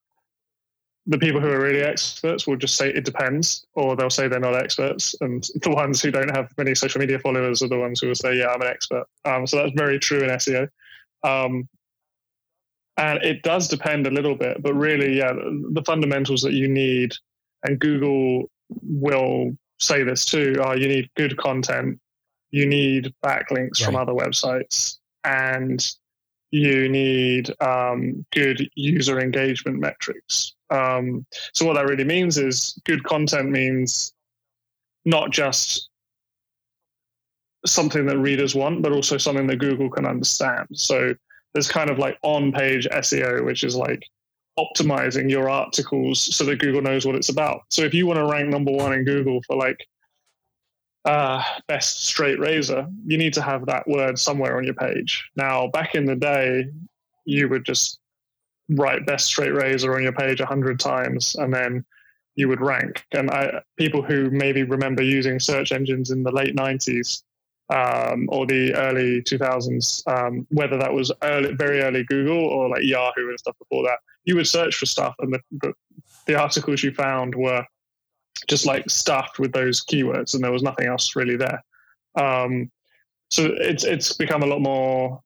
the 1.06 1.18
people 1.18 1.40
who 1.40 1.48
are 1.48 1.60
really 1.60 1.82
experts 1.82 2.46
will 2.46 2.56
just 2.56 2.76
say 2.76 2.88
it 2.88 3.04
depends, 3.04 3.66
or 3.74 3.94
they'll 3.94 4.10
say 4.10 4.26
they're 4.26 4.40
not 4.40 4.56
experts, 4.56 5.14
and 5.20 5.46
the 5.62 5.70
ones 5.70 6.00
who 6.00 6.10
don't 6.10 6.34
have 6.34 6.52
many 6.56 6.74
social 6.74 7.00
media 7.00 7.18
followers 7.18 7.62
are 7.62 7.68
the 7.68 7.78
ones 7.78 8.00
who 8.00 8.08
will 8.08 8.14
say, 8.14 8.36
"Yeah, 8.38 8.48
I'm 8.48 8.62
an 8.62 8.68
expert." 8.68 9.04
Um, 9.24 9.46
so 9.46 9.58
that's 9.58 9.72
very 9.76 9.98
true 9.98 10.20
in 10.20 10.30
SEO. 10.30 10.68
Um, 11.22 11.68
and 12.96 13.22
it 13.22 13.42
does 13.42 13.68
depend 13.68 14.06
a 14.06 14.10
little 14.10 14.36
bit, 14.36 14.62
but 14.62 14.72
really, 14.74 15.18
yeah, 15.18 15.32
the 15.32 15.82
fundamentals 15.84 16.42
that 16.42 16.52
you 16.52 16.68
need, 16.68 17.12
and 17.64 17.78
Google 17.78 18.50
will 18.82 19.56
say 19.80 20.04
this 20.04 20.24
too, 20.24 20.56
are 20.62 20.76
you 20.76 20.88
need 20.88 21.10
good 21.16 21.36
content, 21.36 21.98
you 22.50 22.66
need 22.66 23.12
backlinks 23.24 23.80
right. 23.80 23.84
from 23.84 23.96
other 23.96 24.12
websites, 24.12 24.98
and 25.24 25.84
you 26.54 26.88
need 26.88 27.52
um, 27.60 28.24
good 28.30 28.70
user 28.76 29.18
engagement 29.18 29.80
metrics. 29.80 30.54
Um, 30.70 31.26
so 31.52 31.66
what 31.66 31.74
that 31.74 31.88
really 31.88 32.04
means 32.04 32.38
is 32.38 32.80
good 32.84 33.02
content 33.02 33.50
means 33.50 34.12
not 35.04 35.32
just 35.32 35.88
something 37.66 38.06
that 38.06 38.18
readers 38.18 38.54
want, 38.54 38.82
but 38.82 38.92
also 38.92 39.18
something 39.18 39.48
that 39.48 39.56
Google 39.56 39.90
can 39.90 40.06
understand. 40.06 40.68
So 40.74 41.12
there's 41.54 41.66
kind 41.66 41.90
of 41.90 41.98
like 41.98 42.18
on 42.22 42.52
page 42.52 42.86
SEO, 42.86 43.44
which 43.44 43.64
is 43.64 43.74
like 43.74 44.08
optimizing 44.56 45.28
your 45.28 45.50
articles 45.50 46.36
so 46.36 46.44
that 46.44 46.60
Google 46.60 46.82
knows 46.82 47.04
what 47.04 47.16
it's 47.16 47.30
about. 47.30 47.62
So 47.70 47.82
if 47.82 47.92
you 47.92 48.06
want 48.06 48.18
to 48.18 48.26
rank 48.26 48.48
number 48.48 48.70
one 48.70 48.92
in 48.92 49.04
Google 49.04 49.42
for 49.42 49.56
like 49.56 49.84
uh, 51.04 51.42
best 51.68 52.06
straight 52.06 52.38
razor, 52.38 52.86
you 53.06 53.18
need 53.18 53.34
to 53.34 53.42
have 53.42 53.66
that 53.66 53.86
word 53.86 54.18
somewhere 54.18 54.56
on 54.56 54.64
your 54.64 54.74
page. 54.74 55.28
Now, 55.36 55.68
back 55.68 55.94
in 55.94 56.06
the 56.06 56.16
day, 56.16 56.66
you 57.24 57.48
would 57.48 57.64
just 57.64 57.98
write 58.70 59.06
best 59.06 59.26
straight 59.26 59.54
razor 59.54 59.94
on 59.94 60.02
your 60.02 60.12
page 60.12 60.40
a 60.40 60.46
hundred 60.46 60.80
times 60.80 61.34
and 61.34 61.52
then 61.52 61.84
you 62.36 62.48
would 62.48 62.60
rank. 62.60 63.04
And 63.12 63.30
I, 63.30 63.60
people 63.76 64.02
who 64.02 64.30
maybe 64.30 64.62
remember 64.62 65.02
using 65.02 65.38
search 65.38 65.72
engines 65.72 66.10
in 66.10 66.22
the 66.22 66.32
late 66.32 66.56
90s 66.56 67.22
um, 67.72 68.26
or 68.30 68.46
the 68.46 68.74
early 68.74 69.22
2000s, 69.22 70.06
um, 70.06 70.46
whether 70.50 70.76
that 70.78 70.92
was 70.92 71.12
early, 71.22 71.52
very 71.54 71.80
early 71.80 72.04
Google 72.04 72.38
or 72.38 72.68
like 72.68 72.82
Yahoo 72.82 73.28
and 73.28 73.38
stuff 73.38 73.56
before 73.58 73.84
that, 73.84 73.98
you 74.24 74.36
would 74.36 74.46
search 74.46 74.76
for 74.76 74.86
stuff, 74.86 75.14
and 75.18 75.34
the, 75.34 75.40
the, 75.60 75.72
the 76.26 76.34
articles 76.34 76.82
you 76.82 76.92
found 76.92 77.34
were 77.34 77.64
just 78.48 78.66
like 78.66 78.88
stuffed 78.90 79.38
with 79.38 79.52
those 79.52 79.84
keywords, 79.84 80.34
and 80.34 80.42
there 80.42 80.52
was 80.52 80.62
nothing 80.62 80.86
else 80.86 81.16
really 81.16 81.36
there. 81.36 81.62
Um, 82.16 82.70
so 83.30 83.50
it's 83.58 83.84
it's 83.84 84.12
become 84.12 84.42
a 84.42 84.46
lot 84.46 84.60
more 84.60 85.20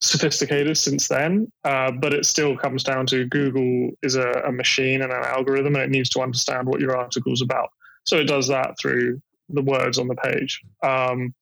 sophisticated 0.00 0.76
since 0.76 1.08
then, 1.08 1.50
uh, 1.64 1.90
but 1.90 2.12
it 2.12 2.26
still 2.26 2.56
comes 2.56 2.84
down 2.84 3.06
to 3.06 3.26
Google 3.26 3.90
is 4.02 4.16
a, 4.16 4.30
a 4.46 4.52
machine 4.52 5.02
and 5.02 5.12
an 5.12 5.24
algorithm, 5.24 5.74
and 5.74 5.84
it 5.84 5.90
needs 5.90 6.10
to 6.10 6.20
understand 6.20 6.68
what 6.68 6.80
your 6.80 6.96
article 6.96 7.32
is 7.32 7.42
about. 7.42 7.70
So 8.04 8.18
it 8.18 8.24
does 8.24 8.46
that 8.48 8.78
through 8.78 9.22
the 9.48 9.62
words 9.62 9.98
on 9.98 10.08
the 10.08 10.14
page. 10.16 10.60
Um, 10.82 11.34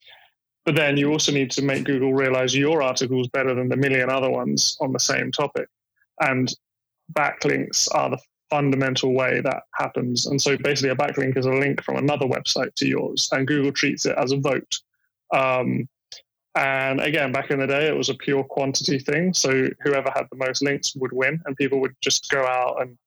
but 0.64 0.76
then 0.76 0.96
you 0.96 1.10
also 1.10 1.32
need 1.32 1.50
to 1.52 1.62
make 1.62 1.84
Google 1.84 2.14
realize 2.14 2.54
your 2.54 2.82
article 2.82 3.20
is 3.20 3.28
better 3.28 3.52
than 3.52 3.68
the 3.68 3.76
million 3.76 4.08
other 4.08 4.30
ones 4.30 4.76
on 4.80 4.92
the 4.92 5.00
same 5.00 5.32
topic. 5.32 5.68
And 6.20 6.52
backlinks 7.12 7.88
are 7.92 8.10
the 8.10 8.18
fundamental 8.52 9.14
way 9.14 9.40
that 9.40 9.62
happens. 9.74 10.26
And 10.26 10.40
so 10.40 10.58
basically, 10.58 10.90
a 10.90 10.94
backlink 10.94 11.38
is 11.38 11.46
a 11.46 11.50
link 11.50 11.82
from 11.82 11.96
another 11.96 12.26
website 12.26 12.74
to 12.76 12.86
yours, 12.86 13.30
and 13.32 13.46
Google 13.46 13.72
treats 13.72 14.04
it 14.04 14.14
as 14.18 14.30
a 14.32 14.36
vote. 14.36 14.74
Um, 15.34 15.88
and 16.54 17.00
again, 17.00 17.32
back 17.32 17.50
in 17.50 17.60
the 17.60 17.66
day, 17.66 17.88
it 17.88 17.96
was 17.96 18.10
a 18.10 18.14
pure 18.14 18.44
quantity 18.44 18.98
thing. 18.98 19.32
So 19.32 19.70
whoever 19.80 20.10
had 20.14 20.26
the 20.30 20.36
most 20.36 20.62
links 20.62 20.94
would 20.94 21.12
win, 21.12 21.40
and 21.46 21.56
people 21.56 21.80
would 21.80 21.94
just 22.02 22.28
go 22.30 22.44
out 22.44 22.82
and 22.82 22.98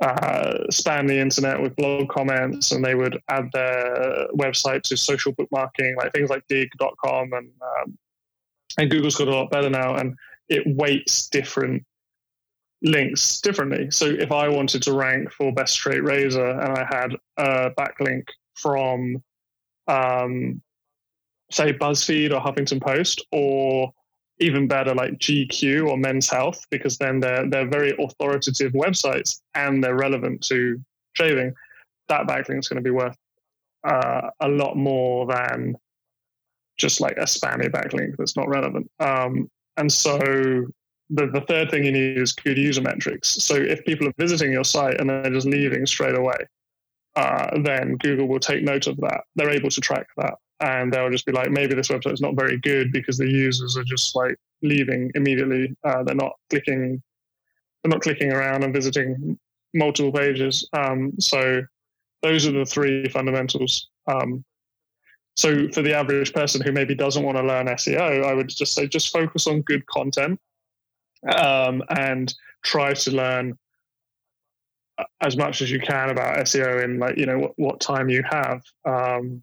uh, 0.00 0.64
spam 0.72 1.06
the 1.06 1.18
internet 1.18 1.62
with 1.62 1.76
blog 1.76 2.08
comments 2.08 2.72
and 2.72 2.84
they 2.84 2.96
would 2.96 3.18
add 3.30 3.48
their 3.52 4.26
website 4.34 4.82
to 4.82 4.96
social 4.96 5.32
bookmarking, 5.34 5.96
like 5.96 6.12
things 6.12 6.28
like 6.28 6.42
digg.com. 6.48 7.32
And, 7.32 7.50
um, 7.62 7.96
and 8.78 8.90
Google's 8.90 9.14
got 9.14 9.28
a 9.28 9.34
lot 9.34 9.50
better 9.50 9.70
now 9.70 9.94
and 9.94 10.16
it 10.48 10.64
weights 10.66 11.28
different 11.28 11.84
links 12.86 13.40
differently. 13.40 13.90
So 13.90 14.06
if 14.06 14.30
I 14.30 14.48
wanted 14.48 14.82
to 14.84 14.92
rank 14.92 15.32
for 15.32 15.52
best 15.52 15.74
straight 15.74 16.04
razor 16.04 16.48
and 16.48 16.78
I 16.78 16.84
had 16.88 17.16
a 17.36 17.70
backlink 17.70 18.28
from, 18.54 19.22
um, 19.88 20.62
say, 21.50 21.72
BuzzFeed 21.72 22.30
or 22.30 22.40
Huffington 22.40 22.80
Post 22.80 23.26
or 23.32 23.92
even 24.38 24.68
better 24.68 24.94
like 24.94 25.18
GQ 25.18 25.88
or 25.88 25.96
Men's 25.96 26.30
Health 26.30 26.64
because 26.70 26.96
then 26.98 27.20
they're 27.20 27.48
they're 27.48 27.68
very 27.68 27.96
authoritative 27.98 28.72
websites 28.72 29.40
and 29.54 29.82
they're 29.82 29.96
relevant 29.96 30.42
to 30.46 30.80
shaving. 31.14 31.52
That 32.08 32.26
backlink 32.28 32.60
is 32.60 32.68
going 32.68 32.82
to 32.82 32.88
be 32.88 32.90
worth 32.90 33.16
uh, 33.82 34.30
a 34.40 34.48
lot 34.48 34.76
more 34.76 35.26
than 35.26 35.76
just 36.76 37.00
like 37.00 37.16
a 37.16 37.22
spammy 37.22 37.68
backlink 37.68 38.16
that's 38.16 38.36
not 38.36 38.48
relevant. 38.48 38.88
Um, 39.00 39.50
and 39.76 39.90
so 39.90 40.66
the, 41.10 41.26
the 41.26 41.42
third 41.42 41.70
thing 41.70 41.84
you 41.84 41.92
need 41.92 42.18
is 42.18 42.32
good 42.32 42.58
user 42.58 42.82
metrics. 42.82 43.28
So 43.44 43.54
if 43.54 43.84
people 43.84 44.08
are 44.08 44.14
visiting 44.18 44.52
your 44.52 44.64
site 44.64 45.00
and 45.00 45.08
they're 45.08 45.30
just 45.30 45.46
leaving 45.46 45.86
straight 45.86 46.16
away, 46.16 46.36
uh, 47.14 47.60
then 47.62 47.96
Google 47.96 48.28
will 48.28 48.40
take 48.40 48.62
note 48.62 48.86
of 48.86 48.96
that. 48.98 49.22
They're 49.36 49.50
able 49.50 49.70
to 49.70 49.80
track 49.80 50.06
that 50.16 50.34
and 50.60 50.92
they'll 50.92 51.10
just 51.10 51.26
be 51.26 51.32
like, 51.32 51.50
maybe 51.50 51.74
this 51.74 51.88
website 51.88 52.14
is 52.14 52.20
not 52.20 52.34
very 52.34 52.58
good 52.58 52.92
because 52.92 53.18
the 53.18 53.28
users 53.28 53.76
are 53.76 53.84
just 53.84 54.16
like 54.16 54.36
leaving 54.62 55.10
immediately. 55.14 55.74
Uh, 55.84 56.02
they're 56.02 56.14
not 56.14 56.32
clicking, 56.50 57.02
they're 57.82 57.90
not 57.90 58.02
clicking 58.02 58.32
around 58.32 58.64
and 58.64 58.74
visiting 58.74 59.38
multiple 59.74 60.12
pages. 60.12 60.68
Um, 60.72 61.12
so 61.20 61.62
those 62.22 62.46
are 62.46 62.52
the 62.52 62.66
three 62.66 63.08
fundamentals. 63.08 63.88
Um, 64.08 64.44
so 65.36 65.68
for 65.70 65.82
the 65.82 65.94
average 65.94 66.32
person 66.32 66.62
who 66.62 66.72
maybe 66.72 66.94
doesn't 66.94 67.22
want 67.22 67.36
to 67.36 67.42
learn 67.42 67.66
SEO, 67.66 68.24
I 68.24 68.32
would 68.32 68.48
just 68.48 68.74
say 68.74 68.88
just 68.88 69.12
focus 69.12 69.46
on 69.46 69.60
good 69.62 69.86
content 69.86 70.40
um, 71.34 71.82
and 71.90 72.32
try 72.64 72.92
to 72.94 73.10
learn 73.10 73.58
as 75.20 75.36
much 75.36 75.60
as 75.60 75.70
you 75.70 75.78
can 75.78 76.10
about 76.10 76.38
SEO 76.38 76.82
in 76.82 76.98
like 76.98 77.16
you 77.18 77.26
know 77.26 77.38
what, 77.38 77.52
what 77.56 77.80
time 77.80 78.08
you 78.08 78.22
have. 78.30 78.62
Um, 78.84 79.42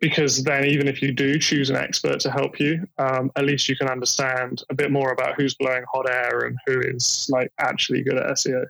because 0.00 0.44
then 0.44 0.66
even 0.66 0.88
if 0.88 1.00
you 1.00 1.10
do 1.10 1.38
choose 1.38 1.70
an 1.70 1.76
expert 1.76 2.20
to 2.20 2.30
help 2.30 2.60
you 2.60 2.86
um, 2.98 3.30
at 3.36 3.46
least 3.46 3.68
you 3.68 3.76
can 3.76 3.88
understand 3.88 4.62
a 4.68 4.74
bit 4.74 4.90
more 4.90 5.10
about 5.12 5.34
who's 5.36 5.54
blowing 5.54 5.84
hot 5.90 6.08
air 6.08 6.40
and 6.40 6.58
who 6.66 6.80
is 6.80 7.26
like 7.30 7.50
actually 7.60 8.02
good 8.02 8.18
at 8.18 8.26
seo 8.36 8.66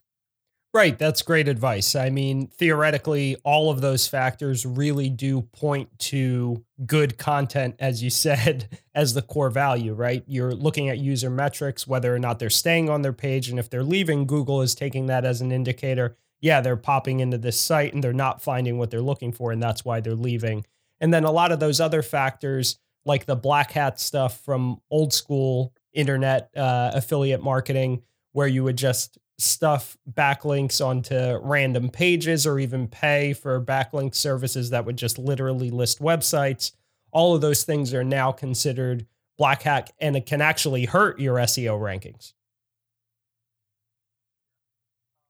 Right. 0.74 0.98
That's 0.98 1.22
great 1.22 1.48
advice. 1.48 1.94
I 1.96 2.10
mean, 2.10 2.48
theoretically, 2.48 3.36
all 3.44 3.70
of 3.70 3.80
those 3.80 4.06
factors 4.06 4.66
really 4.66 5.08
do 5.08 5.40
point 5.40 5.88
to 6.00 6.64
good 6.84 7.16
content, 7.16 7.76
as 7.78 8.02
you 8.02 8.10
said, 8.26 8.68
as 8.94 9.14
the 9.14 9.22
core 9.22 9.48
value, 9.48 9.94
right? 9.94 10.22
You're 10.26 10.54
looking 10.54 10.90
at 10.90 10.98
user 10.98 11.30
metrics, 11.30 11.86
whether 11.86 12.14
or 12.14 12.18
not 12.18 12.38
they're 12.38 12.50
staying 12.50 12.90
on 12.90 13.00
their 13.00 13.14
page. 13.14 13.48
And 13.48 13.58
if 13.58 13.70
they're 13.70 13.82
leaving, 13.82 14.26
Google 14.26 14.60
is 14.60 14.74
taking 14.74 15.06
that 15.06 15.24
as 15.24 15.40
an 15.40 15.50
indicator. 15.50 16.16
Yeah, 16.42 16.60
they're 16.60 16.76
popping 16.76 17.20
into 17.20 17.38
this 17.38 17.58
site 17.58 17.94
and 17.94 18.04
they're 18.04 18.12
not 18.12 18.42
finding 18.42 18.76
what 18.76 18.90
they're 18.90 19.00
looking 19.00 19.32
for. 19.32 19.52
And 19.52 19.62
that's 19.62 19.84
why 19.84 20.00
they're 20.00 20.14
leaving. 20.14 20.66
And 21.00 21.12
then 21.12 21.24
a 21.24 21.30
lot 21.30 21.52
of 21.52 21.60
those 21.60 21.80
other 21.80 22.02
factors, 22.02 22.78
like 23.06 23.24
the 23.24 23.36
black 23.36 23.72
hat 23.72 23.98
stuff 23.98 24.40
from 24.44 24.82
old 24.90 25.14
school 25.14 25.72
internet 25.94 26.50
uh, 26.54 26.90
affiliate 26.92 27.42
marketing, 27.42 28.02
where 28.32 28.46
you 28.46 28.62
would 28.62 28.76
just 28.76 29.16
stuff 29.38 29.96
backlinks 30.10 30.84
onto 30.84 31.38
random 31.42 31.90
pages 31.90 32.46
or 32.46 32.58
even 32.58 32.88
pay 32.88 33.32
for 33.32 33.60
backlink 33.60 34.14
services 34.14 34.70
that 34.70 34.84
would 34.84 34.96
just 34.96 35.18
literally 35.18 35.70
list 35.70 36.00
websites. 36.00 36.72
All 37.12 37.34
of 37.34 37.40
those 37.40 37.64
things 37.64 37.92
are 37.92 38.04
now 38.04 38.32
considered 38.32 39.06
black 39.36 39.62
hat 39.62 39.92
and 40.00 40.16
it 40.16 40.26
can 40.26 40.40
actually 40.40 40.86
hurt 40.86 41.20
your 41.20 41.36
SEO 41.36 41.78
rankings. 41.78 42.32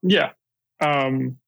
Yeah. 0.03 0.31
Um, 0.81 1.39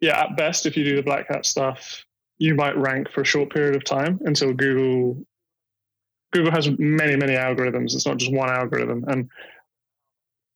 yeah, 0.00 0.24
at 0.24 0.36
best, 0.36 0.66
if 0.66 0.76
you 0.76 0.84
do 0.84 0.94
the 0.96 1.02
black 1.02 1.26
hat 1.28 1.44
stuff, 1.44 2.04
you 2.38 2.54
might 2.54 2.76
rank 2.76 3.10
for 3.10 3.22
a 3.22 3.24
short 3.24 3.50
period 3.50 3.74
of 3.74 3.84
time 3.84 4.20
until 4.24 4.52
Google 4.52 5.20
Google 6.32 6.52
has 6.52 6.68
many, 6.78 7.16
many 7.16 7.32
algorithms. 7.32 7.94
It's 7.94 8.06
not 8.06 8.18
just 8.18 8.32
one 8.32 8.50
algorithm. 8.50 9.04
And 9.08 9.30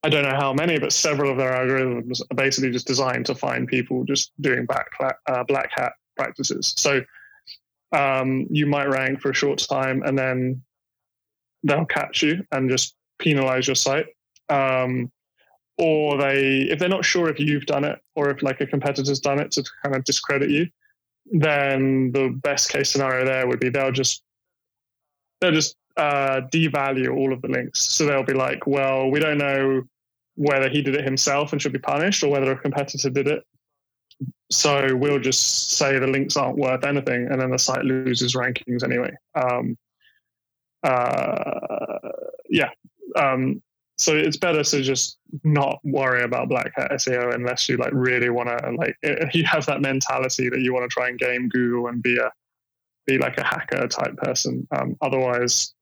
I 0.05 0.09
don't 0.09 0.25
know 0.25 0.35
how 0.35 0.53
many, 0.53 0.79
but 0.79 0.93
several 0.93 1.31
of 1.31 1.37
their 1.37 1.53
algorithms 1.53 2.21
are 2.31 2.35
basically 2.35 2.71
just 2.71 2.87
designed 2.87 3.27
to 3.27 3.35
find 3.35 3.69
people 3.69 4.05
just 4.05 4.33
doing 4.41 4.67
back, 4.67 4.89
uh, 5.29 5.45
black 5.45 5.71
hat 5.73 5.93
practices. 6.17 6.75
So 6.77 7.03
um, 7.93 8.47
you 8.51 8.67
might 8.67 8.89
rank 8.89 9.21
for 9.21 9.31
a 9.31 9.35
short 9.35 9.59
time 9.59 10.03
and 10.03 10.19
then 10.19 10.63
they'll 11.63 11.85
catch 11.85 12.23
you 12.23 12.45
and 12.51 12.69
just 12.69 12.97
penalize 13.19 13.69
your 13.69 13.77
site. 13.77 14.07
Um, 14.49 15.13
or 15.79 16.19
they, 16.19 16.63
if 16.63 16.79
they're 16.79 16.89
not 16.89 17.05
sure 17.05 17.29
if 17.29 17.39
you've 17.39 17.67
done 17.67 17.85
it 17.85 18.01
or 18.17 18.31
if 18.31 18.43
like 18.43 18.61
a 18.61 18.67
competitor's 18.67 19.21
done 19.21 19.39
it 19.39 19.53
to 19.53 19.65
kind 19.83 19.95
of 19.95 20.05
discredit 20.05 20.51
you, 20.51 20.67
then 21.31 22.11
the 22.13 22.29
best 22.43 22.71
case 22.71 22.91
scenario 22.91 23.25
there 23.25 23.47
would 23.47 23.61
be 23.61 23.69
they'll 23.69 23.93
just 23.93 24.23
they'll 25.41 25.53
just 25.53 25.77
uh, 25.97 26.41
devalue 26.53 27.17
all 27.17 27.33
of 27.33 27.43
the 27.43 27.49
links. 27.49 27.81
So 27.81 28.05
they'll 28.05 28.25
be 28.25 28.35
like, 28.35 28.67
well, 28.67 29.11
we 29.11 29.21
don't 29.21 29.39
know 29.39 29.83
whether 30.35 30.69
he 30.69 30.83
did 30.83 30.95
it 30.95 31.05
himself 31.05 31.53
and 31.53 31.61
should 31.61 31.73
be 31.73 31.79
punished 31.79 32.23
or 32.23 32.31
whether 32.31 32.53
a 32.53 32.59
competitor 32.59 33.11
did 33.11 33.29
it. 33.29 33.43
So 34.51 34.95
we'll 34.95 35.19
just 35.19 35.73
say 35.73 35.99
the 35.99 36.07
links 36.07 36.37
aren't 36.37 36.59
worth 36.59 36.85
anything, 36.85 37.29
and 37.31 37.41
then 37.41 37.51
the 37.51 37.59
site 37.59 37.85
loses 37.85 38.35
rankings 38.35 38.85
anyway. 38.85 39.13
Um, 39.35 39.77
uh, 40.83 41.99
yeah. 42.49 42.71
Um, 43.17 43.63
so 43.99 44.17
it's 44.17 44.37
better 44.37 44.65
to 44.65 44.83
just 44.83 45.19
not 45.45 45.79
worry 45.85 46.23
about 46.23 46.49
black 46.49 46.73
hat 46.75 46.91
SEO 46.93 47.35
unless 47.35 47.69
you 47.69 47.77
like 47.77 47.93
really 47.93 48.31
want 48.31 48.49
to 48.49 48.71
like 48.73 48.97
you 49.35 49.45
have 49.45 49.67
that 49.67 49.81
mentality 49.81 50.49
that 50.49 50.61
you 50.61 50.73
want 50.73 50.89
to 50.89 50.93
try 50.93 51.09
and 51.09 51.19
game 51.19 51.49
Google 51.49 51.89
and 51.89 52.03
be 52.03 52.17
a 52.19 52.31
be 53.07 53.19
like 53.19 53.39
a 53.39 53.45
hacker 53.45 53.87
type 53.89 54.17
person. 54.17 54.67
Um, 54.77 54.97
otherwise, 55.01 55.75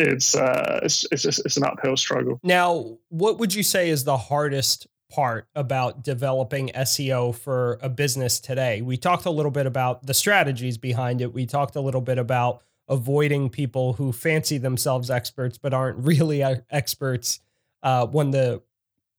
it's 0.00 0.34
uh, 0.34 0.80
it's 0.82 1.06
it's 1.12 1.24
it's 1.24 1.56
an 1.56 1.64
uphill 1.64 1.96
struggle. 1.96 2.40
Now, 2.42 2.98
what 3.08 3.38
would 3.38 3.54
you 3.54 3.62
say 3.62 3.90
is 3.90 4.04
the 4.04 4.16
hardest 4.16 4.86
part 5.10 5.48
about 5.54 6.02
developing 6.02 6.68
SEO 6.68 7.34
for 7.34 7.78
a 7.82 7.88
business 7.88 8.40
today? 8.40 8.80
We 8.82 8.96
talked 8.96 9.26
a 9.26 9.30
little 9.30 9.50
bit 9.50 9.66
about 9.66 10.06
the 10.06 10.14
strategies 10.14 10.78
behind 10.78 11.20
it. 11.20 11.32
We 11.32 11.46
talked 11.46 11.76
a 11.76 11.80
little 11.80 12.00
bit 12.00 12.18
about 12.18 12.62
avoiding 12.88 13.50
people 13.50 13.94
who 13.94 14.12
fancy 14.12 14.58
themselves 14.58 15.10
experts 15.10 15.58
but 15.58 15.72
aren't 15.72 15.98
really 16.04 16.42
experts 16.70 17.40
uh, 17.82 18.06
when 18.06 18.30
the 18.30 18.62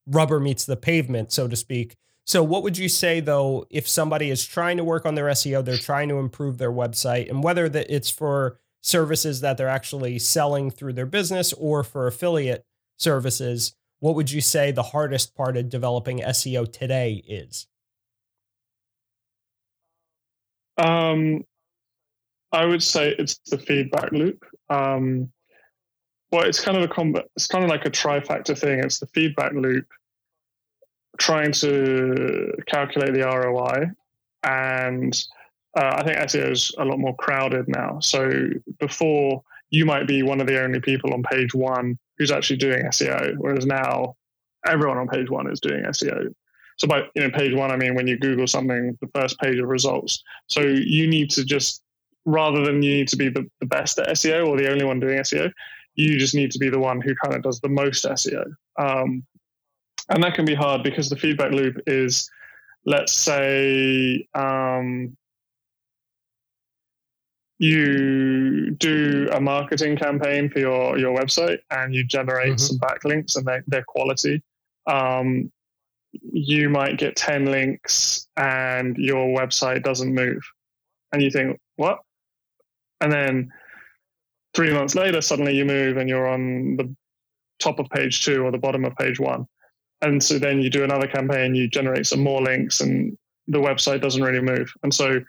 rubber 0.07 0.39
meets 0.39 0.65
the 0.65 0.75
pavement, 0.75 1.31
so 1.31 1.47
to 1.47 1.55
speak. 1.55 1.95
So, 2.25 2.43
what 2.43 2.63
would 2.63 2.77
you 2.77 2.87
say 2.87 3.19
though, 3.19 3.65
if 3.69 3.87
somebody 3.87 4.29
is 4.29 4.45
trying 4.45 4.77
to 4.77 4.83
work 4.83 5.05
on 5.05 5.15
their 5.15 5.25
SEO, 5.25 5.65
they're 5.65 5.77
trying 5.77 6.09
to 6.09 6.19
improve 6.19 6.57
their 6.57 6.71
website, 6.71 7.29
and 7.29 7.43
whether 7.43 7.67
that 7.69 7.87
it's 7.93 8.09
for 8.09 8.59
services 8.81 9.41
that 9.41 9.57
they're 9.57 9.67
actually 9.67 10.19
selling 10.19 10.71
through 10.71 10.93
their 10.93 11.05
business 11.05 11.53
or 11.53 11.83
for 11.83 12.07
affiliate 12.07 12.65
services, 12.97 13.75
what 13.99 14.15
would 14.15 14.31
you 14.31 14.41
say 14.41 14.71
the 14.71 14.83
hardest 14.83 15.35
part 15.35 15.55
of 15.55 15.69
developing 15.69 16.19
SEO 16.19 16.71
today 16.71 17.23
is? 17.27 17.67
Um, 20.77 21.43
I 22.51 22.65
would 22.65 22.81
say 22.83 23.15
it's 23.17 23.37
the 23.49 23.57
feedback 23.57 24.11
loop. 24.11 24.43
Um, 24.69 25.31
well, 26.31 26.43
it's 26.43 26.59
kind 26.59 26.77
of 26.77 26.89
a 26.89 27.23
it's 27.35 27.47
kind 27.47 27.63
of 27.63 27.69
like 27.69 27.85
a 27.85 27.91
trifactor 27.91 28.57
thing. 28.57 28.79
It's 28.79 28.99
the 28.99 29.07
feedback 29.07 29.53
loop, 29.53 29.85
trying 31.19 31.51
to 31.53 32.53
calculate 32.67 33.13
the 33.13 33.21
ROI, 33.21 33.91
and 34.43 35.23
uh, 35.77 35.95
I 35.97 36.03
think 36.03 36.17
SEO 36.17 36.51
is 36.51 36.73
a 36.77 36.85
lot 36.85 36.99
more 36.99 37.15
crowded 37.15 37.67
now. 37.67 37.99
So 37.99 38.49
before 38.79 39.43
you 39.69 39.85
might 39.85 40.07
be 40.07 40.21
one 40.21 40.41
of 40.41 40.47
the 40.47 40.61
only 40.61 40.81
people 40.81 41.13
on 41.13 41.23
page 41.23 41.53
one 41.53 41.97
who's 42.17 42.31
actually 42.31 42.57
doing 42.57 42.85
SEO, 42.85 43.35
whereas 43.37 43.65
now 43.65 44.15
everyone 44.67 44.97
on 44.97 45.07
page 45.07 45.29
one 45.29 45.49
is 45.49 45.59
doing 45.59 45.83
SEO. 45.85 46.33
So 46.77 46.87
by 46.87 47.03
you 47.15 47.21
know 47.21 47.29
page 47.29 47.53
one, 47.53 47.71
I 47.71 47.77
mean 47.77 47.95
when 47.95 48.07
you 48.07 48.17
Google 48.17 48.47
something, 48.47 48.97
the 49.01 49.09
first 49.15 49.39
page 49.39 49.59
of 49.59 49.67
results. 49.67 50.21
So 50.47 50.61
you 50.61 51.07
need 51.07 51.29
to 51.31 51.45
just 51.45 51.83
rather 52.25 52.63
than 52.63 52.83
you 52.83 52.93
need 52.93 53.07
to 53.07 53.17
be 53.17 53.29
the, 53.29 53.49
the 53.59 53.65
best 53.65 53.97
at 53.99 54.09
SEO 54.09 54.47
or 54.47 54.57
the 54.57 54.69
only 54.69 54.85
one 54.85 54.99
doing 54.99 55.19
SEO, 55.19 55.51
you 55.95 56.19
just 56.19 56.35
need 56.35 56.51
to 56.51 56.59
be 56.59 56.69
the 56.69 56.79
one 56.79 57.01
who 57.01 57.13
kind 57.23 57.35
of 57.35 57.43
does 57.43 57.59
the 57.61 57.69
most 57.69 58.05
SEO. 58.05 58.45
Um, 58.77 59.23
and 60.09 60.23
that 60.23 60.33
can 60.33 60.45
be 60.45 60.53
hard 60.53 60.83
because 60.83 61.09
the 61.09 61.15
feedback 61.15 61.51
loop 61.51 61.77
is, 61.87 62.29
let's 62.85 63.13
say, 63.13 64.27
um, 64.33 65.15
you 67.61 68.71
do 68.71 69.29
a 69.31 69.39
marketing 69.39 69.95
campaign 69.95 70.49
for 70.49 70.57
your, 70.57 70.97
your 70.97 71.15
website 71.15 71.59
and 71.69 71.93
you 71.93 72.03
generate 72.03 72.53
mm-hmm. 72.53 72.57
some 72.57 72.79
backlinks 72.79 73.35
and 73.35 73.45
they, 73.45 73.59
they're 73.67 73.83
quality. 73.83 74.41
Um, 74.87 75.51
you 76.11 76.69
might 76.69 76.97
get 76.97 77.15
10 77.15 77.45
links 77.45 78.27
and 78.35 78.97
your 78.97 79.27
website 79.39 79.83
doesn't 79.83 80.11
move. 80.11 80.41
And 81.13 81.21
you 81.21 81.29
think, 81.29 81.59
what? 81.75 81.99
And 82.99 83.11
then 83.11 83.51
three 84.55 84.73
months 84.73 84.95
later, 84.95 85.21
suddenly 85.21 85.55
you 85.55 85.63
move 85.63 85.97
and 85.97 86.09
you're 86.09 86.27
on 86.27 86.77
the 86.77 86.95
top 87.59 87.77
of 87.77 87.87
page 87.91 88.25
two 88.25 88.43
or 88.43 88.49
the 88.49 88.57
bottom 88.57 88.85
of 88.85 88.95
page 88.95 89.19
one. 89.19 89.45
And 90.01 90.23
so 90.23 90.39
then 90.39 90.61
you 90.61 90.71
do 90.71 90.83
another 90.83 91.05
campaign, 91.05 91.53
you 91.53 91.67
generate 91.67 92.07
some 92.07 92.23
more 92.23 92.41
links, 92.41 92.81
and 92.81 93.15
the 93.47 93.59
website 93.59 94.01
doesn't 94.01 94.23
really 94.23 94.41
move. 94.41 94.73
And 94.81 94.91
so 94.91 95.19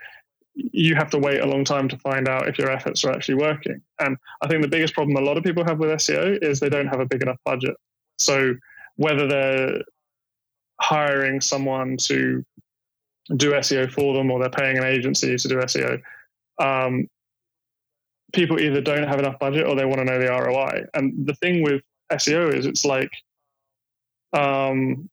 you 0.55 0.95
have 0.95 1.11
to 1.11 1.19
wait 1.19 1.41
a 1.41 1.47
long 1.47 1.65
time 1.65 1.89
to 1.89 1.99
find 1.99 2.29
out 2.29 2.49
if 2.49 2.59
your 2.59 2.71
efforts 2.71 3.05
are 3.05 3.13
actually 3.13 3.37
working. 3.37 3.81
And 4.01 4.17
I 4.43 4.49
think 4.49 4.63
the 4.63 4.69
biggest 4.69 4.95
problem 4.95 5.17
a 5.17 5.21
lot 5.21 5.39
of 5.39 5.45
people 5.45 5.65
have 5.65 5.79
with 5.79 5.91
SEO 5.91 6.39
is 6.43 6.61
they 6.61 6.69
don't 6.69 6.89
have 6.89 7.01
a 7.01 7.07
big 7.07 7.23
enough 7.23 7.39
budget. 7.45 7.75
So 8.19 8.55
whether 8.97 9.27
they're 9.27 9.83
hiring 10.81 11.41
someone 11.41 11.97
to 11.97 12.45
do 13.37 13.53
SEO 13.53 13.91
for 13.91 14.15
them 14.15 14.31
or 14.31 14.41
they're 14.41 14.51
paying 14.51 14.79
an 14.79 14.85
agency 14.85 15.37
to 15.37 15.49
do 15.49 15.57
SEO, 15.57 16.01
um, 16.59 17.09
people 18.33 18.61
either 18.61 18.81
don't 18.81 19.07
have 19.07 19.19
enough 19.19 19.39
budget 19.39 19.67
or 19.67 19.75
they 19.75 19.85
want 19.85 19.99
to 19.99 20.05
know 20.05 20.19
the 20.19 20.29
ROI. 20.29 20.85
And 20.95 21.27
the 21.27 21.35
thing 21.35 21.63
with 21.63 21.83
SEO 22.13 22.55
is 22.55 22.67
it's 22.67 22.85
like 22.85 23.11
um, 24.33 25.09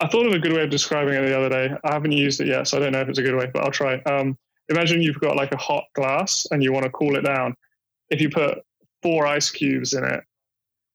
I 0.00 0.08
thought 0.08 0.26
of 0.26 0.32
a 0.32 0.38
good 0.38 0.52
way 0.52 0.62
of 0.62 0.70
describing 0.70 1.14
it 1.14 1.26
the 1.26 1.36
other 1.36 1.50
day. 1.50 1.74
I 1.84 1.92
haven't 1.92 2.12
used 2.12 2.40
it 2.40 2.46
yet, 2.46 2.66
so 2.66 2.78
I 2.78 2.80
don't 2.80 2.92
know 2.92 3.02
if 3.02 3.08
it's 3.08 3.18
a 3.18 3.22
good 3.22 3.36
way, 3.36 3.50
but 3.52 3.62
I'll 3.62 3.70
try. 3.70 4.00
Um, 4.02 4.38
imagine 4.70 5.02
you've 5.02 5.20
got 5.20 5.36
like 5.36 5.52
a 5.52 5.58
hot 5.58 5.84
glass 5.94 6.46
and 6.50 6.62
you 6.62 6.72
want 6.72 6.84
to 6.84 6.90
cool 6.90 7.16
it 7.16 7.22
down. 7.22 7.54
If 8.08 8.20
you 8.20 8.30
put 8.30 8.58
four 9.02 9.26
ice 9.26 9.50
cubes 9.50 9.92
in 9.92 10.04
it, 10.04 10.24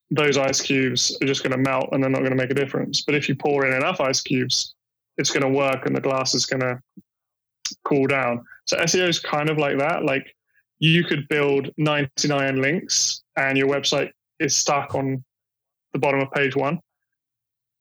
those 0.10 0.38
ice 0.38 0.60
cubes 0.60 1.15
are 1.22 1.28
just 1.28 1.44
going 1.44 1.52
to 1.52 1.58
melt 1.58 1.89
and 1.91 2.02
they're 2.02 2.10
not 2.10 2.20
going 2.20 2.32
to 2.32 2.38
make 2.38 2.50
a 2.50 2.56
difference. 2.56 3.02
But 3.02 3.15
if 3.15 3.30
you 3.30 3.36
pour 3.36 3.65
in 3.65 3.74
enough 3.74 4.02
ice 4.02 4.22
cubes, 4.22 4.74
it's 5.18 5.32
going 5.32 5.44
to 5.44 5.50
work 5.50 5.86
and 5.86 5.96
the 5.96 6.02
glass 6.02 6.34
is 6.34 6.46
going 6.48 6.62
to 6.62 6.80
cool 7.84 8.08
down. 8.08 8.44
So 8.65 8.78
SEO 8.78 9.08
is 9.08 9.20
kind 9.20 9.50
of 9.50 9.58
like 9.60 9.78
that. 9.78 10.04
Like 10.04 10.36
you 10.80 11.04
could 11.04 11.28
build 11.28 11.70
99 11.78 12.62
links 12.62 13.24
and 13.38 13.58
your 13.58 13.68
website 13.68 14.12
is 14.39 14.56
stuck 14.56 14.96
on 14.96 15.24
the 15.94 16.00
bottom 16.00 16.20
of 16.22 16.32
page 16.32 16.56
one 16.56 16.80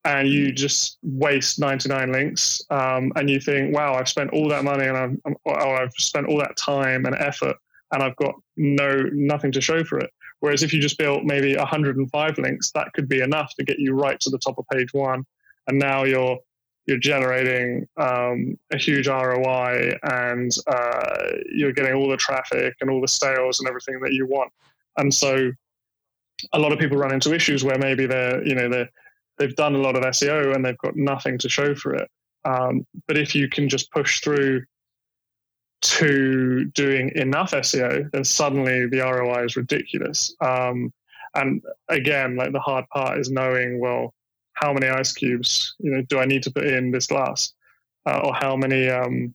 and 0.05 0.29
you 0.29 0.53
just 0.53 0.99
waste 1.03 1.59
99 1.59 2.13
links 2.13 2.63
um, 2.71 3.13
and 3.17 3.31
you 3.31 3.41
think 3.41 3.75
wow 3.75 3.95
i've 3.95 4.09
spent 4.09 4.31
all 4.31 4.49
that 4.49 4.65
money 4.65 4.87
and 4.87 4.97
I've, 4.97 5.37
I've 5.57 5.93
spent 5.93 6.27
all 6.27 6.39
that 6.39 6.57
time 6.57 7.07
and 7.07 7.15
effort 7.17 7.57
and 7.93 8.03
i've 8.03 8.17
got 8.17 8.35
no 8.57 9.09
nothing 9.13 9.53
to 9.53 9.61
show 9.61 9.85
for 9.85 9.99
it 9.99 10.11
whereas 10.41 10.63
if 10.63 10.73
you 10.73 10.81
just 10.81 10.99
built 10.99 11.25
maybe 11.25 11.57
105 11.57 12.39
links 12.39 12.71
that 12.73 12.93
could 12.95 13.09
be 13.09 13.21
enough 13.21 13.53
to 13.59 13.65
get 13.65 13.79
you 13.79 13.95
right 13.95 14.21
to 14.21 14.31
the 14.31 14.39
top 14.39 14.59
of 14.59 14.67
page 14.73 14.93
one 14.93 15.25
and 15.69 15.79
now 15.79 16.05
you're 16.05 16.39
you're 16.87 16.99
generating 16.99 17.87
um, 17.97 18.59
a 18.73 18.77
huge 18.77 19.09
ROI 19.09 19.95
and 20.03 20.53
uh, 20.67 21.31
you're 21.51 21.73
getting 21.73 21.95
all 21.95 22.09
the 22.09 22.17
traffic 22.17 22.75
and 22.81 22.91
all 22.91 23.01
the 23.01 23.09
sales 23.09 23.61
and 23.61 23.69
everything 23.69 23.99
that 24.01 24.13
you 24.13 24.27
want. 24.27 24.53
And 24.99 25.13
so 25.13 25.51
a 26.53 26.59
lot 26.59 26.73
of 26.73 26.79
people 26.79 26.99
run 26.99 27.13
into 27.13 27.35
issues 27.35 27.65
where 27.65 27.79
maybe 27.79 28.07
they're, 28.07 28.47
you 28.47 28.55
know, 28.55 28.69
they're, 28.69 28.91
they've 29.39 29.57
done 29.57 29.75
a 29.75 29.79
lot 29.79 29.97
of 29.97 30.03
SEO 30.05 30.55
and 30.55 30.65
they've 30.65 30.79
got 30.79 30.97
nothing 30.97 31.39
to 31.39 31.49
show 31.49 31.75
for 31.75 31.95
it. 31.95 32.09
Um, 32.45 32.87
but 33.09 33.17
if 33.17 33.35
you 33.35 33.49
can 33.49 33.69
just 33.69 33.91
push 33.91 34.21
through 34.21 34.65
to 35.83 36.65
doing 36.67 37.11
enough 37.15 37.53
SEO, 37.53 38.11
then 38.11 38.25
suddenly 38.25 38.87
the 38.87 39.01
ROI 39.01 39.45
is 39.45 39.57
ridiculous. 39.57 40.35
Um, 40.41 40.93
and 41.35 41.63
again, 41.89 42.37
like 42.37 42.53
the 42.53 42.61
hard 42.61 42.89
part 42.89 43.19
is 43.19 43.31
knowing, 43.31 43.81
well, 43.81 44.15
how 44.55 44.73
many 44.73 44.87
ice 44.87 45.13
cubes 45.13 45.75
you 45.81 45.91
know 45.91 46.03
do 46.03 46.19
I 46.19 46.25
need 46.25 46.43
to 46.45 46.51
put 46.51 46.65
in 46.65 46.91
this 46.91 47.09
glass, 47.09 47.53
uh, 48.07 48.21
or 48.25 48.35
how 48.35 48.57
many 48.57 48.89
um, 48.89 49.35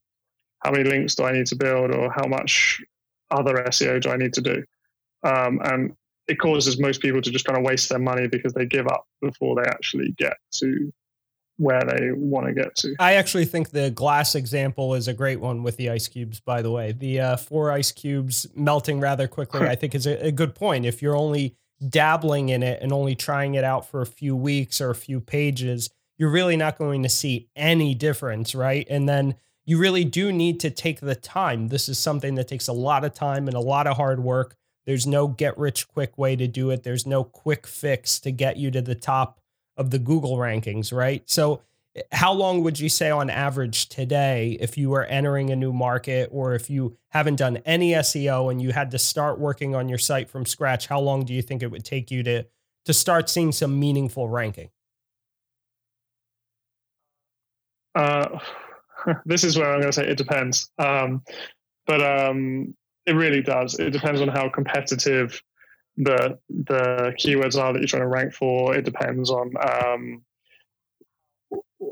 how 0.59 0.71
many 0.71 0.89
links 0.89 1.15
do 1.15 1.23
I 1.23 1.33
need 1.33 1.45
to 1.47 1.55
build, 1.55 1.93
or 1.93 2.11
how 2.11 2.25
much 2.27 2.81
other 3.29 3.55
SEO 3.67 4.01
do 4.01 4.09
I 4.09 4.17
need 4.17 4.33
to 4.33 4.41
do, 4.41 4.63
um, 5.23 5.59
and 5.63 5.93
it 6.29 6.39
causes 6.39 6.79
most 6.79 7.01
people 7.01 7.21
to 7.21 7.31
just 7.31 7.45
kind 7.45 7.57
of 7.57 7.65
waste 7.65 7.89
their 7.89 7.99
money 7.99 8.27
because 8.27 8.53
they 8.53 8.65
give 8.65 8.87
up 8.87 9.05
before 9.21 9.55
they 9.55 9.67
actually 9.69 10.13
get 10.17 10.37
to 10.53 10.91
where 11.57 11.81
they 11.81 12.11
want 12.13 12.47
to 12.47 12.53
get 12.53 12.73
to. 12.73 12.95
I 12.99 13.15
actually 13.15 13.45
think 13.45 13.71
the 13.71 13.89
glass 13.89 14.33
example 14.35 14.95
is 14.95 15.09
a 15.09 15.13
great 15.13 15.41
one 15.41 15.61
with 15.61 15.75
the 15.75 15.89
ice 15.89 16.07
cubes. 16.07 16.39
By 16.39 16.61
the 16.61 16.71
way, 16.71 16.93
the 16.93 17.19
uh, 17.19 17.37
four 17.37 17.71
ice 17.71 17.91
cubes 17.91 18.47
melting 18.55 19.01
rather 19.01 19.27
quickly, 19.27 19.67
I 19.67 19.75
think 19.75 19.93
is 19.93 20.07
a, 20.07 20.27
a 20.27 20.31
good 20.31 20.55
point. 20.55 20.85
If 20.85 21.01
you're 21.01 21.17
only 21.17 21.57
dabbling 21.87 22.49
in 22.49 22.63
it 22.63 22.81
and 22.81 22.93
only 22.93 23.15
trying 23.15 23.55
it 23.55 23.63
out 23.63 23.89
for 23.89 24.01
a 24.01 24.05
few 24.05 24.35
weeks 24.35 24.79
or 24.79 24.89
a 24.89 24.95
few 24.95 25.19
pages, 25.19 25.89
you're 26.17 26.29
really 26.29 26.57
not 26.57 26.77
going 26.77 27.03
to 27.03 27.09
see 27.09 27.49
any 27.55 27.93
difference, 27.93 28.55
right? 28.55 28.87
And 28.89 29.07
then 29.07 29.35
you 29.65 29.77
really 29.77 30.05
do 30.05 30.31
need 30.31 30.59
to 30.61 30.69
take 30.69 30.99
the 30.99 31.15
time. 31.15 31.67
This 31.67 31.89
is 31.89 31.99
something 31.99 32.35
that 32.35 32.47
takes 32.47 32.67
a 32.67 32.73
lot 32.73 33.03
of 33.03 33.13
time 33.13 33.47
and 33.47 33.55
a 33.55 33.61
lot 33.61 33.85
of 33.85 33.97
hard 33.97 34.21
work. 34.21 34.55
There's 34.85 35.05
no 35.05 35.27
get 35.27 35.57
rich 35.57 35.87
quick 35.87 36.17
way 36.17 36.35
to 36.35 36.47
do 36.47 36.71
it. 36.71 36.83
There's 36.83 37.05
no 37.05 37.23
quick 37.23 37.67
fix 37.67 38.19
to 38.21 38.31
get 38.31 38.57
you 38.57 38.71
to 38.71 38.81
the 38.81 38.95
top 38.95 39.39
of 39.77 39.91
the 39.91 39.99
Google 39.99 40.37
rankings, 40.37 40.91
right? 40.91 41.23
So 41.29 41.61
how 42.11 42.31
long 42.31 42.63
would 42.63 42.79
you 42.79 42.89
say 42.89 43.09
on 43.09 43.29
average 43.29 43.89
today 43.89 44.57
if 44.59 44.77
you 44.77 44.89
were 44.89 45.05
entering 45.05 45.49
a 45.49 45.55
new 45.55 45.73
market 45.73 46.29
or 46.31 46.53
if 46.53 46.69
you 46.69 46.97
haven't 47.09 47.35
done 47.35 47.57
any 47.65 47.91
SEO 47.91 48.51
and 48.51 48.61
you 48.61 48.71
had 48.71 48.91
to 48.91 48.99
start 48.99 49.39
working 49.39 49.75
on 49.75 49.89
your 49.89 49.97
site 49.97 50.29
from 50.29 50.45
scratch 50.45 50.87
how 50.87 50.99
long 50.99 51.25
do 51.25 51.33
you 51.33 51.41
think 51.41 51.63
it 51.63 51.71
would 51.71 51.83
take 51.83 52.11
you 52.11 52.21
to 52.23 52.45
to 52.85 52.93
start 52.93 53.29
seeing 53.29 53.51
some 53.51 53.79
meaningful 53.79 54.29
ranking 54.29 54.69
uh, 57.95 58.39
this 59.25 59.43
is 59.43 59.57
where 59.57 59.73
I'm 59.73 59.81
going 59.81 59.91
to 59.91 59.93
say 59.93 60.07
it 60.07 60.17
depends 60.17 60.69
um, 60.77 61.23
but 61.87 62.01
um, 62.01 62.75
it 63.09 63.13
really 63.13 63.41
does 63.41 63.79
it 63.79 63.91
depends 63.91 64.21
on 64.21 64.27
how 64.27 64.49
competitive 64.49 65.41
the 65.97 66.37
the 66.49 67.13
keywords 67.19 67.61
are 67.61 67.73
that 67.73 67.79
you're 67.79 67.87
trying 67.87 68.03
to 68.03 68.07
rank 68.07 68.33
for 68.33 68.75
it 68.75 68.85
depends 68.85 69.29
on 69.29 69.53
um, 69.61 70.21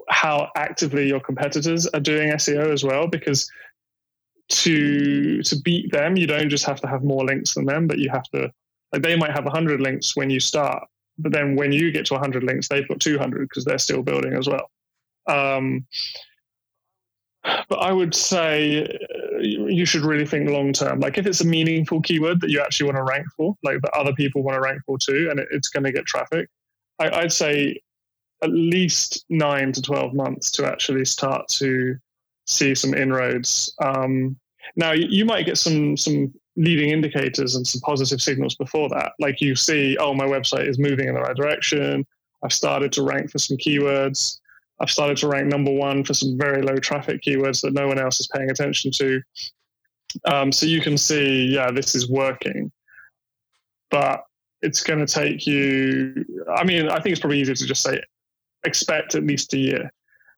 how 0.10 0.49
actively 0.56 1.08
your 1.08 1.19
competitors 1.19 1.88
are 1.88 1.99
doing 1.99 2.32
SEO 2.32 2.71
as 2.71 2.84
well, 2.84 3.08
because 3.08 3.49
to 4.49 5.41
to 5.43 5.60
beat 5.62 5.91
them, 5.91 6.15
you 6.15 6.27
don't 6.27 6.49
just 6.49 6.65
have 6.65 6.80
to 6.82 6.88
have 6.88 7.03
more 7.03 7.25
links 7.25 7.53
than 7.53 7.65
them, 7.65 7.88
but 7.88 7.99
you 7.99 8.10
have 8.10 8.23
to 8.34 8.51
like 8.93 9.01
they 9.01 9.15
might 9.15 9.32
have 9.32 9.43
100 9.43 9.82
links 9.82 10.15
when 10.15 10.30
you 10.30 10.39
start, 10.39 10.84
but 11.17 11.32
then 11.32 11.56
when 11.56 11.71
you 11.71 11.91
get 11.91 12.06
to 12.08 12.13
100 12.13 12.43
links, 12.43 12.67
they've 12.67 12.88
got 12.88 12.99
200 12.99 13.49
because 13.49 13.65
they're 13.65 13.77
still 13.77 14.01
building 14.01 14.34
as 14.34 14.47
well. 14.47 14.69
Um, 15.27 15.86
but 17.69 17.79
I 17.79 17.91
would 17.91 18.13
say 18.15 18.83
uh, 18.83 19.39
you 19.39 19.86
should 19.86 20.03
really 20.03 20.25
think 20.25 20.49
long 20.49 20.73
term. 20.73 20.99
Like 20.99 21.17
if 21.17 21.25
it's 21.25 21.41
a 21.41 21.45
meaningful 21.45 22.01
keyword 22.01 22.41
that 22.41 22.49
you 22.49 22.62
actually 22.62 22.91
want 22.91 22.97
to 22.97 23.03
rank 23.03 23.27
for, 23.36 23.55
like 23.63 23.81
that 23.81 23.93
other 23.93 24.13
people 24.13 24.43
want 24.43 24.55
to 24.55 24.62
rank 24.62 24.81
for 24.86 24.97
too, 24.97 25.27
and 25.29 25.39
it's 25.51 25.69
going 25.69 25.83
to 25.83 25.91
get 25.91 26.05
traffic, 26.05 26.49
I, 26.99 27.21
would 27.21 27.31
say 27.31 27.79
at 28.43 28.49
least 28.49 29.25
nine 29.29 29.71
to 29.73 29.81
12 29.81 30.13
months 30.13 30.51
to 30.51 30.65
actually 30.65 31.05
start 31.05 31.47
to 31.49 31.95
see 32.45 32.75
some 32.75 32.93
inroads. 32.93 33.73
Um, 33.81 34.38
now, 34.75 34.91
you 34.91 35.25
might 35.25 35.45
get 35.45 35.57
some, 35.57 35.95
some 35.97 36.33
leading 36.55 36.89
indicators 36.89 37.55
and 37.55 37.65
some 37.65 37.81
positive 37.81 38.21
signals 38.21 38.55
before 38.55 38.89
that. 38.89 39.13
Like 39.19 39.41
you 39.41 39.55
see, 39.55 39.97
oh, 39.97 40.13
my 40.13 40.25
website 40.25 40.67
is 40.67 40.79
moving 40.79 41.07
in 41.07 41.13
the 41.13 41.21
right 41.21 41.36
direction. 41.36 42.05
I've 42.43 42.53
started 42.53 42.91
to 42.93 43.03
rank 43.03 43.31
for 43.31 43.39
some 43.39 43.57
keywords. 43.57 44.39
I've 44.79 44.91
started 44.91 45.17
to 45.17 45.27
rank 45.27 45.47
number 45.47 45.71
one 45.71 46.03
for 46.03 46.13
some 46.13 46.37
very 46.37 46.61
low 46.61 46.77
traffic 46.77 47.21
keywords 47.21 47.61
that 47.61 47.73
no 47.73 47.87
one 47.87 47.99
else 47.99 48.19
is 48.19 48.27
paying 48.27 48.51
attention 48.51 48.91
to. 48.91 49.21
Um, 50.25 50.51
so 50.51 50.65
you 50.65 50.81
can 50.81 50.97
see, 50.97 51.45
yeah, 51.45 51.71
this 51.71 51.95
is 51.95 52.09
working. 52.09 52.71
But 53.89 54.23
it's 54.61 54.83
going 54.83 55.05
to 55.05 55.11
take 55.11 55.47
you, 55.47 56.25
I 56.55 56.63
mean, 56.63 56.89
I 56.89 56.99
think 56.99 57.13
it's 57.13 57.19
probably 57.19 57.39
easier 57.39 57.55
to 57.55 57.65
just 57.65 57.83
say 57.83 58.01
expect 58.63 59.15
at 59.15 59.23
least 59.23 59.53
a 59.53 59.57
year. 59.57 59.91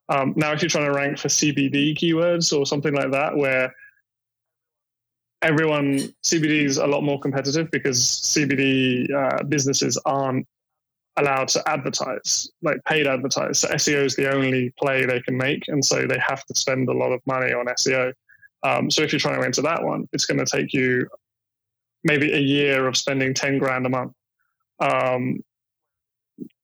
Um, 0.09 0.33
now, 0.35 0.51
if 0.51 0.61
you're 0.61 0.69
trying 0.69 0.85
to 0.85 0.93
rank 0.93 1.17
for 1.17 1.27
CBD 1.27 1.95
keywords 1.95 2.57
or 2.57 2.65
something 2.65 2.93
like 2.93 3.11
that, 3.11 3.35
where 3.35 3.73
everyone 5.41 5.99
CBD 6.23 6.63
is 6.63 6.77
a 6.77 6.87
lot 6.87 7.01
more 7.01 7.19
competitive 7.19 7.69
because 7.71 7.99
CBD 8.03 9.11
uh, 9.13 9.43
businesses 9.43 9.97
aren't 10.05 10.47
allowed 11.19 11.47
to 11.49 11.69
advertise, 11.69 12.49
like 12.61 12.83
paid 12.85 13.07
advertise. 13.07 13.59
So 13.59 13.67
SEO 13.69 14.05
is 14.05 14.15
the 14.15 14.31
only 14.33 14.73
play 14.79 15.05
they 15.05 15.21
can 15.21 15.37
make, 15.37 15.67
and 15.67 15.83
so 15.83 16.07
they 16.07 16.19
have 16.19 16.45
to 16.45 16.55
spend 16.55 16.89
a 16.89 16.93
lot 16.93 17.11
of 17.11 17.21
money 17.25 17.53
on 17.53 17.65
SEO. 17.65 18.13
Um, 18.63 18.89
so 18.89 19.01
if 19.01 19.11
you're 19.11 19.19
trying 19.19 19.39
to 19.39 19.45
enter 19.45 19.61
that 19.61 19.83
one, 19.83 20.07
it's 20.13 20.25
going 20.25 20.43
to 20.43 20.45
take 20.45 20.73
you 20.73 21.07
maybe 22.03 22.31
a 22.33 22.39
year 22.39 22.87
of 22.87 22.97
spending 22.97 23.33
ten 23.33 23.57
grand 23.57 23.85
a 23.85 23.89
month. 23.89 24.13
Um, 24.79 25.43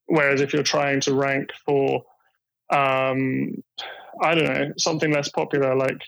Whereas 0.06 0.40
if 0.40 0.52
you're 0.52 0.62
trying 0.62 1.00
to 1.00 1.14
rank 1.14 1.50
for, 1.64 2.02
um, 2.70 3.62
I 4.22 4.34
don't 4.34 4.44
know, 4.44 4.72
something 4.78 5.12
less 5.12 5.28
popular 5.28 5.74
like 5.74 6.00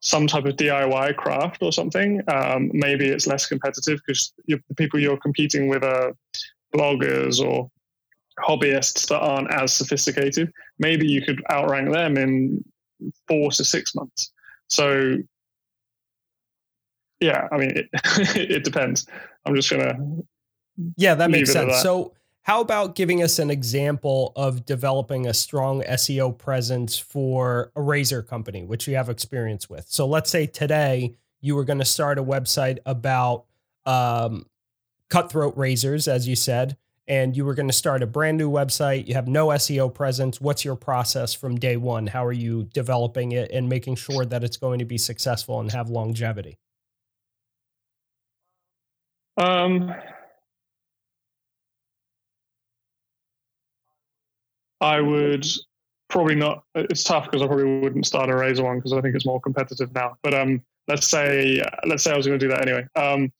some 0.00 0.26
type 0.26 0.44
of 0.44 0.56
DIY 0.56 1.16
craft 1.16 1.62
or 1.62 1.72
something, 1.72 2.22
um, 2.28 2.70
maybe 2.72 3.08
it's 3.08 3.26
less 3.26 3.46
competitive 3.46 4.00
because 4.06 4.32
the 4.46 4.60
people 4.76 5.00
you're 5.00 5.16
competing 5.16 5.68
with 5.68 5.82
are 5.82 6.14
bloggers 6.74 7.44
or 7.44 7.70
hobbyists 8.40 9.08
that 9.08 9.20
aren't 9.20 9.52
as 9.52 9.72
sophisticated. 9.72 10.52
Maybe 10.78 11.06
you 11.06 11.22
could 11.22 11.42
outrank 11.50 11.92
them 11.92 12.16
in 12.16 12.64
four 13.28 13.50
to 13.52 13.64
six 13.64 13.94
months. 13.94 14.32
So, 14.68 15.18
yeah, 17.20 17.48
I 17.52 17.56
mean, 17.56 17.70
it, 17.70 17.88
it 18.36 18.64
depends. 18.64 19.06
I'm 19.46 19.54
just 19.54 19.70
gonna. 19.70 19.96
Yeah, 20.96 21.14
that 21.14 21.30
makes 21.30 21.52
sense. 21.52 21.72
That. 21.72 21.82
So 21.82 22.14
how 22.44 22.60
about 22.60 22.94
giving 22.94 23.22
us 23.22 23.38
an 23.38 23.50
example 23.50 24.32
of 24.36 24.66
developing 24.66 25.26
a 25.26 25.34
strong 25.34 25.82
SEO 25.82 26.36
presence 26.36 26.98
for 26.98 27.72
a 27.74 27.80
razor 27.80 28.22
company, 28.22 28.64
which 28.64 28.86
you 28.86 28.96
have 28.96 29.08
experience 29.08 29.70
with? 29.70 29.86
So 29.88 30.06
let's 30.06 30.30
say 30.30 30.46
today 30.46 31.16
you 31.40 31.54
were 31.54 31.64
going 31.64 31.78
to 31.78 31.86
start 31.86 32.18
a 32.18 32.22
website 32.22 32.78
about 32.84 33.44
um, 33.86 34.44
cutthroat 35.08 35.56
razors, 35.56 36.06
as 36.06 36.28
you 36.28 36.36
said, 36.36 36.76
and 37.06 37.36
you 37.36 37.44
were 37.44 37.54
going 37.54 37.68
to 37.68 37.74
start 37.74 38.02
a 38.02 38.06
brand 38.06 38.38
new 38.38 38.50
website. 38.50 39.06
You 39.06 39.14
have 39.14 39.28
no 39.28 39.48
SEO 39.48 39.92
presence. 39.92 40.40
What's 40.40 40.64
your 40.64 40.76
process 40.76 41.34
from 41.34 41.56
day 41.56 41.76
one? 41.76 42.06
How 42.06 42.24
are 42.24 42.32
you 42.32 42.64
developing 42.72 43.32
it 43.32 43.50
and 43.50 43.68
making 43.68 43.96
sure 43.96 44.24
that 44.24 44.42
it's 44.42 44.56
going 44.56 44.78
to 44.78 44.84
be 44.84 44.98
successful 44.98 45.60
and 45.60 45.70
have 45.72 45.90
longevity? 45.90 46.58
Um, 49.36 49.92
I 54.80 55.00
would 55.00 55.46
probably 56.08 56.36
not. 56.36 56.64
It's 56.74 57.04
tough 57.04 57.24
because 57.24 57.42
I 57.42 57.46
probably 57.46 57.80
wouldn't 57.80 58.06
start 58.06 58.30
a 58.30 58.36
Razor 58.36 58.64
one 58.64 58.78
because 58.78 58.92
I 58.92 59.00
think 59.00 59.14
it's 59.14 59.26
more 59.26 59.40
competitive 59.40 59.92
now. 59.94 60.16
But 60.22 60.34
um, 60.34 60.62
let's 60.88 61.08
say 61.08 61.62
let's 61.86 62.04
say 62.04 62.12
I 62.12 62.16
was 62.16 62.26
going 62.26 62.38
to 62.38 62.46
do 62.46 62.50
that 62.50 62.62
anyway. 62.62 62.86
Um, 62.96 63.32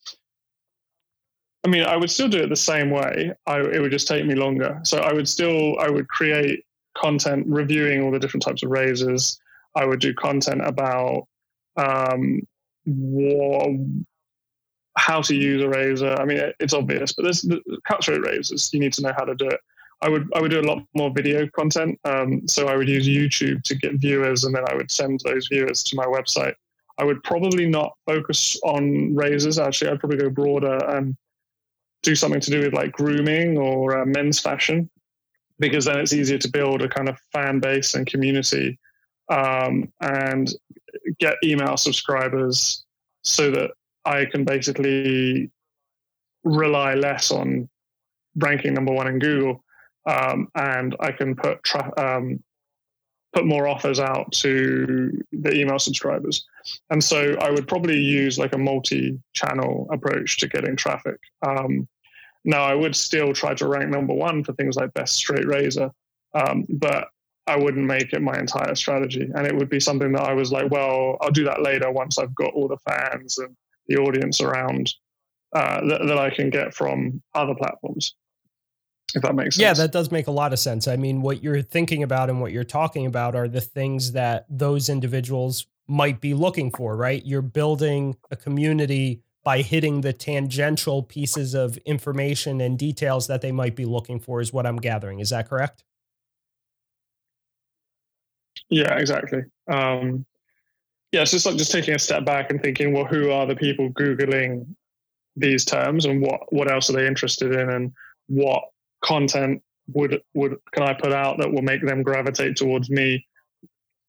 I 1.64 1.68
mean, 1.68 1.85
I 1.85 1.96
would 1.96 2.11
still 2.11 2.29
do 2.29 2.42
it 2.42 2.48
the 2.48 2.57
same 2.57 2.90
way. 2.90 3.33
I, 3.46 3.61
it 3.61 3.81
would 3.81 3.90
just 3.90 4.07
take 4.07 4.27
me 4.27 4.35
longer. 4.35 4.81
So 4.83 4.98
I 4.98 5.12
would 5.12 5.29
still 5.29 5.79
I 5.79 5.88
would 5.88 6.09
create 6.09 6.64
content 6.97 7.47
reviewing 7.49 8.03
all 8.03 8.11
the 8.11 8.18
different 8.18 8.45
types 8.45 8.62
of 8.62 8.70
razors. 8.70 9.39
I 9.74 9.86
would 9.86 10.01
do 10.01 10.14
content 10.14 10.61
about 10.64 11.26
um, 11.76 12.43
what, 12.84 13.70
how 14.97 15.22
to 15.22 15.34
use 15.34 15.62
a 15.62 15.68
razor. 15.68 16.14
I 16.14 16.24
mean, 16.24 16.41
it's 16.61 16.74
obvious, 16.74 17.12
but 17.12 17.24
there's 17.24 17.47
cutthroat 17.86 18.24
razors. 18.24 18.70
You 18.72 18.80
need 18.80 18.93
to 18.95 19.03
know 19.03 19.12
how 19.16 19.24
to 19.24 19.34
do 19.34 19.49
it. 19.49 19.61
I 20.03 20.11
would 20.11 20.28
I 20.34 20.41
would 20.43 20.51
do 20.51 20.61
a 20.61 20.68
lot 20.68 20.84
more 20.95 21.11
video 21.11 21.49
content. 21.49 21.99
Um, 22.05 22.47
so 22.47 22.68
I 22.68 22.76
would 22.76 22.89
use 22.89 23.09
YouTube 23.09 23.62
to 23.62 23.74
get 23.74 23.95
viewers, 23.95 24.45
and 24.45 24.55
then 24.55 24.64
I 24.68 24.74
would 24.74 24.91
send 24.91 25.20
those 25.24 25.49
viewers 25.49 25.82
to 25.84 25.97
my 25.97 26.05
website. 26.05 26.55
I 26.99 27.05
would 27.05 27.22
probably 27.24 27.66
not 27.66 27.97
focus 28.07 28.57
on 28.64 29.14
razors. 29.14 29.59
Actually, 29.59 29.91
I'd 29.93 30.01
probably 30.01 30.18
go 30.18 30.30
broader 30.30 30.76
and 30.89 31.16
do 32.05 32.14
something 32.14 32.40
to 32.40 32.50
do 32.50 32.61
with 32.61 32.72
like 32.72 32.92
grooming 32.92 33.59
or 33.59 34.00
uh, 34.00 34.07
men's 34.07 34.38
fashion. 34.38 34.88
because 35.59 35.84
then 35.84 35.98
it's 35.98 36.12
easier 36.12 36.38
to 36.38 36.48
build 36.48 36.82
a 36.82 36.88
kind 36.88 37.09
of 37.09 37.18
fan 37.32 37.61
base 37.61 37.94
and 37.94 38.07
community 38.07 38.78
um, 39.30 39.92
and 40.00 40.52
get 41.18 41.34
email 41.42 41.76
subscribers 41.76 42.84
so 43.22 43.50
that 43.50 43.70
I 44.05 44.26
can 44.26 44.44
basically 44.44 45.50
rely 46.42 46.94
less 46.94 47.30
on 47.30 47.68
ranking 48.36 48.74
number 48.74 48.92
one 48.92 49.07
in 49.07 49.18
Google, 49.18 49.64
um, 50.07 50.48
and 50.55 50.94
I 51.00 51.12
can 51.12 51.34
put 51.34 51.62
tra- 51.62 51.92
um, 51.96 52.42
put 53.32 53.46
more 53.46 53.66
offers 53.66 53.98
out 53.98 54.30
to 54.32 55.22
the 55.32 55.55
email 55.55 55.78
subscribers. 55.78 56.44
And 56.90 57.02
so 57.02 57.34
I 57.40 57.50
would 57.50 57.66
probably 57.66 57.98
use 57.98 58.38
like 58.38 58.55
a 58.55 58.59
multi-channel 58.59 59.88
approach 59.90 60.38
to 60.38 60.48
getting 60.48 60.76
traffic. 60.76 61.18
Um, 61.42 61.88
now 62.45 62.62
I 62.62 62.74
would 62.74 62.95
still 62.95 63.32
try 63.32 63.55
to 63.55 63.68
rank 63.68 63.90
number 63.90 64.14
one 64.14 64.45
for 64.45 64.53
things 64.55 64.76
like 64.76 64.92
best 64.95 65.14
straight 65.14 65.47
razor, 65.47 65.90
um, 66.34 66.64
but 66.68 67.09
I 67.47 67.57
wouldn't 67.57 67.84
make 67.84 68.12
it 68.12 68.22
my 68.22 68.38
entire 68.38 68.74
strategy. 68.74 69.30
And 69.34 69.47
it 69.47 69.55
would 69.55 69.68
be 69.68 69.80
something 69.80 70.12
that 70.12 70.22
I 70.22 70.32
was 70.32 70.53
like, 70.53 70.70
well, 70.70 71.18
I'll 71.20 71.30
do 71.30 71.45
that 71.45 71.62
later 71.62 71.90
once 71.90 72.18
I've 72.18 72.34
got 72.34 72.55
all 72.55 72.68
the 72.68 72.78
fans 72.78 73.38
and 73.38 73.55
the 73.86 73.97
audience 73.97 74.40
around 74.40 74.95
uh, 75.53 75.86
that, 75.86 76.07
that 76.07 76.18
I 76.18 76.30
can 76.30 76.51
get 76.51 76.74
from 76.74 77.22
other 77.34 77.55
platforms. 77.55 78.14
If 79.14 79.22
that 79.22 79.34
makes 79.34 79.57
sense. 79.57 79.62
Yeah, 79.62 79.74
that 79.74 79.92
does 79.92 80.11
make 80.11 80.26
a 80.26 80.32
lot 80.32 80.53
of 80.53 80.59
sense. 80.59 80.88
I 80.88 80.97
mean, 80.97 81.22
what 81.22 81.42
you're 81.42 81.62
thinking 81.62 82.03
about 82.03 82.30
and 82.30 82.40
what 82.40 82.51
you're 82.51 82.64
talking 82.64 83.07
about 83.07 83.36
are 83.36 83.47
the 83.47 83.61
things 83.61 84.12
that 84.12 84.47
those 84.49 84.88
individuals 84.88 85.66
might 85.86 86.20
be 86.20 86.34
looking 86.34 86.70
for, 86.70 86.97
right? 86.97 87.24
You're 87.24 87.42
building 87.42 88.16
a 88.30 88.36
community 88.36 89.22
by 89.45 89.61
hitting 89.61 90.01
the 90.01 90.12
tangential 90.12 91.03
pieces 91.03 91.55
of 91.55 91.76
information 91.78 92.61
and 92.62 92.78
details 92.78 93.26
that 93.26 93.42
they 93.42 93.53
might 93.53 93.76
be 93.76 93.84
looking 93.84 94.18
for, 94.18 94.40
is 94.40 94.53
what 94.53 94.66
I'm 94.66 94.78
gathering. 94.78 95.20
Is 95.20 95.30
that 95.30 95.49
correct? 95.49 95.84
Yeah, 98.70 98.99
exactly. 98.99 99.42
Um, 99.68 100.24
yeah, 101.12 101.22
it's 101.22 101.30
just 101.30 101.47
like 101.47 101.57
just 101.57 101.70
taking 101.70 101.95
a 101.95 101.99
step 101.99 102.24
back 102.24 102.51
and 102.51 102.61
thinking, 102.61 102.92
well, 102.92 103.05
who 103.05 103.30
are 103.30 103.47
the 103.47 103.55
people 103.55 103.90
googling 103.90 104.66
these 105.36 105.64
terms, 105.64 106.07
and 106.07 106.22
what 106.22 106.40
what 106.53 106.70
else 106.70 106.88
are 106.90 106.95
they 106.95 107.07
interested 107.07 107.53
in, 107.53 107.70
and 107.70 107.92
what 108.26 108.64
content 109.03 109.62
would 109.92 110.22
would 110.32 110.57
can 110.72 110.84
I 110.84 110.95
put 110.95 111.12
out 111.12 111.38
that 111.38 111.53
will 111.53 111.62
make 111.62 111.84
them 111.84 112.03
gravitate 112.03 112.57
towards 112.57 112.88
me 112.88 113.26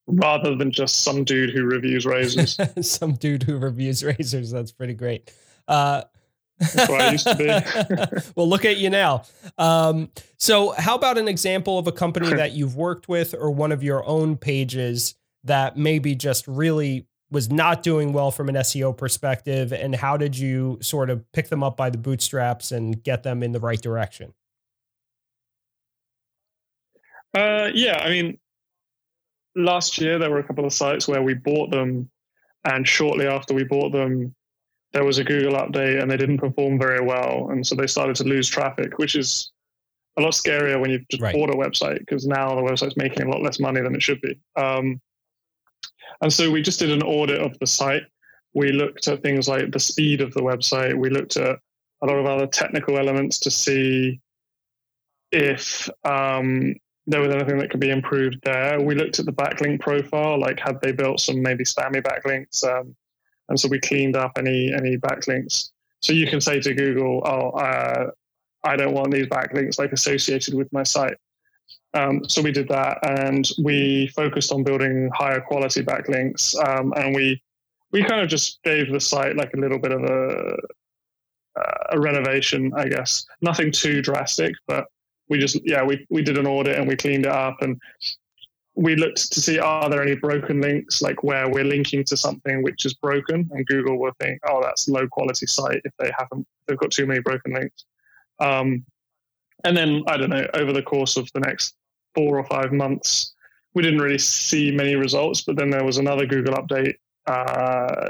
rather 0.07 0.55
than 0.55 0.71
just 0.71 1.03
some 1.03 1.23
dude 1.23 1.49
who 1.51 1.63
reviews 1.63 2.05
razors. 2.05 2.57
some 2.81 3.13
dude 3.13 3.43
who 3.43 3.57
reviews 3.57 4.03
razors. 4.03 4.51
That's 4.51 4.71
pretty 4.71 4.93
great. 4.93 5.31
Uh, 5.67 6.03
That's 6.59 6.89
what 6.89 7.01
I 7.01 7.11
used 7.11 7.27
to 7.27 7.35
be. 7.35 8.21
well, 8.35 8.47
look 8.47 8.65
at 8.65 8.77
you 8.77 8.89
now. 8.89 9.23
Um, 9.57 10.09
so, 10.37 10.71
how 10.71 10.95
about 10.95 11.17
an 11.17 11.27
example 11.27 11.77
of 11.77 11.87
a 11.87 11.91
company 11.91 12.33
that 12.33 12.53
you've 12.53 12.75
worked 12.75 13.09
with 13.09 13.33
or 13.33 13.51
one 13.51 13.71
of 13.71 13.83
your 13.83 14.05
own 14.05 14.37
pages 14.37 15.15
that 15.43 15.77
maybe 15.77 16.15
just 16.15 16.47
really 16.47 17.07
was 17.31 17.51
not 17.51 17.83
doing 17.83 18.13
well 18.13 18.31
from 18.31 18.47
an 18.47 18.55
SEO 18.55 18.95
perspective? 18.95 19.73
And 19.73 19.95
how 19.95 20.17
did 20.17 20.37
you 20.37 20.77
sort 20.81 21.09
of 21.09 21.29
pick 21.33 21.49
them 21.49 21.63
up 21.63 21.75
by 21.75 21.89
the 21.89 21.97
bootstraps 21.97 22.71
and 22.71 23.03
get 23.03 23.23
them 23.23 23.43
in 23.43 23.51
the 23.51 23.59
right 23.59 23.81
direction? 23.81 24.33
Uh, 27.35 27.69
yeah, 27.73 27.97
I 27.97 28.09
mean, 28.09 28.37
last 29.55 29.99
year 29.99 30.19
there 30.19 30.29
were 30.29 30.39
a 30.39 30.43
couple 30.43 30.65
of 30.65 30.73
sites 30.73 31.07
where 31.07 31.21
we 31.21 31.33
bought 31.33 31.71
them, 31.71 32.09
and 32.65 32.87
shortly 32.87 33.27
after 33.27 33.53
we 33.53 33.63
bought 33.63 33.91
them, 33.91 34.35
there 34.93 35.03
was 35.03 35.17
a 35.17 35.23
Google 35.23 35.53
update 35.53 36.01
and 36.01 36.09
they 36.09 36.17
didn't 36.17 36.37
perform 36.37 36.79
very 36.79 37.01
well, 37.01 37.49
and 37.51 37.65
so 37.65 37.75
they 37.75 37.87
started 37.87 38.15
to 38.17 38.23
lose 38.23 38.49
traffic, 38.49 38.97
which 38.97 39.15
is 39.15 39.51
a 40.17 40.21
lot 40.21 40.31
scarier 40.31 40.79
when 40.79 40.89
you've 40.89 41.07
just 41.09 41.21
right. 41.21 41.35
bought 41.35 41.49
a 41.49 41.57
website 41.57 41.99
because 41.99 42.25
now 42.25 42.55
the 42.55 42.61
website's 42.61 42.95
making 42.95 43.23
a 43.23 43.29
lot 43.29 43.41
less 43.41 43.59
money 43.59 43.81
than 43.81 43.95
it 43.95 44.01
should 44.01 44.21
be. 44.21 44.39
Um, 44.55 45.01
and 46.21 46.31
so 46.31 46.49
we 46.49 46.61
just 46.61 46.79
did 46.79 46.91
an 46.91 47.03
audit 47.03 47.41
of 47.41 47.57
the 47.59 47.67
site. 47.67 48.03
We 48.53 48.71
looked 48.71 49.07
at 49.09 49.21
things 49.21 49.49
like 49.49 49.71
the 49.71 49.79
speed 49.79 50.21
of 50.21 50.33
the 50.33 50.41
website. 50.41 50.97
We 50.97 51.09
looked 51.09 51.35
at 51.35 51.59
a 52.01 52.05
lot 52.05 52.17
of 52.17 52.25
other 52.25 52.47
technical 52.47 52.97
elements 52.97 53.39
to 53.39 53.51
see 53.51 54.21
if 55.31 55.89
um, 56.05 56.75
there 57.07 57.21
was 57.21 57.33
anything 57.33 57.57
that 57.59 57.69
could 57.69 57.79
be 57.79 57.91
improved 57.91 58.39
there. 58.43 58.81
We 58.81 58.95
looked 58.95 59.19
at 59.19 59.25
the 59.25 59.33
backlink 59.33 59.79
profile, 59.79 60.39
like 60.39 60.59
had 60.59 60.81
they 60.81 60.91
built 60.91 61.19
some 61.19 61.41
maybe 61.41 61.63
spammy 61.63 62.01
backlinks, 62.01 62.63
um, 62.63 62.95
and 63.49 63.59
so 63.59 63.67
we 63.67 63.79
cleaned 63.79 64.15
up 64.15 64.31
any 64.37 64.73
any 64.73 64.97
backlinks. 64.97 65.71
So 66.01 66.13
you 66.13 66.27
can 66.27 66.41
say 66.41 66.59
to 66.59 66.73
Google, 66.73 67.21
"Oh, 67.25 67.49
uh, 67.51 68.11
I 68.63 68.75
don't 68.75 68.93
want 68.93 69.11
these 69.11 69.27
backlinks 69.27 69.77
like 69.77 69.91
associated 69.91 70.55
with 70.55 70.71
my 70.73 70.83
site." 70.83 71.17
Um, 71.93 72.27
so 72.27 72.41
we 72.41 72.51
did 72.51 72.67
that, 72.69 72.97
and 73.03 73.47
we 73.63 74.07
focused 74.15 74.51
on 74.51 74.63
building 74.63 75.09
higher 75.13 75.39
quality 75.41 75.83
backlinks, 75.83 76.55
um, 76.67 76.93
and 76.97 77.15
we 77.15 77.41
we 77.91 78.03
kind 78.03 78.21
of 78.21 78.27
just 78.27 78.61
gave 78.63 78.91
the 78.91 78.99
site 78.99 79.35
like 79.35 79.53
a 79.53 79.57
little 79.57 79.79
bit 79.79 79.91
of 79.91 80.03
a 80.03 80.57
a 81.91 81.99
renovation, 81.99 82.73
I 82.75 82.87
guess. 82.87 83.25
Nothing 83.41 83.71
too 83.71 84.01
drastic, 84.01 84.55
but 84.67 84.87
we 85.29 85.37
just 85.37 85.59
yeah 85.63 85.83
we 85.83 86.05
we 86.09 86.21
did 86.21 86.37
an 86.37 86.47
audit 86.47 86.77
and 86.77 86.87
we 86.87 86.95
cleaned 86.95 87.25
it 87.25 87.31
up 87.31 87.57
and 87.61 87.79
we 88.75 88.95
looked 88.95 89.31
to 89.31 89.39
see 89.39 89.57
are 89.57 89.89
there 89.89 90.01
any 90.01 90.15
broken 90.15 90.59
links 90.59 91.01
like 91.01 91.23
where 91.23 91.49
we're 91.49 91.63
linking 91.63 92.03
to 92.03 92.17
something 92.17 92.61
which 92.61 92.85
is 92.85 92.93
broken? 92.93 93.49
And 93.51 93.65
google 93.67 93.97
will 93.97 94.13
think 94.19 94.39
oh 94.47 94.61
that's 94.61 94.87
low 94.87 95.07
quality 95.07 95.45
site 95.45 95.81
if 95.83 95.93
they 95.99 96.11
haven't 96.17 96.45
they've 96.67 96.77
got 96.77 96.91
too 96.91 97.05
many 97.05 97.21
broken 97.21 97.53
links. 97.53 97.85
Um, 98.39 98.85
and 99.63 99.75
then 99.75 100.03
i 100.07 100.17
don't 100.17 100.29
know 100.29 100.45
over 100.53 100.73
the 100.73 100.83
course 100.83 101.15
of 101.17 101.29
the 101.33 101.39
next 101.39 101.75
four 102.13 102.37
or 102.37 102.43
five 102.45 102.71
months 102.71 103.33
we 103.73 103.81
didn't 103.81 104.01
really 104.01 104.17
see 104.17 104.71
many 104.71 104.95
results 104.95 105.41
but 105.41 105.55
then 105.55 105.69
there 105.69 105.85
was 105.85 105.97
another 105.97 106.25
google 106.25 106.53
update 106.53 106.95
uh, 107.27 108.09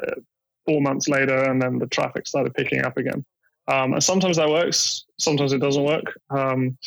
four 0.65 0.81
months 0.81 1.07
later 1.07 1.43
and 1.43 1.61
then 1.61 1.79
the 1.79 1.87
traffic 1.87 2.27
started 2.27 2.53
picking 2.53 2.83
up 2.83 2.97
again. 2.97 3.23
Um, 3.67 3.93
and 3.93 4.03
sometimes 4.03 4.37
that 4.37 4.49
works 4.49 5.05
sometimes 5.17 5.53
it 5.53 5.59
doesn't 5.59 5.83
work. 5.83 6.19
Um, 6.29 6.77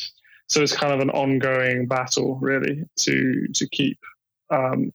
so 0.49 0.61
it's 0.61 0.75
kind 0.75 0.91
of 0.91 0.99
an 0.99 1.11
ongoing 1.11 1.85
battle, 1.85 2.37
really, 2.41 2.85
to 2.97 3.47
to 3.53 3.67
keep 3.69 3.99
um, 4.49 4.91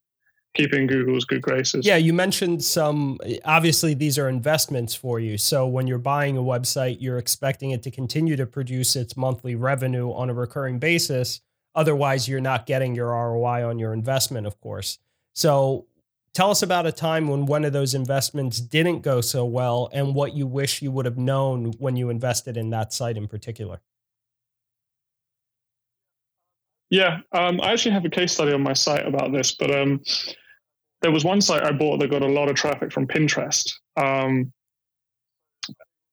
keeping 0.55 0.87
Google's 0.87 1.25
good 1.25 1.43
graces. 1.43 1.87
Yeah, 1.87 1.97
you 1.97 2.13
mentioned 2.13 2.65
some. 2.65 3.19
Obviously, 3.45 3.95
these 3.95 4.19
are 4.19 4.29
investments 4.29 4.95
for 4.95 5.21
you. 5.21 5.39
So 5.39 5.67
when 5.67 5.87
you're 5.87 5.99
buying 5.99 6.37
a 6.37 6.43
website, 6.43 6.97
you're 7.01 7.19
expecting 7.19 7.71
it 7.71 7.83
to 7.85 7.91
continue 7.91 8.37
to 8.37 8.47
produce 8.47 8.97
its 8.97 9.17
monthly 9.17 9.55
revenue 9.55 10.13
on 10.13 10.29
a 10.29 10.35
recurring 10.35 10.79
basis. 10.79 11.41
Otherwise, 11.77 12.29
you're 12.29 12.41
not 12.41 12.67
getting 12.67 12.95
your 12.95 13.09
ROI 13.09 13.69
on 13.69 13.79
your 13.79 13.93
investment, 13.93 14.47
of 14.47 14.61
course. 14.61 14.99
So 15.35 15.87
tell 16.33 16.51
us 16.51 16.63
about 16.63 16.87
a 16.87 16.93
time 16.93 17.29
when 17.29 17.47
one 17.47 17.65
of 17.65 17.73
those 17.73 17.95
investments 17.95 18.61
didn't 18.61 19.01
go 19.01 19.21
so 19.21 19.45
well 19.45 19.89
and 19.93 20.15
what 20.15 20.35
you 20.35 20.47
wish 20.47 20.83
you 20.83 20.93
would 20.93 21.05
have 21.05 21.19
known 21.19 21.73
when 21.79 21.97
you 21.97 22.11
invested 22.11 22.57
in 22.57 22.71
that 22.71 22.93
site 22.93 23.17
in 23.17 23.27
particular. 23.27 23.81
Yeah, 26.95 27.19
um, 27.33 27.61
I 27.61 27.73
actually 27.73 27.91
have 27.91 28.05
a 28.05 28.09
case 28.09 28.35
study 28.35 28.53
on 28.53 28.63
my 28.63 28.73
site 28.73 29.05
about 29.05 29.33
this, 29.33 29.53
but 29.57 29.69
um, 29.75 30.01
there 31.03 31.11
was 31.11 31.25
one 31.25 31.41
site 31.41 31.65
I 31.65 31.73
bought 31.73 31.99
that 31.99 32.09
got 32.09 32.23
a 32.23 32.29
lot 32.29 32.49
of 32.49 32.55
traffic 32.55 32.93
from 32.93 33.09
Pinterest. 33.09 33.69
Um, 33.97 34.53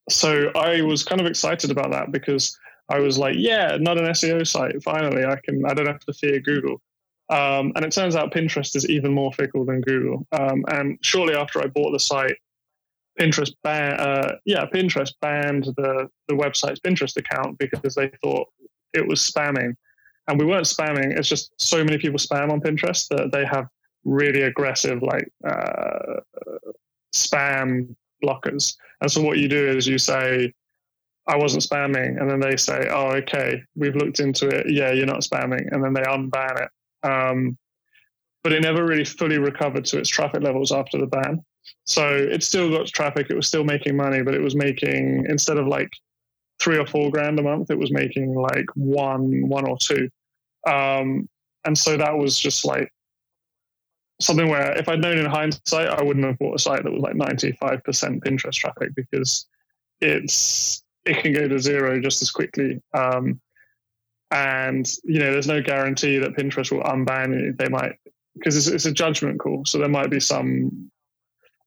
so 0.10 0.52
I 0.56 0.82
was 0.82 1.04
kind 1.04 1.22
of 1.22 1.28
excited 1.28 1.70
about 1.70 1.92
that 1.92 2.12
because 2.12 2.58
I 2.90 2.98
was 2.98 3.20
like, 3.20 3.36
yeah, 3.38 3.78
not 3.80 4.00
an 4.00 4.06
SEO 4.06 4.46
site. 4.48 4.82
Finally, 4.82 5.24
I 5.24 5.36
can. 5.46 5.64
I 5.68 5.76
don't 5.76 5.86
have 5.86 6.00
to 6.00 6.14
fear 6.14 6.40
Google. 6.40 6.82
Um, 7.30 7.74
and 7.76 7.86
it 7.86 7.92
turns 7.92 8.16
out 8.16 8.34
Pinterest 8.34 8.76
is 8.76 8.90
even 8.90 9.14
more 9.14 9.32
fickle 9.34 9.66
than 9.66 9.82
Google. 9.82 10.26
Um, 10.32 10.66
and 10.70 10.98
shortly 11.04 11.36
after 11.36 11.62
I 11.62 11.68
bought 11.68 11.92
the 11.92 12.00
site, 12.00 12.38
Pinterest 13.20 13.54
ban, 13.62 14.00
uh, 14.00 14.38
yeah, 14.46 14.66
Pinterest 14.66 15.14
banned 15.22 15.66
the 15.78 16.10
the 16.28 16.34
website's 16.34 16.80
Pinterest 16.80 17.18
account 17.18 17.60
because 17.60 17.94
they 17.94 18.10
thought 18.24 18.48
it 18.96 19.08
was 19.08 19.22
spamming 19.22 19.76
and 20.32 20.40
we 20.40 20.46
weren't 20.46 20.66
spamming. 20.66 21.18
It's 21.18 21.28
just 21.28 21.52
so 21.58 21.84
many 21.84 21.98
people 21.98 22.18
spam 22.18 22.52
on 22.52 22.62
Pinterest 22.62 23.08
that 23.10 23.34
they 23.34 23.46
have 23.46 23.68
really 24.06 24.44
aggressive 24.44 25.04
like 25.04 25.30
uh, 25.46 26.22
spam 27.14 27.94
blockers. 28.24 28.76
And 29.02 29.12
so 29.12 29.22
what 29.22 29.40
you 29.40 29.50
do 29.50 29.68
is 29.68 29.86
you 29.86 29.98
say, 29.98 30.54
I 31.28 31.36
wasn't 31.36 31.64
spamming, 31.64 32.20
and 32.20 32.32
then 32.32 32.40
they 32.40 32.56
say, 32.56 32.88
"Oh, 32.90 33.10
okay, 33.18 33.62
we've 33.76 33.96
looked 33.96 34.22
into 34.22 34.48
it. 34.48 34.68
Yeah, 34.70 34.92
you're 34.92 35.06
not 35.06 35.22
spamming," 35.22 35.68
and 35.72 35.84
then 35.84 35.94
they 35.94 36.02
unban 36.02 36.62
it. 36.62 36.70
Um, 37.08 37.58
but 38.44 38.54
it 38.54 38.62
never 38.62 38.86
really 38.86 39.06
fully 39.06 39.38
recovered 39.38 39.86
to 39.86 40.00
its 40.00 40.10
traffic 40.10 40.42
levels 40.42 40.72
after 40.72 40.98
the 40.98 41.06
ban. 41.06 41.44
So 41.84 42.08
it 42.08 42.42
still 42.42 42.72
got 42.72 42.88
traffic. 42.88 43.28
It 43.30 43.36
was 43.36 43.48
still 43.48 43.64
making 43.64 43.98
money, 43.98 44.24
but 44.24 44.34
it 44.34 44.42
was 44.42 44.56
making 44.56 45.26
instead 45.30 45.58
of 45.58 45.68
like 45.68 45.90
three 46.60 46.78
or 46.78 46.88
four 46.88 47.12
grand 47.12 47.38
a 47.40 47.44
month, 47.44 47.70
it 47.70 47.78
was 47.78 47.92
making 47.92 48.34
like 48.34 48.66
one, 48.76 49.48
one 49.48 49.68
or 49.68 49.78
two. 49.78 50.10
Um, 50.68 51.28
and 51.66 51.78
so 51.78 51.98
that 51.98 52.18
was 52.18 52.40
just 52.40 52.66
like 52.66 52.92
something 54.20 54.48
where 54.48 54.78
if 54.78 54.88
I'd 54.88 55.02
known 55.02 55.18
in 55.18 55.26
hindsight, 55.26 55.88
I 55.88 56.04
wouldn't 56.04 56.26
have 56.26 56.38
bought 56.38 56.56
a 56.56 56.60
site 56.60 56.84
that 56.84 56.92
was 56.92 57.02
like 57.02 57.16
95% 57.16 58.24
Pinterest 58.24 58.54
traffic 58.54 58.96
because 58.96 59.48
it's 60.00 60.84
it 61.06 61.22
can 61.22 61.34
go 61.34 61.48
to 61.48 61.60
zero 61.60 62.00
just 62.00 62.22
as 62.22 62.32
quickly. 62.32 62.82
Um, 62.94 63.40
and 64.30 64.90
you 65.04 65.20
know 65.20 65.32
there's 65.32 65.48
no 65.48 65.62
guarantee 65.62 66.18
that 66.18 66.36
Pinterest 66.36 66.72
will 66.72 66.84
unban 66.84 67.40
you. 67.40 67.54
They 67.54 67.68
might 67.68 67.98
because 68.36 68.56
it's, 68.56 68.68
it's 68.68 68.86
a 68.86 68.92
judgment 68.92 69.40
call, 69.40 69.66
so 69.66 69.78
there 69.78 69.90
might 69.90 70.10
be 70.10 70.20
some 70.20 70.90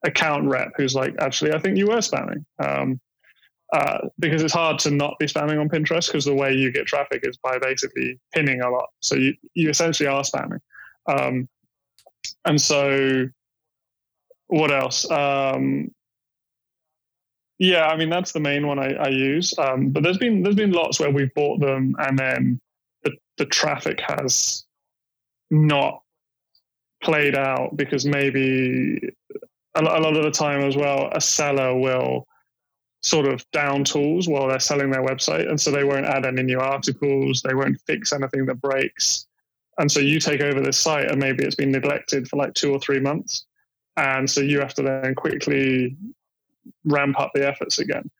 account 0.05 0.49
rep 0.49 0.73
who's 0.77 0.95
like, 0.95 1.15
actually, 1.19 1.53
I 1.53 1.59
think 1.59 1.77
you 1.77 1.87
were 1.87 1.97
spamming. 1.97 2.45
Um, 2.59 3.01
uh, 3.75 4.07
because 4.21 4.41
it's 4.41 4.55
hard 4.55 4.79
to 4.79 4.91
not 4.93 5.19
be 5.19 5.27
spamming 5.27 5.61
on 5.61 5.69
Pinterest 5.69 6.07
because 6.07 6.25
the 6.25 6.33
way 6.33 6.55
you 6.55 6.71
get 6.71 6.87
traffic 6.87 7.23
is 7.25 7.37
by 7.39 7.59
basically 7.59 8.21
pinning 8.33 8.61
a 8.61 8.71
lot. 8.71 8.87
So 9.01 9.17
you, 9.17 9.35
you 9.55 9.69
essentially 9.69 10.07
are 10.07 10.23
spamming. 10.23 10.61
Um, 11.09 11.49
and 12.45 12.61
so 12.61 13.27
what 14.47 14.71
else? 14.71 15.11
Um, 15.11 15.91
yeah, 17.59 17.89
I 17.89 17.97
mean 17.97 18.11
that's 18.11 18.31
the 18.31 18.39
main 18.39 18.65
one 18.65 18.79
I, 18.79 18.93
I 18.95 19.09
use. 19.09 19.53
Um, 19.59 19.89
but 19.89 20.05
there's 20.05 20.19
been 20.19 20.45
there's 20.45 20.55
been 20.55 20.73
lots 20.73 21.01
where 21.01 21.11
we've 21.11 21.35
bought 21.35 21.59
them 21.59 21.97
and 21.99 22.17
then 22.17 22.61
the, 23.03 23.11
the 23.39 23.47
traffic 23.47 24.01
has 24.07 24.65
not 25.51 26.01
played 27.03 27.35
out 27.35 27.77
because 27.77 28.07
maybe 28.07 29.01
a, 29.75 29.83
a 29.83 30.01
lot 30.01 30.17
of 30.17 30.23
the 30.23 30.31
time 30.31 30.61
as 30.61 30.77
well 30.77 31.09
a 31.13 31.21
seller 31.21 31.77
will 31.77 32.29
sort 33.05 33.27
of 33.27 33.45
down 33.51 33.85
tools 33.85 34.27
while 34.27 34.49
they're 34.49 34.59
selling 34.59 34.91
their 34.91 35.05
website. 35.05 35.47
And 35.47 35.61
so 35.61 35.71
they 35.71 35.85
won't 35.85 36.07
add 36.07 36.25
any 36.25 36.43
new 36.43 36.59
articles, 36.59 37.43
they 37.43 37.55
won't 37.55 37.79
fix 37.87 38.15
anything 38.15 38.47
that 38.47 38.63
breaks. 38.63 39.27
And 39.79 39.93
so 39.93 40.01
you 40.01 40.19
take 40.19 40.41
over 40.41 40.63
this 40.63 40.79
site 40.79 41.11
and 41.11 41.21
maybe 41.21 41.45
it's 41.45 41.55
been 41.55 41.71
neglected 41.71 42.27
for 42.27 42.37
like 42.37 42.55
two 42.55 42.73
or 42.73 42.81
three 42.81 43.01
months. 43.01 43.45
And 43.99 44.29
so 44.29 44.41
you 44.41 44.59
have 44.61 44.73
to 44.75 44.83
then 44.83 45.15
quickly 45.15 45.97
ramp 46.85 47.21
up 47.21 47.33
the 47.35 47.47
efforts 47.47 47.79
again. 47.79 48.11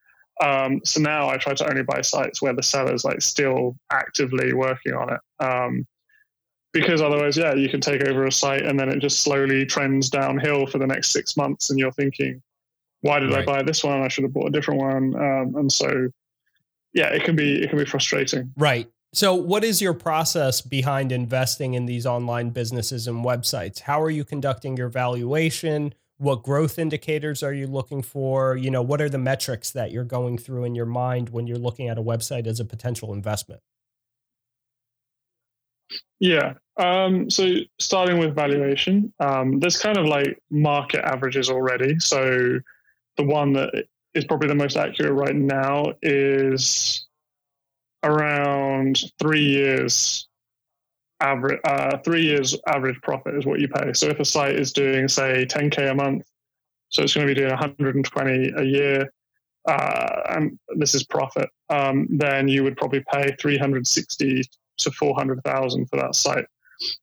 Um, 0.43 0.83
so 0.85 1.01
now 1.01 1.31
I 1.31 1.39
try 1.39 1.55
to 1.55 1.69
only 1.71 1.83
buy 1.83 2.03
sites 2.03 2.43
where 2.43 2.53
the 2.53 2.63
seller's 2.63 3.07
like 3.07 3.23
still 3.23 3.79
actively 3.91 4.53
working 4.53 4.93
on 4.93 5.15
it. 5.15 5.21
Um, 5.43 5.87
because 6.75 7.01
otherwise, 7.01 7.39
yeah, 7.39 7.55
you 7.55 7.71
can 7.71 7.81
take 7.81 8.03
over 8.03 8.27
a 8.27 8.33
site 8.33 8.67
and 8.67 8.79
then 8.79 8.91
it 8.91 8.99
just 8.99 9.21
slowly 9.21 9.65
trends 9.65 10.11
downhill 10.11 10.67
for 10.67 10.77
the 10.77 10.87
next 10.87 11.11
six 11.11 11.39
months. 11.39 11.71
And 11.71 11.79
you're 11.79 11.93
thinking, 11.93 12.43
why 13.05 13.19
did 13.19 13.31
right. 13.31 13.43
I 13.43 13.45
buy 13.45 13.63
this 13.63 13.85
one? 13.85 14.01
I 14.01 14.09
should 14.09 14.25
have 14.25 14.33
bought 14.33 14.47
a 14.47 14.51
different 14.51 14.81
one. 14.81 15.15
Um, 15.15 15.55
and 15.57 15.71
so, 15.71 16.09
yeah, 16.95 17.09
it 17.09 17.23
can 17.23 17.37
be 17.37 17.63
it 17.63 17.69
can 17.69 17.79
be 17.79 17.85
frustrating. 17.85 18.51
Right. 18.57 18.89
So, 19.13 19.35
what 19.35 19.63
is 19.63 19.83
your 19.83 19.93
process 19.93 20.63
behind 20.63 21.13
investing 21.13 21.75
in 21.75 21.85
these 21.85 22.07
online 22.07 22.49
businesses 22.49 23.07
and 23.07 23.23
websites? 23.23 23.81
How 23.81 24.01
are 24.01 24.09
you 24.09 24.25
conducting 24.25 24.79
your 24.79 24.89
valuation? 24.89 25.93
What 26.17 26.45
growth 26.45 26.79
indicators 26.79 27.43
are 27.43 27.53
you 27.53 27.67
looking 27.67 28.01
for? 28.01 28.57
You 28.57 28.71
know, 28.71 28.81
what 28.81 29.03
are 29.03 29.11
the 29.11 29.19
metrics 29.19 29.71
that 29.73 29.93
you're 29.93 30.05
going 30.05 30.39
through 30.39 30.65
in 30.65 30.75
your 30.75 30.87
mind 30.87 31.29
when 31.29 31.47
you're 31.47 31.59
looking 31.59 31.89
at 31.89 31.99
a 31.99 32.03
website 32.03 32.47
as 32.47 32.59
a 32.59 32.65
potential 32.65 33.13
investment? 33.13 33.61
Yeah. 36.21 36.55
Um, 36.79 37.29
so 37.29 37.57
starting 37.79 38.17
with 38.19 38.35
valuation, 38.35 39.13
um, 39.21 39.61
there's 39.61 39.79
kind 39.79 39.99
of 39.99 40.07
like 40.07 40.39
market 40.51 41.05
averages 41.05 41.51
already. 41.51 41.99
So 41.99 42.61
the 43.17 43.25
one 43.25 43.53
that 43.55 43.87
is 44.15 44.25
probably 44.25 44.49
the 44.49 44.55
most 44.55 44.77
accurate 44.77 45.13
right 45.13 45.35
now 45.35 45.93
is 46.03 47.07
around 48.03 49.01
three 49.19 49.45
years 49.45 50.29
average 51.21 51.61
uh, 51.65 51.97
three 51.99 52.23
years 52.23 52.57
average 52.67 53.01
profit 53.03 53.35
is 53.35 53.47
what 53.47 53.61
you 53.61 53.69
pay. 53.69 53.93
So 53.93 54.09
if 54.09 54.21
a 54.21 54.25
site 54.25 54.57
is 54.57 54.73
doing 54.73 55.09
say 55.09 55.47
10k 55.47 55.91
a 55.91 55.95
month 55.95 56.27
so 56.91 57.03
it's 57.03 57.15
going 57.15 57.27
to 57.27 57.35
be 57.35 57.39
doing 57.39 57.51
120 57.51 58.53
a 58.57 58.63
year 58.63 59.13
uh, 59.69 60.21
and 60.31 60.59
this 60.77 60.95
is 60.95 61.05
profit 61.05 61.49
um, 61.71 62.07
then 62.11 62.47
you 62.49 62.63
would 62.63 62.77
probably 62.77 63.03
pay 63.13 63.35
360 63.41 64.43
to 64.79 64.91
400,000 64.91 65.87
for 65.87 65.97
that 65.97 66.15
site 66.15 66.47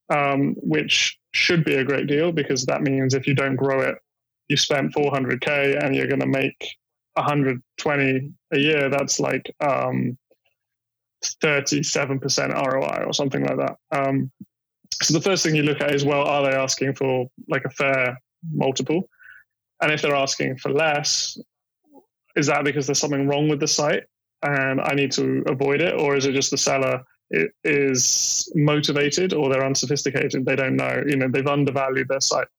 um, 0.09 0.55
which 0.57 1.17
should 1.33 1.63
be 1.63 1.75
a 1.75 1.83
great 1.83 2.07
deal 2.07 2.31
because 2.31 2.65
that 2.65 2.81
means 2.81 3.13
if 3.13 3.25
you 3.25 3.33
don't 3.33 3.55
grow 3.55 3.81
it 3.81 3.95
you 4.51 4.57
spent 4.57 4.93
400k 4.93 5.81
and 5.81 5.95
you're 5.95 6.07
going 6.07 6.19
to 6.19 6.27
make 6.27 6.75
120 7.13 8.31
a 8.51 8.59
year 8.59 8.89
that's 8.89 9.17
like 9.17 9.49
um, 9.61 10.17
37% 11.23 12.53
roi 12.53 13.03
or 13.05 13.13
something 13.13 13.45
like 13.45 13.57
that. 13.57 13.77
Um, 13.91 14.29
so 15.01 15.13
the 15.13 15.21
first 15.21 15.45
thing 15.45 15.55
you 15.55 15.63
look 15.63 15.79
at 15.79 15.95
is 15.95 16.03
well 16.03 16.23
are 16.27 16.43
they 16.43 16.55
asking 16.55 16.95
for 16.95 17.27
like 17.47 17.63
a 17.63 17.69
fair 17.69 18.21
multiple? 18.51 19.09
And 19.81 19.89
if 19.89 20.01
they're 20.01 20.15
asking 20.27 20.57
for 20.57 20.69
less 20.69 21.37
is 22.35 22.47
that 22.47 22.65
because 22.65 22.87
there's 22.87 22.99
something 22.99 23.27
wrong 23.27 23.47
with 23.47 23.59
the 23.59 23.67
site 23.67 24.03
and 24.41 24.79
i 24.81 24.93
need 24.93 25.11
to 25.13 25.43
avoid 25.47 25.79
it? 25.81 25.93
Or 25.97 26.17
is 26.17 26.25
it 26.25 26.33
just 26.33 26.51
the 26.51 26.57
seller 26.57 27.03
is 27.63 28.51
motivated 28.55 29.33
or 29.33 29.47
they're 29.47 29.65
unsophisticated 29.65 30.45
they 30.45 30.57
don't 30.57 30.75
know 30.75 31.01
you 31.07 31.15
know 31.15 31.29
they've 31.29 31.47
undervalued 31.47 32.09
their 32.09 32.19
site 32.19 32.49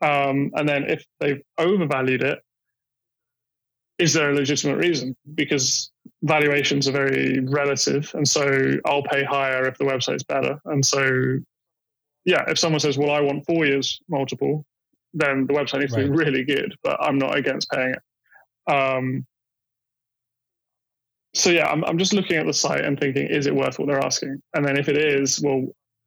um, 0.00 0.50
and 0.54 0.68
then 0.68 0.84
if 0.84 1.04
they've 1.20 1.42
overvalued 1.58 2.22
it, 2.22 2.40
is 3.98 4.14
there 4.14 4.30
a 4.30 4.34
legitimate 4.34 4.78
reason? 4.78 5.14
Because 5.34 5.90
valuations 6.22 6.88
are 6.88 6.92
very 6.92 7.40
relative. 7.40 8.10
And 8.14 8.26
so 8.26 8.76
I'll 8.86 9.02
pay 9.02 9.24
higher 9.24 9.66
if 9.66 9.76
the 9.78 9.84
website's 9.84 10.22
better. 10.22 10.58
And 10.64 10.84
so, 10.84 11.38
yeah, 12.24 12.44
if 12.48 12.58
someone 12.58 12.80
says, 12.80 12.96
well, 12.96 13.10
I 13.10 13.20
want 13.20 13.44
four 13.46 13.66
years 13.66 14.00
multiple, 14.08 14.64
then 15.12 15.46
the 15.46 15.52
website 15.52 15.80
needs 15.80 15.92
right. 15.92 16.02
to 16.02 16.10
be 16.10 16.16
really 16.16 16.44
good, 16.44 16.74
but 16.82 16.96
I'm 17.02 17.18
not 17.18 17.36
against 17.36 17.70
paying 17.70 17.94
it. 17.94 18.72
Um, 18.72 19.26
so 21.34 21.50
yeah, 21.50 21.68
I'm, 21.68 21.84
I'm 21.84 21.98
just 21.98 22.12
looking 22.12 22.36
at 22.36 22.46
the 22.46 22.54
site 22.54 22.84
and 22.84 22.98
thinking, 22.98 23.26
is 23.26 23.46
it 23.46 23.54
worth 23.54 23.78
what 23.78 23.88
they're 23.88 24.04
asking? 24.04 24.40
And 24.54 24.64
then 24.64 24.76
if 24.76 24.88
it 24.88 24.96
is, 24.96 25.40
well, 25.40 25.66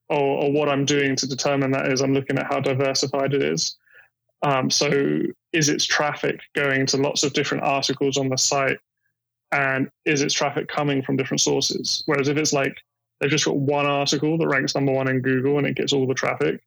or, 0.10 0.44
or, 0.44 0.52
what 0.52 0.70
I'm 0.70 0.86
doing 0.86 1.16
to 1.16 1.28
determine 1.28 1.72
that 1.72 1.92
is 1.92 2.02
I'm 2.02 2.14
looking 2.14 2.38
at 2.38 2.48
how 2.48 2.60
diversified 2.60 3.34
it 3.34 3.42
is. 3.42 3.78
Um, 4.42 4.70
so, 4.70 5.22
is 5.54 5.70
its 5.70 5.86
traffic 5.86 6.40
going 6.54 6.86
to 6.88 6.98
lots 6.98 7.24
of 7.24 7.34
different 7.34 7.64
articles 7.64 8.18
on 8.18 8.30
the 8.30 8.38
site? 8.38 8.78
And 9.52 9.90
is 10.06 10.22
its 10.22 10.34
traffic 10.34 10.68
coming 10.68 11.02
from 11.02 11.16
different 11.16 11.42
sources? 11.42 12.04
Whereas 12.06 12.28
if 12.28 12.38
it's 12.38 12.54
like 12.54 12.76
they've 13.20 13.30
just 13.30 13.46
got 13.46 13.58
one 13.58 13.86
article 13.86 14.38
that 14.38 14.48
ranks 14.48 14.76
number 14.76 14.92
one 14.92 15.08
in 15.08 15.22
Google 15.22 15.58
and 15.58 15.68
it 15.68 15.76
gets 15.76 15.94
all 15.94 16.08
the 16.08 16.14
traffic, 16.14 16.62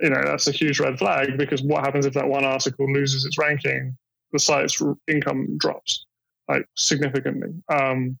you 0.00 0.10
know, 0.10 0.22
that's 0.24 0.48
a 0.48 0.52
huge 0.52 0.80
red 0.80 0.98
flag 0.98 1.36
because 1.36 1.62
what 1.62 1.84
happens 1.84 2.06
if 2.06 2.14
that 2.14 2.28
one 2.28 2.44
article 2.44 2.90
loses 2.90 3.24
its 3.24 3.38
ranking? 3.38 3.96
The 4.32 4.38
site's 4.38 4.82
income 5.06 5.56
drops 5.58 6.06
like 6.48 6.66
significantly. 6.74 7.50
Um, 7.68 8.18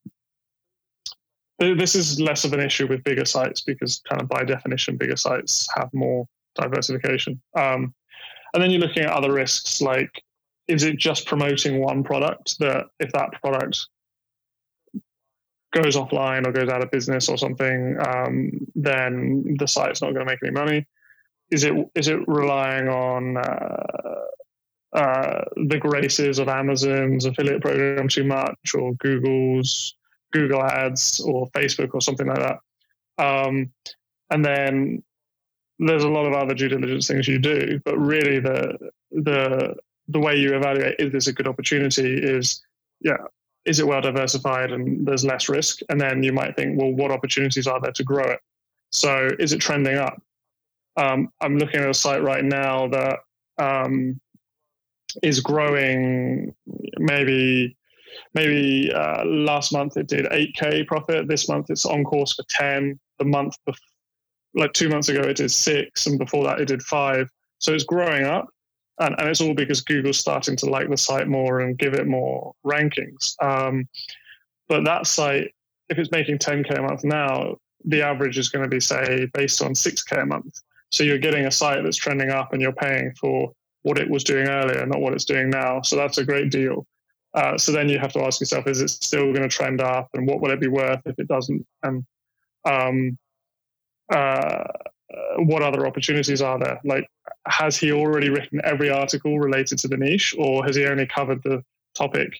this 1.58 1.94
is 1.94 2.20
less 2.20 2.44
of 2.44 2.52
an 2.52 2.60
issue 2.60 2.86
with 2.86 3.04
bigger 3.04 3.24
sites 3.24 3.62
because 3.62 4.02
kind 4.08 4.20
of 4.20 4.28
by 4.28 4.44
definition 4.44 4.96
bigger 4.96 5.16
sites 5.16 5.68
have 5.76 5.88
more 5.92 6.26
diversification. 6.54 7.40
Um, 7.54 7.94
and 8.54 8.62
then 8.62 8.70
you're 8.70 8.80
looking 8.80 9.04
at 9.04 9.12
other 9.12 9.32
risks 9.32 9.80
like 9.80 10.10
is 10.68 10.82
it 10.82 10.98
just 10.98 11.26
promoting 11.26 11.80
one 11.80 12.02
product 12.02 12.58
that 12.58 12.86
if 12.98 13.12
that 13.12 13.30
product 13.40 13.86
goes 15.72 15.96
offline 15.96 16.46
or 16.46 16.52
goes 16.52 16.68
out 16.68 16.82
of 16.82 16.90
business 16.90 17.28
or 17.28 17.36
something 17.36 17.96
um, 18.06 18.50
then 18.74 19.56
the 19.58 19.68
site's 19.68 20.02
not 20.02 20.12
going 20.12 20.26
to 20.26 20.32
make 20.32 20.38
any 20.42 20.52
money? 20.52 20.86
Is 21.50 21.64
it 21.64 21.72
is 21.94 22.08
it 22.08 22.18
relying 22.26 22.88
on 22.88 23.36
uh, 23.36 24.26
uh, 24.92 25.44
the 25.68 25.78
graces 25.78 26.38
of 26.38 26.48
Amazon's 26.48 27.24
affiliate 27.24 27.62
program 27.62 28.08
too 28.08 28.24
much 28.24 28.74
or 28.74 28.94
Google's 28.94 29.94
Google 30.32 30.62
Ads 30.62 31.20
or 31.20 31.48
Facebook 31.50 31.94
or 31.94 32.00
something 32.00 32.26
like 32.26 32.38
that. 32.38 32.58
Um, 33.18 33.72
and 34.30 34.44
then 34.44 35.02
there's 35.78 36.04
a 36.04 36.08
lot 36.08 36.26
of 36.26 36.32
other 36.32 36.54
due 36.54 36.68
diligence 36.68 37.06
things 37.06 37.28
you 37.28 37.38
do, 37.38 37.80
but 37.84 37.96
really 37.98 38.40
the 38.40 38.90
the 39.10 39.76
the 40.08 40.18
way 40.18 40.36
you 40.36 40.54
evaluate 40.54 40.96
is 40.98 41.12
this 41.12 41.26
a 41.26 41.32
good 41.32 41.48
opportunity 41.48 42.14
is 42.14 42.62
yeah 43.00 43.16
is 43.64 43.80
it 43.80 43.86
well 43.86 44.00
diversified 44.00 44.70
and 44.70 45.06
there's 45.06 45.24
less 45.24 45.48
risk? 45.48 45.80
And 45.88 46.00
then 46.00 46.22
you 46.22 46.32
might 46.32 46.56
think 46.56 46.78
well 46.78 46.92
what 46.92 47.10
opportunities 47.10 47.66
are 47.66 47.80
there 47.80 47.92
to 47.92 48.04
grow 48.04 48.24
it? 48.24 48.40
So 48.90 49.30
is 49.38 49.52
it 49.52 49.58
trending 49.58 49.96
up? 49.96 50.22
Um, 50.98 51.30
i'm 51.42 51.58
looking 51.58 51.80
at 51.80 51.90
a 51.90 51.94
site 51.94 52.22
right 52.22 52.42
now 52.44 52.88
that 52.88 53.18
um, 53.58 54.18
is 55.22 55.40
growing 55.40 56.54
maybe 56.98 57.76
maybe 58.34 58.92
uh, 58.92 59.24
last 59.24 59.72
month 59.72 59.96
it 59.96 60.08
did 60.08 60.26
8k 60.26 60.86
profit. 60.86 61.28
This 61.28 61.48
month 61.48 61.66
it's 61.70 61.86
on 61.86 62.04
course 62.04 62.34
for 62.34 62.44
10. 62.50 62.98
The 63.18 63.24
month 63.24 63.56
before, 63.64 63.78
like 64.54 64.72
two 64.72 64.88
months 64.88 65.08
ago 65.08 65.20
it 65.20 65.36
did 65.36 65.50
six, 65.50 66.06
and 66.06 66.18
before 66.18 66.44
that 66.44 66.60
it 66.60 66.68
did 66.68 66.82
five. 66.82 67.28
So 67.58 67.72
it's 67.72 67.84
growing 67.84 68.24
up, 68.24 68.48
and, 68.98 69.14
and 69.18 69.28
it's 69.28 69.40
all 69.40 69.54
because 69.54 69.80
Google's 69.80 70.18
starting 70.18 70.56
to 70.56 70.66
like 70.66 70.88
the 70.88 70.96
site 70.96 71.28
more 71.28 71.60
and 71.60 71.78
give 71.78 71.94
it 71.94 72.06
more 72.06 72.52
rankings. 72.64 73.34
Um, 73.42 73.88
but 74.68 74.84
that 74.84 75.06
site, 75.06 75.52
if 75.88 75.98
it's 75.98 76.10
making 76.10 76.38
10k 76.38 76.78
a 76.78 76.82
month 76.82 77.04
now, 77.04 77.56
the 77.84 78.02
average 78.02 78.36
is 78.36 78.48
going 78.48 78.64
to 78.64 78.68
be 78.68 78.80
say 78.80 79.28
based 79.32 79.62
on 79.62 79.72
6k 79.72 80.22
a 80.22 80.26
month. 80.26 80.54
So 80.90 81.04
you're 81.04 81.18
getting 81.18 81.46
a 81.46 81.50
site 81.50 81.82
that's 81.84 81.96
trending 81.96 82.30
up, 82.30 82.52
and 82.52 82.60
you're 82.62 82.72
paying 82.72 83.12
for 83.20 83.52
what 83.82 83.98
it 83.98 84.10
was 84.10 84.24
doing 84.24 84.48
earlier, 84.48 84.84
not 84.86 85.00
what 85.00 85.12
it's 85.12 85.24
doing 85.24 85.48
now. 85.50 85.80
So 85.82 85.94
that's 85.96 86.18
a 86.18 86.24
great 86.24 86.50
deal. 86.50 86.86
Uh, 87.36 87.56
so 87.56 87.70
then 87.70 87.88
you 87.88 87.98
have 87.98 88.12
to 88.12 88.22
ask 88.22 88.40
yourself, 88.40 88.66
is 88.66 88.80
it 88.80 88.88
still 88.88 89.32
going 89.32 89.48
to 89.48 89.56
trend 89.56 89.80
up, 89.80 90.08
and 90.14 90.26
what 90.26 90.40
will 90.40 90.50
it 90.50 90.60
be 90.60 90.68
worth 90.68 91.02
if 91.06 91.16
it 91.18 91.28
doesn't? 91.28 91.64
And 91.84 92.04
Um, 92.66 93.16
uh, 94.12 94.64
what 95.38 95.62
other 95.62 95.86
opportunities 95.86 96.42
are 96.42 96.58
there? 96.58 96.80
Like, 96.82 97.06
has 97.46 97.76
he 97.76 97.92
already 97.92 98.28
written 98.28 98.60
every 98.64 98.90
article 98.90 99.38
related 99.38 99.78
to 99.78 99.88
the 99.88 99.96
niche, 99.96 100.34
or 100.36 100.64
has 100.64 100.74
he 100.74 100.84
only 100.84 101.06
covered 101.06 101.42
the 101.44 101.62
topic 101.94 102.30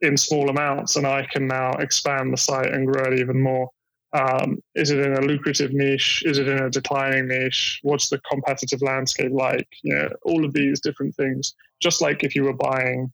in 0.00 0.16
small 0.16 0.48
amounts? 0.48 0.96
And 0.96 1.06
I 1.06 1.26
can 1.32 1.46
now 1.46 1.72
expand 1.72 2.32
the 2.32 2.38
site 2.38 2.72
and 2.72 2.86
grow 2.86 3.12
it 3.12 3.18
even 3.18 3.42
more. 3.42 3.68
Um, 4.14 4.62
is 4.74 4.90
it 4.90 5.00
in 5.00 5.12
a 5.12 5.20
lucrative 5.20 5.72
niche? 5.74 6.22
Is 6.24 6.38
it 6.38 6.48
in 6.48 6.62
a 6.62 6.70
declining 6.70 7.28
niche? 7.28 7.80
What's 7.82 8.08
the 8.08 8.20
competitive 8.32 8.80
landscape 8.80 9.32
like? 9.32 9.68
You 9.82 9.94
know, 9.94 10.08
all 10.22 10.46
of 10.46 10.54
these 10.54 10.80
different 10.80 11.14
things. 11.14 11.54
Just 11.80 12.00
like 12.00 12.24
if 12.24 12.34
you 12.34 12.44
were 12.44 12.54
buying 12.70 13.12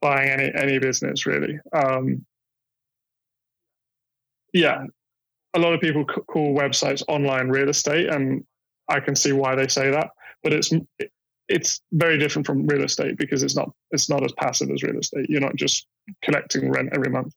buying 0.00 0.28
any 0.28 0.52
any 0.54 0.78
business, 0.78 1.26
really. 1.26 1.58
Um, 1.72 2.24
yeah, 4.52 4.84
a 5.54 5.58
lot 5.58 5.72
of 5.72 5.80
people 5.80 6.04
call 6.04 6.56
websites 6.56 7.02
online 7.08 7.48
real 7.48 7.68
estate, 7.68 8.08
and 8.08 8.44
I 8.88 9.00
can 9.00 9.14
see 9.14 9.32
why 9.32 9.54
they 9.54 9.68
say 9.68 9.90
that. 9.90 10.10
But 10.42 10.52
it's 10.52 10.72
it's 11.48 11.80
very 11.92 12.16
different 12.16 12.46
from 12.46 12.66
real 12.66 12.84
estate 12.84 13.18
because 13.18 13.42
it's 13.42 13.56
not 13.56 13.70
it's 13.90 14.08
not 14.08 14.24
as 14.24 14.32
passive 14.32 14.70
as 14.70 14.82
real 14.82 14.98
estate. 14.98 15.26
You're 15.28 15.40
not 15.40 15.56
just 15.56 15.86
collecting 16.22 16.70
rent 16.70 16.90
every 16.92 17.10
month. 17.10 17.34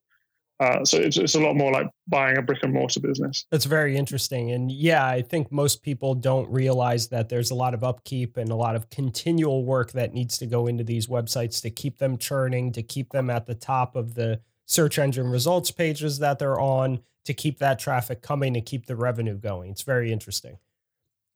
Uh, 0.60 0.86
so 0.86 0.98
it's, 0.98 1.18
it's 1.18 1.36
a 1.36 1.40
lot 1.40 1.56
more 1.56 1.72
like 1.72 1.88
buying 2.08 2.38
a 2.38 2.42
brick 2.42 2.60
and 2.64 2.74
mortar 2.74 3.00
business. 3.00 3.46
That's 3.52 3.66
very 3.66 3.98
interesting. 3.98 4.52
And 4.52 4.72
yeah, 4.72 5.06
I 5.06 5.22
think 5.22 5.52
most 5.52 5.82
people 5.82 6.14
don't 6.16 6.50
realize 6.50 7.08
that 7.10 7.28
there's 7.28 7.52
a 7.52 7.56
lot 7.56 7.74
of 7.74 7.84
upkeep 7.84 8.38
and 8.38 8.50
a 8.50 8.56
lot 8.56 8.76
of 8.76 8.90
continual 8.90 9.66
work 9.66 9.92
that 9.94 10.14
needs 10.14 10.38
to 10.38 10.46
go 10.46 10.68
into 10.68 10.84
these 10.84 11.08
websites 11.08 11.62
to 11.64 11.70
keep 11.70 11.98
them 11.98 12.18
churning, 12.18 12.72
to 12.74 12.84
keep 12.84 13.12
them 13.12 13.30
at 13.30 13.46
the 13.46 13.56
top 13.56 13.96
of 13.96 14.14
the 14.14 14.40
search 14.66 15.00
engine 15.00 15.28
results 15.28 15.72
pages 15.72 16.20
that 16.20 16.40
they're 16.40 16.60
on, 16.60 17.00
to 17.26 17.34
keep 17.34 17.60
that 17.60 17.80
traffic 17.80 18.22
coming, 18.22 18.54
to 18.54 18.62
keep 18.62 18.86
the 18.86 18.96
revenue 18.96 19.36
going. 19.36 19.72
It's 19.72 19.82
very 19.82 20.12
interesting. 20.12 20.60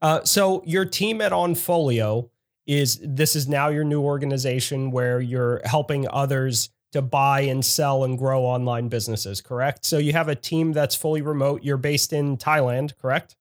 Uh, 0.02 0.24
so 0.24 0.64
your 0.66 0.86
team 0.86 1.22
at 1.22 1.32
Onfolio 1.32 2.30
is 2.68 3.00
this 3.02 3.36
is 3.36 3.48
now 3.48 3.70
your 3.70 3.84
new 3.84 4.02
organization 4.02 4.92
where 4.92 5.20
you're 5.20 5.62
helping 5.64 6.08
others 6.10 6.70
to 6.98 7.02
buy 7.02 7.42
and 7.42 7.64
sell 7.64 8.04
and 8.04 8.18
grow 8.18 8.44
online 8.44 8.90
businesses, 8.90 9.40
correct? 9.42 9.86
So 9.86 9.98
you 9.98 10.14
have 10.14 10.28
a 10.28 10.36
team 10.36 10.74
that's 10.74 10.96
fully 10.96 11.22
remote. 11.22 11.64
You're 11.64 11.78
based 11.78 12.12
in 12.12 12.38
Thailand, 12.38 12.94
correct? 13.02 13.36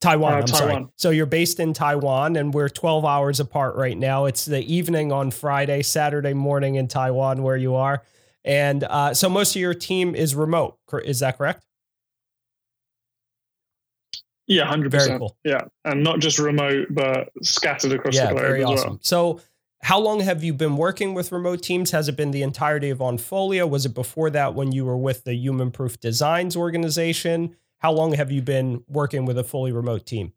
Taiwan, 0.00 0.32
uh, 0.32 0.36
I'm 0.36 0.44
Taiwan. 0.44 0.70
sorry. 0.70 0.86
So 0.96 1.10
you're 1.10 1.26
based 1.26 1.58
in 1.58 1.72
Taiwan 1.72 2.36
and 2.36 2.52
we're 2.52 2.68
12 2.68 3.04
hours 3.04 3.40
apart 3.40 3.76
right 3.76 3.96
now. 3.96 4.26
It's 4.26 4.44
the 4.44 4.60
evening 4.60 5.12
on 5.12 5.30
Friday, 5.30 5.82
Saturday 5.82 6.34
morning 6.34 6.74
in 6.74 6.88
Taiwan 6.88 7.42
where 7.42 7.56
you 7.56 7.74
are. 7.74 8.02
And 8.44 8.84
uh, 8.84 9.14
so 9.14 9.28
most 9.28 9.56
of 9.56 9.60
your 9.60 9.74
team 9.74 10.14
is 10.14 10.34
remote. 10.34 10.78
Is 11.04 11.20
that 11.20 11.38
correct? 11.38 11.64
Yeah, 14.46 14.70
100%. 14.72 14.90
Very 14.90 15.18
cool. 15.18 15.36
Yeah. 15.44 15.62
And 15.84 16.04
not 16.04 16.20
just 16.20 16.38
remote, 16.38 16.88
but 16.90 17.30
scattered 17.42 17.92
across 17.92 18.14
yeah, 18.14 18.26
the 18.26 18.34
globe 18.34 18.42
very 18.42 18.62
awesome. 18.62 18.90
Well. 18.90 18.98
So 19.02 19.40
how 19.82 20.00
long 20.00 20.20
have 20.20 20.42
you 20.42 20.52
been 20.52 20.76
working 20.76 21.14
with 21.14 21.32
remote 21.32 21.62
teams? 21.62 21.90
Has 21.90 22.08
it 22.08 22.16
been 22.16 22.30
the 22.30 22.42
entirety 22.42 22.90
of 22.90 22.98
Onfolio? 22.98 23.68
Was 23.68 23.86
it 23.86 23.94
before 23.94 24.30
that 24.30 24.54
when 24.54 24.72
you 24.72 24.84
were 24.84 24.96
with 24.96 25.24
the 25.24 25.34
Human 25.34 25.70
Proof 25.70 26.00
Designs 26.00 26.56
organization? 26.56 27.56
How 27.78 27.92
long 27.92 28.14
have 28.14 28.32
you 28.32 28.42
been 28.42 28.82
working 28.88 29.26
with 29.26 29.38
a 29.38 29.44
fully 29.44 29.72
remote 29.72 30.06
team? 30.06 30.32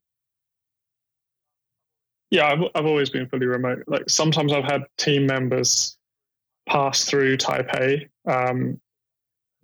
Yeah, 2.32 2.46
I've, 2.46 2.64
I've 2.76 2.86
always 2.86 3.10
been 3.10 3.28
fully 3.28 3.48
remote. 3.48 3.84
Like 3.88 4.10
sometimes 4.10 4.54
I've 4.54 4.66
had 4.66 4.84
team 4.98 5.26
members 5.26 5.98
pass 6.68 7.06
through 7.06 7.38
Taipei, 7.38 8.08
um, 8.28 8.80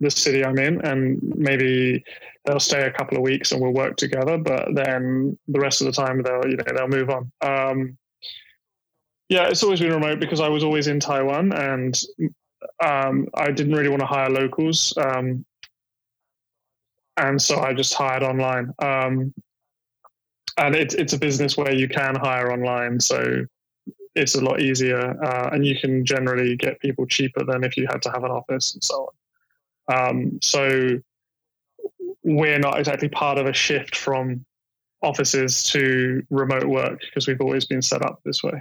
the 0.00 0.10
city 0.10 0.44
I'm 0.44 0.58
in, 0.58 0.80
and 0.84 1.20
maybe 1.22 2.02
they'll 2.44 2.60
stay 2.60 2.86
a 2.86 2.90
couple 2.90 3.16
of 3.16 3.22
weeks 3.22 3.52
and 3.52 3.60
we'll 3.60 3.72
work 3.72 3.96
together. 3.96 4.36
But 4.36 4.74
then 4.74 5.38
the 5.46 5.60
rest 5.60 5.80
of 5.80 5.86
the 5.86 5.92
time 5.92 6.22
they'll 6.22 6.48
you 6.48 6.56
know 6.56 6.64
they'll 6.74 6.88
move 6.88 7.10
on. 7.10 7.30
Um, 7.40 7.98
yeah, 9.28 9.48
it's 9.48 9.62
always 9.62 9.80
been 9.80 9.92
remote 9.92 10.20
because 10.20 10.40
I 10.40 10.48
was 10.48 10.62
always 10.62 10.86
in 10.86 11.00
Taiwan 11.00 11.52
and 11.52 12.00
um, 12.82 13.28
I 13.34 13.50
didn't 13.50 13.74
really 13.74 13.88
want 13.88 14.00
to 14.00 14.06
hire 14.06 14.30
locals. 14.30 14.96
Um, 14.96 15.44
and 17.16 17.40
so 17.40 17.60
I 17.60 17.72
just 17.72 17.94
hired 17.94 18.22
online. 18.22 18.72
Um, 18.78 19.34
and 20.58 20.74
it, 20.74 20.94
it's 20.94 21.12
a 21.12 21.18
business 21.18 21.56
where 21.56 21.72
you 21.72 21.88
can 21.88 22.14
hire 22.14 22.52
online. 22.52 23.00
So 23.00 23.46
it's 24.14 24.34
a 24.34 24.40
lot 24.40 24.60
easier. 24.60 25.22
Uh, 25.22 25.50
and 25.52 25.66
you 25.66 25.78
can 25.78 26.04
generally 26.04 26.56
get 26.56 26.80
people 26.80 27.06
cheaper 27.06 27.44
than 27.44 27.64
if 27.64 27.76
you 27.76 27.86
had 27.90 28.02
to 28.02 28.10
have 28.10 28.24
an 28.24 28.30
office 28.30 28.74
and 28.74 28.84
so 28.84 29.10
on. 29.88 30.08
Um, 30.08 30.38
so 30.42 30.98
we're 32.22 32.58
not 32.58 32.78
exactly 32.78 33.08
part 33.08 33.38
of 33.38 33.46
a 33.46 33.52
shift 33.52 33.96
from 33.96 34.44
offices 35.02 35.62
to 35.64 36.22
remote 36.30 36.64
work 36.64 37.00
because 37.00 37.28
we've 37.28 37.40
always 37.40 37.66
been 37.66 37.82
set 37.82 38.02
up 38.02 38.20
this 38.24 38.42
way. 38.42 38.60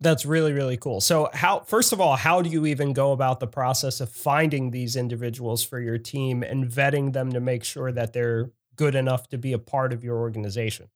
That's 0.00 0.26
really, 0.26 0.52
really 0.52 0.76
cool. 0.76 1.00
So, 1.00 1.30
how, 1.32 1.60
first 1.60 1.92
of 1.92 2.00
all, 2.00 2.16
how 2.16 2.42
do 2.42 2.50
you 2.50 2.66
even 2.66 2.92
go 2.92 3.12
about 3.12 3.40
the 3.40 3.46
process 3.46 4.00
of 4.00 4.10
finding 4.10 4.70
these 4.70 4.94
individuals 4.94 5.64
for 5.64 5.80
your 5.80 5.96
team 5.96 6.42
and 6.42 6.66
vetting 6.66 7.14
them 7.14 7.32
to 7.32 7.40
make 7.40 7.64
sure 7.64 7.90
that 7.92 8.12
they're 8.12 8.50
good 8.76 8.94
enough 8.94 9.28
to 9.30 9.38
be 9.38 9.54
a 9.54 9.58
part 9.58 9.94
of 9.94 10.04
your 10.04 10.18
organization? 10.18 10.88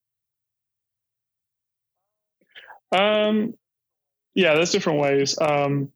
Um, 2.93 3.55
yeah, 4.35 4.55
there's 4.55 4.71
different 4.71 5.01
ways. 5.01 5.39
Um, 5.41 5.93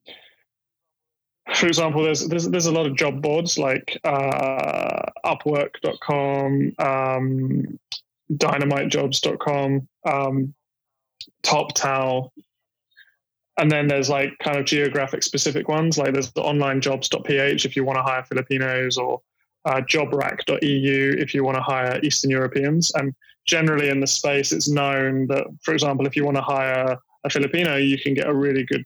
for 1.54 1.66
example, 1.66 2.02
there's, 2.02 2.26
there's 2.26 2.48
there's 2.48 2.66
a 2.66 2.72
lot 2.72 2.86
of 2.86 2.96
job 2.96 3.20
boards 3.20 3.58
like 3.58 4.00
uh, 4.04 5.10
Upwork.com, 5.26 6.72
um, 6.78 7.78
DynamiteJobs.com, 8.32 9.88
um, 10.06 10.54
Toptal, 11.42 12.30
and 13.58 13.70
then 13.70 13.86
there's 13.86 14.10
like 14.10 14.36
kind 14.40 14.58
of 14.58 14.64
geographic 14.64 15.22
specific 15.22 15.68
ones 15.68 15.96
like 15.96 16.12
there's 16.12 16.32
the 16.32 16.42
onlinejobs.ph 16.42 17.64
if 17.64 17.76
you 17.76 17.84
want 17.84 17.96
to 17.96 18.02
hire 18.02 18.24
filipinos 18.24 18.98
or 18.98 19.20
uh, 19.64 19.80
jobrack.eu 19.80 21.14
if 21.18 21.32
you 21.34 21.44
want 21.44 21.56
to 21.56 21.62
hire 21.62 21.98
eastern 22.02 22.30
europeans. 22.30 22.92
And 22.94 23.14
generally 23.46 23.88
in 23.88 24.00
the 24.00 24.06
space 24.06 24.52
it's 24.52 24.68
known 24.68 25.26
that 25.28 25.46
for 25.62 25.72
example 25.72 26.06
if 26.06 26.16
you 26.16 26.24
want 26.24 26.36
to 26.36 26.42
hire 26.42 26.96
a 27.24 27.30
filipino 27.30 27.76
you 27.76 27.98
can 27.98 28.14
get 28.14 28.26
a 28.26 28.34
really 28.34 28.64
good 28.64 28.84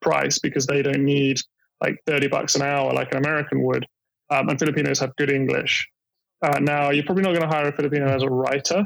price 0.00 0.38
because 0.38 0.66
they 0.66 0.82
don't 0.82 1.04
need 1.04 1.40
like 1.80 1.96
30 2.06 2.28
bucks 2.28 2.54
an 2.54 2.62
hour 2.62 2.92
like 2.92 3.12
an 3.12 3.18
american 3.18 3.62
would. 3.62 3.86
Um, 4.30 4.48
and 4.48 4.58
filipinos 4.58 4.98
have 5.00 5.16
good 5.16 5.30
english. 5.30 5.88
Uh, 6.42 6.58
now 6.58 6.90
you're 6.90 7.04
probably 7.04 7.22
not 7.22 7.34
going 7.34 7.48
to 7.48 7.54
hire 7.54 7.68
a 7.68 7.72
filipino 7.72 8.08
as 8.08 8.22
a 8.22 8.28
writer 8.28 8.84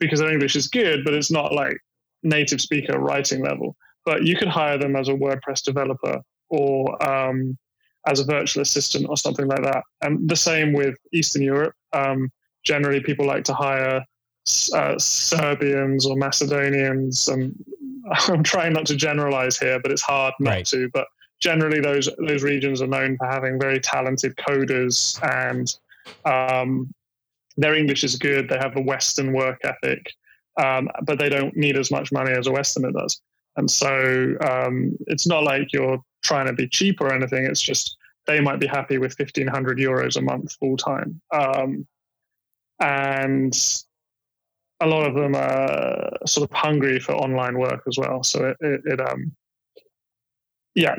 because 0.00 0.20
their 0.20 0.32
english 0.32 0.56
is 0.56 0.68
good 0.68 1.04
but 1.04 1.14
it's 1.14 1.30
not 1.30 1.52
like 1.52 1.78
native 2.24 2.60
speaker 2.60 2.98
writing 2.98 3.42
level 3.42 3.76
but 4.04 4.24
you 4.24 4.36
could 4.36 4.48
hire 4.48 4.78
them 4.78 4.96
as 4.96 5.08
a 5.08 5.12
WordPress 5.12 5.62
developer 5.62 6.20
or 6.50 7.08
um, 7.08 7.56
as 8.06 8.20
a 8.20 8.24
virtual 8.24 8.62
assistant 8.62 9.06
or 9.08 9.16
something 9.16 9.46
like 9.46 9.62
that. 9.62 9.82
And 10.02 10.28
the 10.28 10.36
same 10.36 10.72
with 10.72 10.96
Eastern 11.12 11.42
Europe. 11.42 11.74
Um, 11.92 12.30
generally, 12.64 13.00
people 13.00 13.26
like 13.26 13.44
to 13.44 13.54
hire 13.54 14.04
uh, 14.74 14.98
Serbians 14.98 16.06
or 16.06 16.16
Macedonians. 16.16 17.28
And 17.28 17.54
I'm 18.28 18.42
trying 18.42 18.72
not 18.72 18.86
to 18.86 18.96
generalize 18.96 19.58
here, 19.58 19.80
but 19.80 19.90
it's 19.90 20.02
hard 20.02 20.34
not 20.40 20.50
right. 20.50 20.66
to. 20.66 20.88
But 20.92 21.06
generally, 21.40 21.80
those 21.80 22.08
those 22.26 22.42
regions 22.42 22.82
are 22.82 22.86
known 22.86 23.16
for 23.16 23.26
having 23.26 23.58
very 23.58 23.80
talented 23.80 24.36
coders, 24.36 25.18
and 25.22 25.74
um, 26.24 26.92
their 27.56 27.74
English 27.74 28.04
is 28.04 28.16
good. 28.16 28.48
They 28.48 28.58
have 28.58 28.76
a 28.76 28.82
Western 28.82 29.32
work 29.32 29.60
ethic, 29.64 30.12
um, 30.60 30.88
but 31.02 31.18
they 31.18 31.28
don't 31.28 31.56
need 31.56 31.76
as 31.76 31.90
much 31.90 32.12
money 32.12 32.32
as 32.32 32.46
a 32.46 32.52
Westerner 32.52 32.92
does. 32.92 33.20
And 33.56 33.70
so 33.70 34.36
um, 34.46 34.96
it's 35.06 35.26
not 35.26 35.44
like 35.44 35.72
you're 35.72 36.02
trying 36.22 36.46
to 36.46 36.52
be 36.52 36.68
cheap 36.68 37.00
or 37.00 37.12
anything. 37.12 37.44
It's 37.44 37.62
just 37.62 37.96
they 38.26 38.40
might 38.40 38.58
be 38.58 38.66
happy 38.66 38.98
with 38.98 39.18
1500 39.18 39.78
euros 39.78 40.16
a 40.16 40.22
month 40.22 40.54
full 40.54 40.76
time. 40.76 41.20
Um, 41.32 41.86
and 42.80 43.54
a 44.80 44.86
lot 44.86 45.06
of 45.06 45.14
them 45.14 45.34
are 45.34 46.10
sort 46.26 46.50
of 46.50 46.56
hungry 46.56 46.98
for 46.98 47.12
online 47.12 47.58
work 47.58 47.82
as 47.86 47.96
well. 47.98 48.22
So 48.22 48.48
it, 48.48 48.56
it, 48.60 48.80
it 48.84 49.00
um, 49.00 49.32
yeah. 50.74 50.96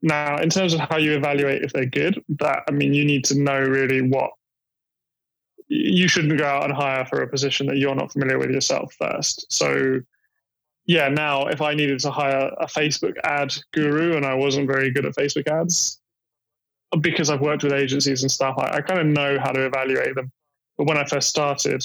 Now, 0.00 0.38
in 0.38 0.50
terms 0.50 0.74
of 0.74 0.80
how 0.80 0.96
you 0.96 1.12
evaluate 1.12 1.62
if 1.62 1.72
they're 1.72 1.86
good, 1.86 2.22
that 2.40 2.64
I 2.68 2.72
mean, 2.72 2.94
you 2.94 3.04
need 3.04 3.24
to 3.26 3.38
know 3.38 3.60
really 3.60 4.00
what 4.00 4.30
you 5.68 6.08
shouldn't 6.08 6.38
go 6.38 6.44
out 6.44 6.64
and 6.64 6.72
hire 6.72 7.06
for 7.06 7.22
a 7.22 7.28
position 7.28 7.66
that 7.66 7.76
you're 7.76 7.94
not 7.94 8.12
familiar 8.12 8.38
with 8.38 8.50
yourself 8.50 8.94
first. 8.98 9.46
So 9.50 10.00
yeah, 10.86 11.08
now 11.08 11.46
if 11.46 11.60
I 11.60 11.74
needed 11.74 12.00
to 12.00 12.10
hire 12.10 12.50
a 12.58 12.66
Facebook 12.66 13.14
ad 13.24 13.54
guru 13.72 14.16
and 14.16 14.26
I 14.26 14.34
wasn't 14.34 14.66
very 14.66 14.90
good 14.90 15.06
at 15.06 15.14
Facebook 15.14 15.46
ads, 15.46 16.00
because 17.00 17.30
I've 17.30 17.40
worked 17.40 17.62
with 17.62 17.72
agencies 17.72 18.22
and 18.22 18.30
stuff, 18.30 18.54
I, 18.58 18.76
I 18.76 18.80
kind 18.80 19.00
of 19.00 19.06
know 19.06 19.38
how 19.40 19.52
to 19.52 19.64
evaluate 19.64 20.14
them. 20.14 20.30
But 20.76 20.86
when 20.86 20.98
I 20.98 21.04
first 21.04 21.28
started, 21.28 21.82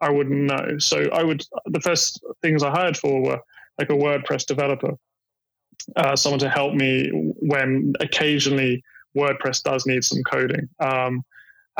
I 0.00 0.10
wouldn't 0.10 0.42
know. 0.42 0.78
So 0.78 1.08
I 1.12 1.22
would, 1.22 1.44
the 1.66 1.80
first 1.80 2.22
things 2.42 2.62
I 2.62 2.70
hired 2.70 2.96
for 2.96 3.22
were 3.22 3.40
like 3.78 3.90
a 3.90 3.94
WordPress 3.94 4.46
developer, 4.46 4.94
uh, 5.96 6.16
someone 6.16 6.40
to 6.40 6.50
help 6.50 6.74
me 6.74 7.10
when 7.12 7.94
occasionally 8.00 8.82
WordPress 9.16 9.62
does 9.62 9.86
need 9.86 10.04
some 10.04 10.22
coding. 10.24 10.68
Um, 10.78 11.22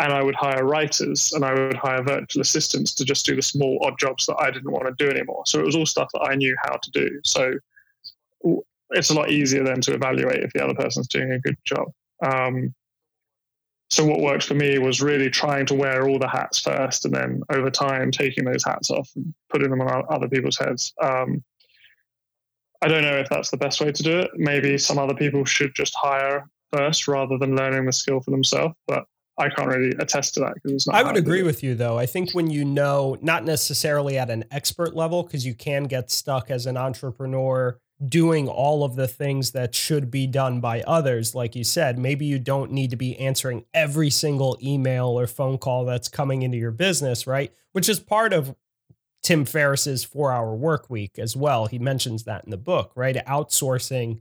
and 0.01 0.15
I 0.15 0.23
would 0.23 0.35
hire 0.35 0.65
writers 0.65 1.33
and 1.33 1.45
I 1.45 1.53
would 1.53 1.77
hire 1.77 2.03
virtual 2.03 2.41
assistants 2.41 2.95
to 2.95 3.05
just 3.05 3.27
do 3.27 3.37
the 3.37 3.43
small 3.43 3.79
odd 3.85 3.99
jobs 3.99 4.25
that 4.27 4.37
I 4.41 4.51
didn't 4.51 4.73
want 4.73 4.87
to 4.87 5.05
do 5.05 5.11
anymore. 5.11 5.43
So 5.47 5.61
it 5.61 5.67
was 5.67 5.77
all 5.77 5.85
stuff 5.85 6.09
that 6.15 6.23
I 6.23 6.35
knew 6.35 6.57
how 6.65 6.77
to 6.77 6.91
do. 6.91 7.21
So 7.23 7.55
it's 8.91 9.11
a 9.11 9.15
lot 9.15 9.31
easier 9.31 9.63
then 9.63 9.83
to 9.83 9.93
evaluate 9.93 10.43
if 10.43 10.53
the 10.55 10.65
other 10.65 10.75
person's 10.75 11.07
doing 11.07 11.33
a 11.33 11.39
good 11.39 11.57
job. 11.65 11.93
Um, 12.25 12.75
so 13.91 14.05
what 14.05 14.21
worked 14.21 14.45
for 14.45 14.55
me 14.55 14.79
was 14.79 15.03
really 15.03 15.29
trying 15.29 15.67
to 15.67 15.75
wear 15.75 16.09
all 16.09 16.19
the 16.19 16.29
hats 16.29 16.61
first, 16.61 17.05
and 17.05 17.15
then 17.15 17.43
over 17.51 17.71
time 17.71 18.11
taking 18.11 18.45
those 18.45 18.65
hats 18.65 18.89
off 18.89 19.11
and 19.17 19.35
putting 19.51 19.69
them 19.69 19.81
on 19.81 20.05
other 20.09 20.29
people's 20.29 20.57
heads. 20.57 20.95
Um, 21.03 21.43
I 22.83 22.89
don't 22.89 23.03
know 23.03 23.19
if 23.19 23.29
that's 23.29 23.51
the 23.51 23.57
best 23.57 23.81
way 23.81 23.91
to 23.91 24.03
do 24.03 24.21
it. 24.21 24.31
Maybe 24.37 24.79
some 24.79 24.99
other 24.99 25.15
people 25.15 25.45
should 25.45 25.75
just 25.75 25.95
hire 25.97 26.49
first 26.73 27.09
rather 27.09 27.37
than 27.37 27.57
learning 27.57 27.85
the 27.85 27.93
skill 27.93 28.21
for 28.21 28.31
themselves. 28.31 28.77
But 28.87 29.07
I 29.41 29.49
can't 29.49 29.69
really 29.69 29.95
attest 29.99 30.35
to 30.35 30.41
that 30.41 30.55
because 30.55 30.73
it's 30.73 30.87
not. 30.87 30.97
I 30.97 31.03
would 31.03 31.17
agree 31.17 31.43
with 31.43 31.63
you 31.63 31.75
though. 31.75 31.99
I 31.99 32.07
think 32.07 32.33
when 32.33 32.51
you 32.51 32.65
know, 32.65 33.17
not 33.21 33.45
necessarily 33.45 34.19
at 34.19 34.31
an 34.31 34.45
expert 34.51 34.95
level, 34.95 35.23
because 35.23 35.47
you 35.47 35.55
can 35.55 35.85
get 35.85 36.11
stuck 36.11 36.51
as 36.51 36.67
an 36.67 36.77
entrepreneur 36.77 37.79
doing 38.07 38.49
all 38.49 38.83
of 38.83 38.97
the 38.97 39.07
things 39.09 39.51
that 39.51 39.75
should 39.75 40.11
be 40.11 40.27
done 40.27 40.61
by 40.61 40.81
others. 40.83 41.35
Like 41.35 41.55
you 41.55 41.65
said, 41.65 41.99
maybe 41.99 42.25
you 42.25 42.39
don't 42.39 42.73
need 42.73 42.91
to 42.91 42.97
be 42.97 43.19
answering 43.19 43.65
every 43.75 44.09
single 44.09 44.59
email 44.63 45.09
or 45.09 45.27
phone 45.27 45.59
call 45.59 45.85
that's 45.85 46.09
coming 46.09 46.43
into 46.43 46.57
your 46.57 46.71
business, 46.71 47.27
right? 47.27 47.53
Which 47.73 47.89
is 47.89 48.01
part 48.01 48.33
of 48.33 48.55
Tim 49.23 49.45
Ferriss's 49.45 50.03
four 50.03 50.33
hour 50.33 50.55
work 50.55 50.89
week 50.89 51.19
as 51.19 51.37
well. 51.37 51.67
He 51.67 51.79
mentions 51.79 52.25
that 52.25 52.45
in 52.45 52.51
the 52.51 52.57
book, 52.57 52.93
right? 52.95 53.17
Outsourcing 53.27 54.21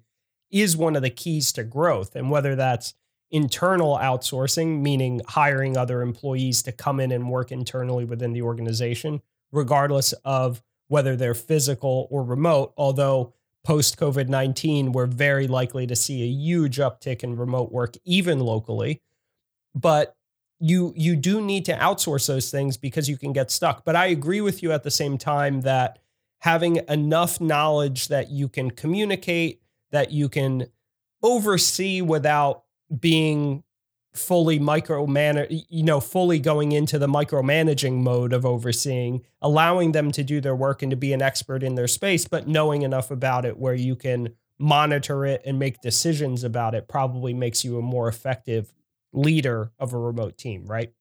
is 0.52 0.76
one 0.76 0.96
of 0.96 1.02
the 1.02 1.10
keys 1.10 1.54
to 1.54 1.64
growth. 1.64 2.16
And 2.16 2.30
whether 2.30 2.56
that's 2.56 2.96
internal 3.32 3.98
outsourcing, 3.98 4.82
meaning 4.82 5.22
hiring 5.28 5.78
other 5.78 6.02
employees 6.02 6.64
to 6.64 6.72
come 6.72 7.00
in 7.00 7.12
and 7.12 7.30
work 7.30 7.52
internally 7.52 8.06
within 8.06 8.34
the 8.34 8.42
organization, 8.42 9.22
regardless 9.52 10.14
of 10.26 10.62
whether 10.88 11.16
they're 11.16 11.34
physical 11.34 12.08
or 12.10 12.24
remote. 12.24 12.74
Although 12.78 13.34
post 13.64 13.98
COVID 13.98 14.28
19, 14.28 14.92
we're 14.92 15.06
very 15.06 15.48
likely 15.48 15.86
to 15.88 15.96
see 15.96 16.24
a 16.24 16.28
huge 16.28 16.78
uptick 16.78 17.24
in 17.24 17.36
remote 17.36 17.72
work, 17.72 17.96
even 18.06 18.40
locally. 18.40 19.02
But 19.76 20.16
you 20.60 20.94
you 20.96 21.16
do 21.16 21.42
need 21.42 21.66
to 21.66 21.74
outsource 21.74 22.28
those 22.28 22.52
things 22.52 22.78
because 22.78 23.08
you 23.08 23.18
can 23.18 23.32
get 23.34 23.52
stuck. 23.52 23.86
But 23.86 23.96
I 23.96 24.08
agree 24.08 24.42
with 24.42 24.62
you 24.62 24.72
at 24.72 24.84
the 24.84 24.92
same 24.92 25.18
time 25.18 25.62
that 25.62 26.00
having 26.40 26.78
enough 26.88 27.40
knowledge 27.40 28.08
that 28.08 28.30
you 28.32 28.50
can 28.50 28.72
communicate, 28.72 29.62
that 29.92 30.12
you 30.12 30.30
can 30.30 30.68
oversee 31.22 32.02
without 32.02 32.64
being 32.98 33.64
fully 34.14 34.60
micromanage, 34.60 35.66
you 35.70 35.84
know, 35.84 36.00
fully 36.00 36.40
going 36.40 36.72
into 36.72 36.98
the 36.98 37.08
micromanaging 37.08 38.02
mode 38.02 38.34
of 38.34 38.46
overseeing, 38.46 39.22
allowing 39.42 39.92
them 39.92 40.12
to 40.12 40.24
do 40.24 40.42
their 40.42 40.56
work 40.56 40.82
and 40.82 40.90
to 40.92 40.98
be 40.98 41.14
an 41.14 41.22
expert 41.22 41.64
in 41.64 41.76
their 41.76 41.88
space, 41.88 42.28
but 42.28 42.48
knowing 42.48 42.82
enough 42.82 43.12
about 43.12 43.46
it 43.46 43.58
where 43.58 43.76
you 43.76 43.96
can 43.96 44.34
monitor 44.58 45.26
it 45.26 45.42
and 45.46 45.58
make 45.58 45.80
decisions 45.82 46.44
about 46.44 46.76
it 46.76 46.88
probably 46.88 47.34
makes 47.34 47.64
you 47.64 47.78
a 47.78 47.82
more 47.82 48.08
effective 48.08 48.74
leader 49.14 49.72
of 49.80 49.94
a 49.94 49.98
remote 49.98 50.38
team, 50.38 50.66
right? 50.66 50.92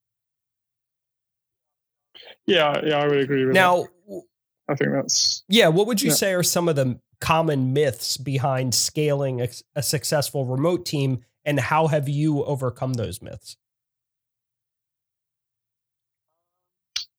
Yeah, 2.46 2.80
yeah, 2.84 2.98
I 2.98 3.06
would 3.06 3.18
agree 3.18 3.44
with 3.44 3.54
that 3.54 3.60
now, 3.60 3.86
that. 4.08 4.22
I 4.68 4.74
think 4.74 4.92
that's 4.92 5.44
Yeah, 5.48 5.68
what 5.68 5.86
would 5.86 6.02
you 6.02 6.10
yeah. 6.10 6.14
say 6.14 6.34
are 6.34 6.42
some 6.42 6.68
of 6.68 6.76
the 6.76 7.00
common 7.20 7.72
myths 7.72 8.16
behind 8.16 8.74
scaling 8.74 9.40
a, 9.40 9.48
a 9.74 9.82
successful 9.82 10.44
remote 10.44 10.86
team 10.86 11.24
and 11.48 11.58
how 11.58 11.86
have 11.86 12.10
you 12.10 12.44
overcome 12.44 12.92
those 12.92 13.22
myths? 13.22 13.56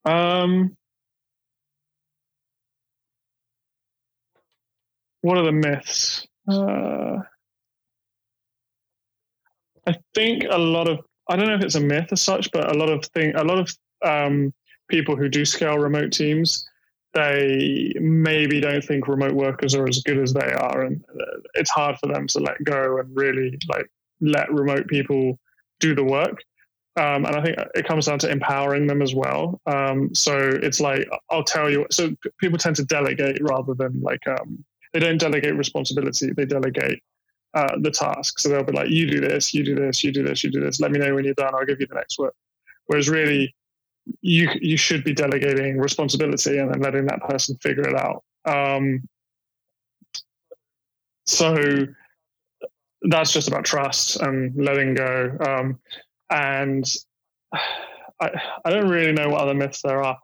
Um, 0.05 0.77
what 5.21 5.39
are 5.39 5.45
the 5.45 5.51
myths? 5.51 6.27
Uh, 6.47 7.17
I 9.87 9.95
think 10.13 10.43
a 10.47 10.59
lot 10.59 10.87
of 10.87 10.99
I 11.27 11.35
don't 11.35 11.47
know 11.47 11.55
if 11.55 11.63
it's 11.63 11.73
a 11.73 11.79
myth 11.79 12.09
as 12.11 12.21
such, 12.21 12.51
but 12.51 12.71
a 12.71 12.77
lot 12.77 12.89
of 12.89 13.03
thing 13.07 13.33
a 13.35 13.43
lot 13.43 13.57
of 13.57 13.75
um, 14.05 14.53
people 14.89 15.15
who 15.15 15.27
do 15.27 15.43
scale 15.43 15.79
remote 15.79 16.11
teams 16.11 16.69
they 17.15 17.91
maybe 17.99 18.61
don't 18.61 18.83
think 18.83 19.07
remote 19.07 19.33
workers 19.33 19.73
are 19.73 19.87
as 19.87 20.03
good 20.03 20.19
as 20.19 20.31
they 20.31 20.53
are, 20.53 20.83
and 20.83 21.03
uh, 21.19 21.39
it's 21.55 21.71
hard 21.71 21.97
for 21.97 22.05
them 22.05 22.27
to 22.27 22.39
let 22.39 22.63
go 22.63 22.99
and 22.99 23.09
really 23.15 23.57
like 23.67 23.89
let 24.21 24.51
remote 24.51 24.87
people 24.87 25.39
do 25.79 25.95
the 25.95 26.03
work. 26.03 26.41
Um, 26.95 27.25
and 27.25 27.35
I 27.35 27.41
think 27.41 27.57
it 27.75 27.87
comes 27.87 28.07
down 28.07 28.19
to 28.19 28.29
empowering 28.29 28.87
them 28.87 29.01
as 29.01 29.15
well. 29.15 29.61
Um, 29.65 30.13
so 30.13 30.37
it's 30.37 30.81
like 30.81 31.07
I'll 31.29 31.43
tell 31.43 31.69
you. 31.69 31.85
So 31.91 32.13
people 32.39 32.57
tend 32.57 32.75
to 32.77 32.83
delegate 32.83 33.37
rather 33.41 33.73
than 33.73 34.01
like 34.01 34.27
um, 34.27 34.63
they 34.93 34.99
don't 34.99 35.19
delegate 35.19 35.55
responsibility; 35.55 36.33
they 36.35 36.45
delegate 36.45 37.01
uh, 37.53 37.77
the 37.81 37.91
task. 37.91 38.39
So 38.39 38.49
they'll 38.49 38.63
be 38.63 38.73
like, 38.73 38.89
"You 38.89 39.09
do 39.09 39.21
this, 39.21 39.53
you 39.53 39.63
do 39.63 39.75
this, 39.75 40.03
you 40.03 40.11
do 40.11 40.23
this, 40.23 40.43
you 40.43 40.51
do 40.51 40.59
this. 40.59 40.81
Let 40.81 40.91
me 40.91 40.99
know 40.99 41.15
when 41.15 41.23
you're 41.23 41.35
done. 41.35 41.53
I'll 41.55 41.65
give 41.65 41.79
you 41.79 41.87
the 41.87 41.95
next 41.95 42.19
work." 42.19 42.35
Whereas 42.87 43.07
really, 43.07 43.55
you 44.21 44.49
you 44.59 44.75
should 44.75 45.03
be 45.03 45.13
delegating 45.13 45.77
responsibility 45.77 46.57
and 46.57 46.73
then 46.73 46.81
letting 46.81 47.05
that 47.05 47.21
person 47.21 47.55
figure 47.61 47.87
it 47.87 47.95
out. 47.95 48.23
Um, 48.45 49.07
so 51.25 51.85
that's 53.03 53.31
just 53.31 53.47
about 53.47 53.65
trust 53.65 54.17
and 54.17 54.53
letting 54.55 54.93
go. 54.93 55.37
Um, 55.45 55.79
and 56.29 56.85
I, 57.53 58.31
I 58.65 58.69
don't 58.69 58.89
really 58.89 59.13
know 59.13 59.29
what 59.29 59.41
other 59.41 59.53
myths 59.53 59.81
there 59.81 60.03
are. 60.03 60.17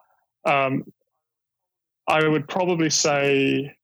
Um, 0.45 0.85
I 2.07 2.27
would 2.27 2.47
probably 2.47 2.89
say, 2.89 3.75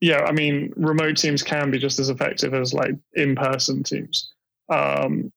yeah, 0.00 0.24
I 0.24 0.32
mean, 0.32 0.72
remote 0.76 1.16
teams 1.16 1.42
can 1.42 1.70
be 1.70 1.78
just 1.78 1.98
as 1.98 2.10
effective 2.10 2.52
as 2.52 2.74
like 2.74 2.94
in 3.14 3.34
person 3.34 3.82
teams. 3.82 4.32
Um, 4.68 5.32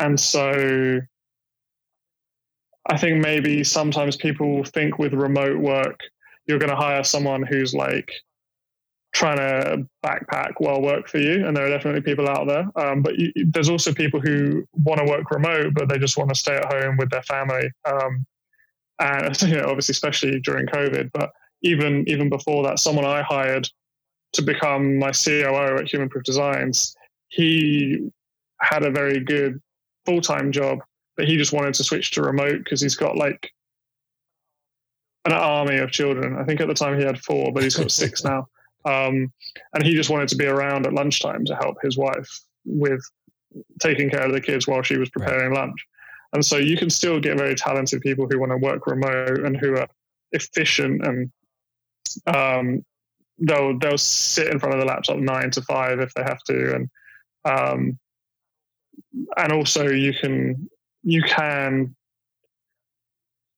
and 0.00 0.18
so 0.18 1.00
I 2.86 2.98
think 2.98 3.22
maybe 3.22 3.62
sometimes 3.62 4.16
people 4.16 4.64
think 4.64 4.98
with 4.98 5.14
remote 5.14 5.58
work, 5.58 6.00
you're 6.46 6.58
going 6.58 6.70
to 6.70 6.76
hire 6.76 7.04
someone 7.04 7.42
who's 7.42 7.74
like 7.74 8.10
trying 9.14 9.36
to 9.36 9.86
backpack 10.04 10.54
while 10.58 10.82
work 10.82 11.08
for 11.08 11.18
you, 11.18 11.46
and 11.46 11.56
there 11.56 11.64
are 11.64 11.70
definitely 11.70 12.02
people 12.02 12.28
out 12.28 12.46
there. 12.46 12.68
Um, 12.76 13.00
but 13.00 13.16
you, 13.16 13.32
there's 13.36 13.70
also 13.70 13.94
people 13.94 14.20
who 14.20 14.66
want 14.72 15.00
to 15.00 15.06
work 15.06 15.30
remote, 15.30 15.72
but 15.74 15.88
they 15.88 15.98
just 15.98 16.18
want 16.18 16.28
to 16.30 16.34
stay 16.34 16.56
at 16.56 16.72
home 16.72 16.96
with 16.96 17.10
their 17.10 17.22
family. 17.22 17.70
Um, 17.86 18.26
and 18.98 19.40
you 19.42 19.56
know, 19.56 19.66
obviously, 19.68 19.92
especially 19.92 20.40
during 20.40 20.66
COVID, 20.66 21.10
but 21.14 21.30
even 21.62 22.04
even 22.08 22.28
before 22.28 22.64
that, 22.64 22.80
someone 22.80 23.04
I 23.04 23.22
hired 23.22 23.68
to 24.34 24.42
become 24.42 24.98
my 24.98 25.12
COO 25.12 25.78
at 25.78 25.88
Human 25.88 26.08
Proof 26.08 26.24
Designs, 26.24 26.94
he 27.28 28.10
had 28.60 28.82
a 28.82 28.90
very 28.90 29.20
good 29.20 29.60
full 30.06 30.20
time 30.20 30.50
job, 30.50 30.80
but 31.16 31.26
he 31.26 31.36
just 31.36 31.52
wanted 31.52 31.74
to 31.74 31.84
switch 31.84 32.10
to 32.12 32.22
remote 32.22 32.58
because 32.64 32.80
he's 32.80 32.96
got 32.96 33.16
like 33.16 33.52
an 35.24 35.32
army 35.32 35.78
of 35.78 35.92
children. 35.92 36.36
I 36.36 36.42
think 36.44 36.60
at 36.60 36.66
the 36.66 36.74
time 36.74 36.98
he 36.98 37.04
had 37.04 37.20
four, 37.20 37.52
but 37.52 37.62
he's 37.62 37.76
got 37.76 37.92
six 37.92 38.24
now. 38.24 38.48
Um, 38.84 39.32
and 39.72 39.82
he 39.82 39.94
just 39.94 40.10
wanted 40.10 40.28
to 40.28 40.36
be 40.36 40.46
around 40.46 40.86
at 40.86 40.92
lunchtime 40.92 41.44
to 41.46 41.56
help 41.56 41.76
his 41.82 41.96
wife 41.96 42.28
with 42.64 43.02
taking 43.80 44.10
care 44.10 44.26
of 44.26 44.32
the 44.32 44.40
kids 44.40 44.66
while 44.66 44.82
she 44.82 44.96
was 44.96 45.10
preparing 45.10 45.52
right. 45.52 45.60
lunch. 45.60 45.86
And 46.32 46.44
so 46.44 46.56
you 46.56 46.76
can 46.76 46.90
still 46.90 47.20
get 47.20 47.38
very 47.38 47.54
talented 47.54 48.00
people 48.00 48.26
who 48.28 48.40
want 48.40 48.50
to 48.50 48.58
work 48.58 48.86
remote 48.86 49.44
and 49.44 49.56
who 49.56 49.76
are 49.76 49.88
efficient 50.32 51.06
and 51.06 51.30
um, 52.26 52.84
they'll 53.38 53.78
they'll 53.78 53.98
sit 53.98 54.48
in 54.48 54.58
front 54.58 54.74
of 54.74 54.80
the 54.80 54.86
laptop 54.86 55.16
nine 55.16 55.50
to 55.52 55.62
five 55.62 56.00
if 56.00 56.12
they 56.14 56.22
have 56.22 56.42
to 56.44 56.74
and 56.74 56.90
um, 57.44 57.98
and 59.36 59.52
also 59.52 59.88
you 59.88 60.12
can 60.12 60.68
you 61.02 61.22
can 61.22 61.94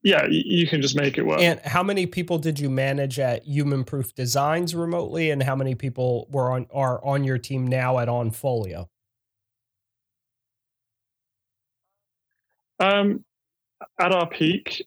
yeah, 0.06 0.24
you 0.30 0.68
can 0.68 0.80
just 0.80 0.94
make 0.94 1.18
it 1.18 1.26
work. 1.26 1.40
And 1.40 1.58
how 1.64 1.82
many 1.82 2.06
people 2.06 2.38
did 2.38 2.60
you 2.60 2.70
manage 2.70 3.18
at 3.18 3.44
Human 3.44 3.82
Proof 3.82 4.14
Designs 4.14 4.72
remotely, 4.72 5.32
and 5.32 5.42
how 5.42 5.56
many 5.56 5.74
people 5.74 6.28
were 6.30 6.52
on 6.52 6.68
are 6.72 7.04
on 7.04 7.24
your 7.24 7.38
team 7.38 7.66
now 7.66 7.98
at 7.98 8.06
Onfolio? 8.06 8.86
Um, 12.78 13.24
at 13.98 14.12
our 14.12 14.28
peak, 14.28 14.86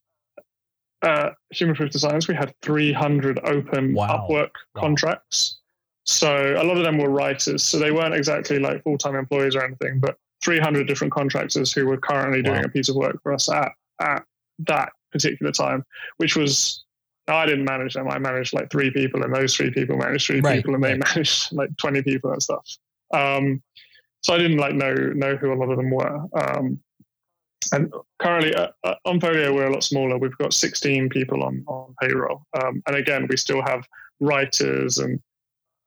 uh, 1.01 1.31
Human 1.49 1.75
Proof 1.75 1.91
Designs, 1.91 2.29
we 2.29 2.35
had 2.35 2.53
300 2.61 3.41
open 3.43 3.93
wow. 3.93 4.25
Upwork 4.25 4.51
wow. 4.73 4.81
contracts. 4.81 5.59
So 6.05 6.53
a 6.57 6.63
lot 6.63 6.77
of 6.77 6.83
them 6.83 6.97
were 6.97 7.09
writers, 7.09 7.61
so 7.65 7.77
they 7.77 7.91
weren't 7.91 8.15
exactly 8.15 8.57
like 8.57 8.83
full 8.83 8.97
time 8.97 9.15
employees 9.15 9.53
or 9.53 9.65
anything, 9.65 9.99
but 9.99 10.15
300 10.45 10.87
different 10.87 11.11
contractors 11.11 11.73
who 11.73 11.85
were 11.85 11.97
currently 11.97 12.41
doing 12.41 12.61
wow. 12.61 12.67
a 12.67 12.69
piece 12.69 12.87
of 12.87 12.95
work 12.95 13.21
for 13.21 13.33
us 13.33 13.51
at 13.51 13.73
at 13.99 14.23
that 14.59 14.93
particular 15.11 15.51
time, 15.51 15.85
which 16.17 16.35
was 16.35 16.83
I 17.27 17.45
didn't 17.45 17.65
manage 17.65 17.93
them. 17.93 18.09
I 18.09 18.17
managed 18.17 18.53
like 18.53 18.71
three 18.71 18.91
people, 18.91 19.23
and 19.23 19.33
those 19.33 19.55
three 19.55 19.71
people 19.71 19.97
managed 19.97 20.25
three 20.25 20.41
right, 20.41 20.57
people, 20.57 20.75
and 20.75 20.83
they 20.83 20.97
managed 20.97 21.51
like 21.53 21.75
twenty 21.77 22.01
people 22.01 22.31
and 22.31 22.41
stuff. 22.41 22.65
Um, 23.13 23.61
so 24.21 24.33
I 24.33 24.37
didn't 24.37 24.57
like 24.57 24.73
know 24.73 24.93
know 24.93 25.35
who 25.35 25.53
a 25.53 25.55
lot 25.55 25.69
of 25.69 25.77
them 25.77 25.91
were. 25.91 26.25
Um, 26.33 26.79
and 27.71 27.93
currently 28.19 28.53
uh, 28.55 28.69
uh, 28.83 28.95
Onfolio, 29.05 29.53
we're 29.53 29.67
a 29.67 29.73
lot 29.73 29.83
smaller. 29.83 30.17
We've 30.17 30.37
got 30.37 30.53
16 30.53 31.09
people 31.09 31.43
on, 31.43 31.63
on 31.67 31.93
payroll. 32.01 32.43
Um, 32.59 32.81
and 32.87 32.95
again, 32.95 33.27
we 33.29 33.37
still 33.37 33.61
have 33.61 33.85
writers 34.19 34.97
and 34.97 35.21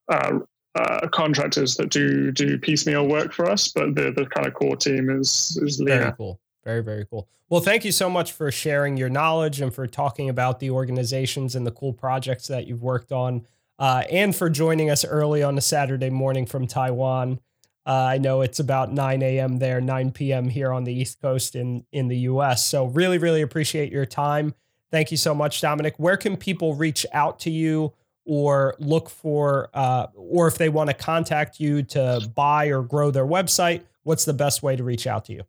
uh, 0.08 0.38
uh, 0.74 1.08
contractors 1.08 1.76
that 1.76 1.90
do 1.90 2.30
do 2.30 2.58
piecemeal 2.58 3.06
work 3.06 3.32
for 3.32 3.48
us, 3.50 3.68
but 3.68 3.94
the, 3.94 4.12
the 4.12 4.26
kind 4.26 4.46
of 4.46 4.54
core 4.54 4.76
team 4.76 5.10
is 5.10 5.58
is 5.62 5.80
leaner. 5.80 5.98
Very 5.98 6.12
cool. 6.16 6.40
Very, 6.64 6.82
very 6.82 7.04
cool. 7.04 7.28
Well, 7.48 7.60
thank 7.60 7.84
you 7.84 7.92
so 7.92 8.08
much 8.08 8.32
for 8.32 8.50
sharing 8.50 8.96
your 8.96 9.08
knowledge 9.08 9.60
and 9.60 9.74
for 9.74 9.86
talking 9.86 10.28
about 10.28 10.60
the 10.60 10.70
organizations 10.70 11.54
and 11.54 11.66
the 11.66 11.70
cool 11.70 11.92
projects 11.92 12.46
that 12.48 12.66
you've 12.66 12.82
worked 12.82 13.12
on, 13.12 13.46
uh, 13.78 14.04
and 14.10 14.34
for 14.34 14.48
joining 14.48 14.90
us 14.90 15.04
early 15.04 15.42
on 15.42 15.58
a 15.58 15.60
Saturday 15.60 16.10
morning 16.10 16.46
from 16.46 16.66
Taiwan. 16.66 17.40
Uh, 17.84 17.90
I 17.90 18.18
know 18.18 18.42
it's 18.42 18.60
about 18.60 18.92
9 18.92 19.22
a.m. 19.22 19.58
there, 19.58 19.80
9 19.80 20.12
p.m. 20.12 20.48
here 20.48 20.72
on 20.72 20.84
the 20.84 20.92
East 20.92 21.20
Coast 21.20 21.56
in 21.56 21.84
in 21.92 22.08
the 22.08 22.18
U.S. 22.18 22.64
So 22.64 22.86
really, 22.86 23.18
really 23.18 23.42
appreciate 23.42 23.90
your 23.90 24.06
time. 24.06 24.54
Thank 24.92 25.10
you 25.10 25.16
so 25.16 25.34
much, 25.34 25.60
Dominic. 25.60 25.94
Where 25.96 26.16
can 26.16 26.36
people 26.36 26.74
reach 26.74 27.04
out 27.12 27.40
to 27.40 27.50
you 27.50 27.92
or 28.24 28.76
look 28.78 29.10
for, 29.10 29.68
uh, 29.74 30.06
or 30.14 30.46
if 30.46 30.58
they 30.58 30.68
want 30.68 30.90
to 30.90 30.94
contact 30.94 31.58
you 31.58 31.82
to 31.82 32.30
buy 32.34 32.66
or 32.66 32.82
grow 32.82 33.10
their 33.10 33.26
website? 33.26 33.82
What's 34.04 34.24
the 34.24 34.34
best 34.34 34.62
way 34.62 34.76
to 34.76 34.84
reach 34.84 35.06
out 35.06 35.24
to 35.24 35.32
you? 35.32 35.42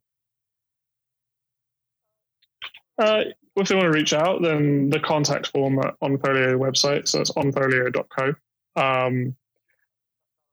Uh, 2.97 3.23
if 3.55 3.67
they 3.67 3.75
want 3.75 3.85
to 3.85 3.97
reach 3.97 4.13
out, 4.13 4.41
then 4.41 4.89
the 4.89 4.99
contact 4.99 5.47
form 5.47 5.79
on 6.01 6.17
Folio 6.17 6.57
website, 6.57 7.07
so 7.07 7.21
it's 7.21 7.31
onfolio.co. 7.31 8.33
Um, 8.75 9.35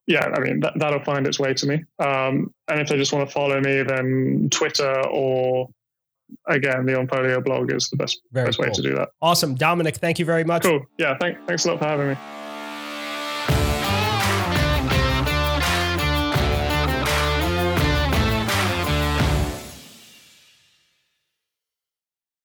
yeah, 0.07 0.29
I 0.35 0.41
mean 0.41 0.61
that, 0.61 0.75
that'll 0.77 1.05
find 1.05 1.27
its 1.27 1.39
way 1.39 1.55
to 1.55 1.67
me. 1.67 1.85
Um, 1.99 2.53
and 2.69 2.81
if 2.81 2.89
they 2.89 2.97
just 2.97 3.13
want 3.13 3.29
to 3.29 3.33
follow 3.33 3.61
me, 3.61 3.83
then 3.83 4.49
Twitter 4.51 5.07
or 5.09 5.69
again 6.47 6.85
the 6.85 6.93
Onfolio 6.93 7.43
blog 7.45 7.73
is 7.73 7.89
the 7.91 7.97
best 7.97 8.21
Very 8.33 8.47
best 8.47 8.59
cool. 8.59 8.67
way 8.67 8.73
to 8.73 8.83
do 8.83 8.95
that. 8.97 9.11
Awesome, 9.23 9.55
Dominic. 9.55 9.97
Thank 9.97 10.19
you 10.19 10.25
very 10.25 10.45
much. 10.45 10.63
Cool. 10.63 10.85
Yeah. 10.99 11.17
Thank, 11.19 11.39
thanks 11.47 11.65
a 11.65 11.69
lot 11.69 11.79
for 11.79 11.87
having 11.87 12.09
me. 12.09 12.17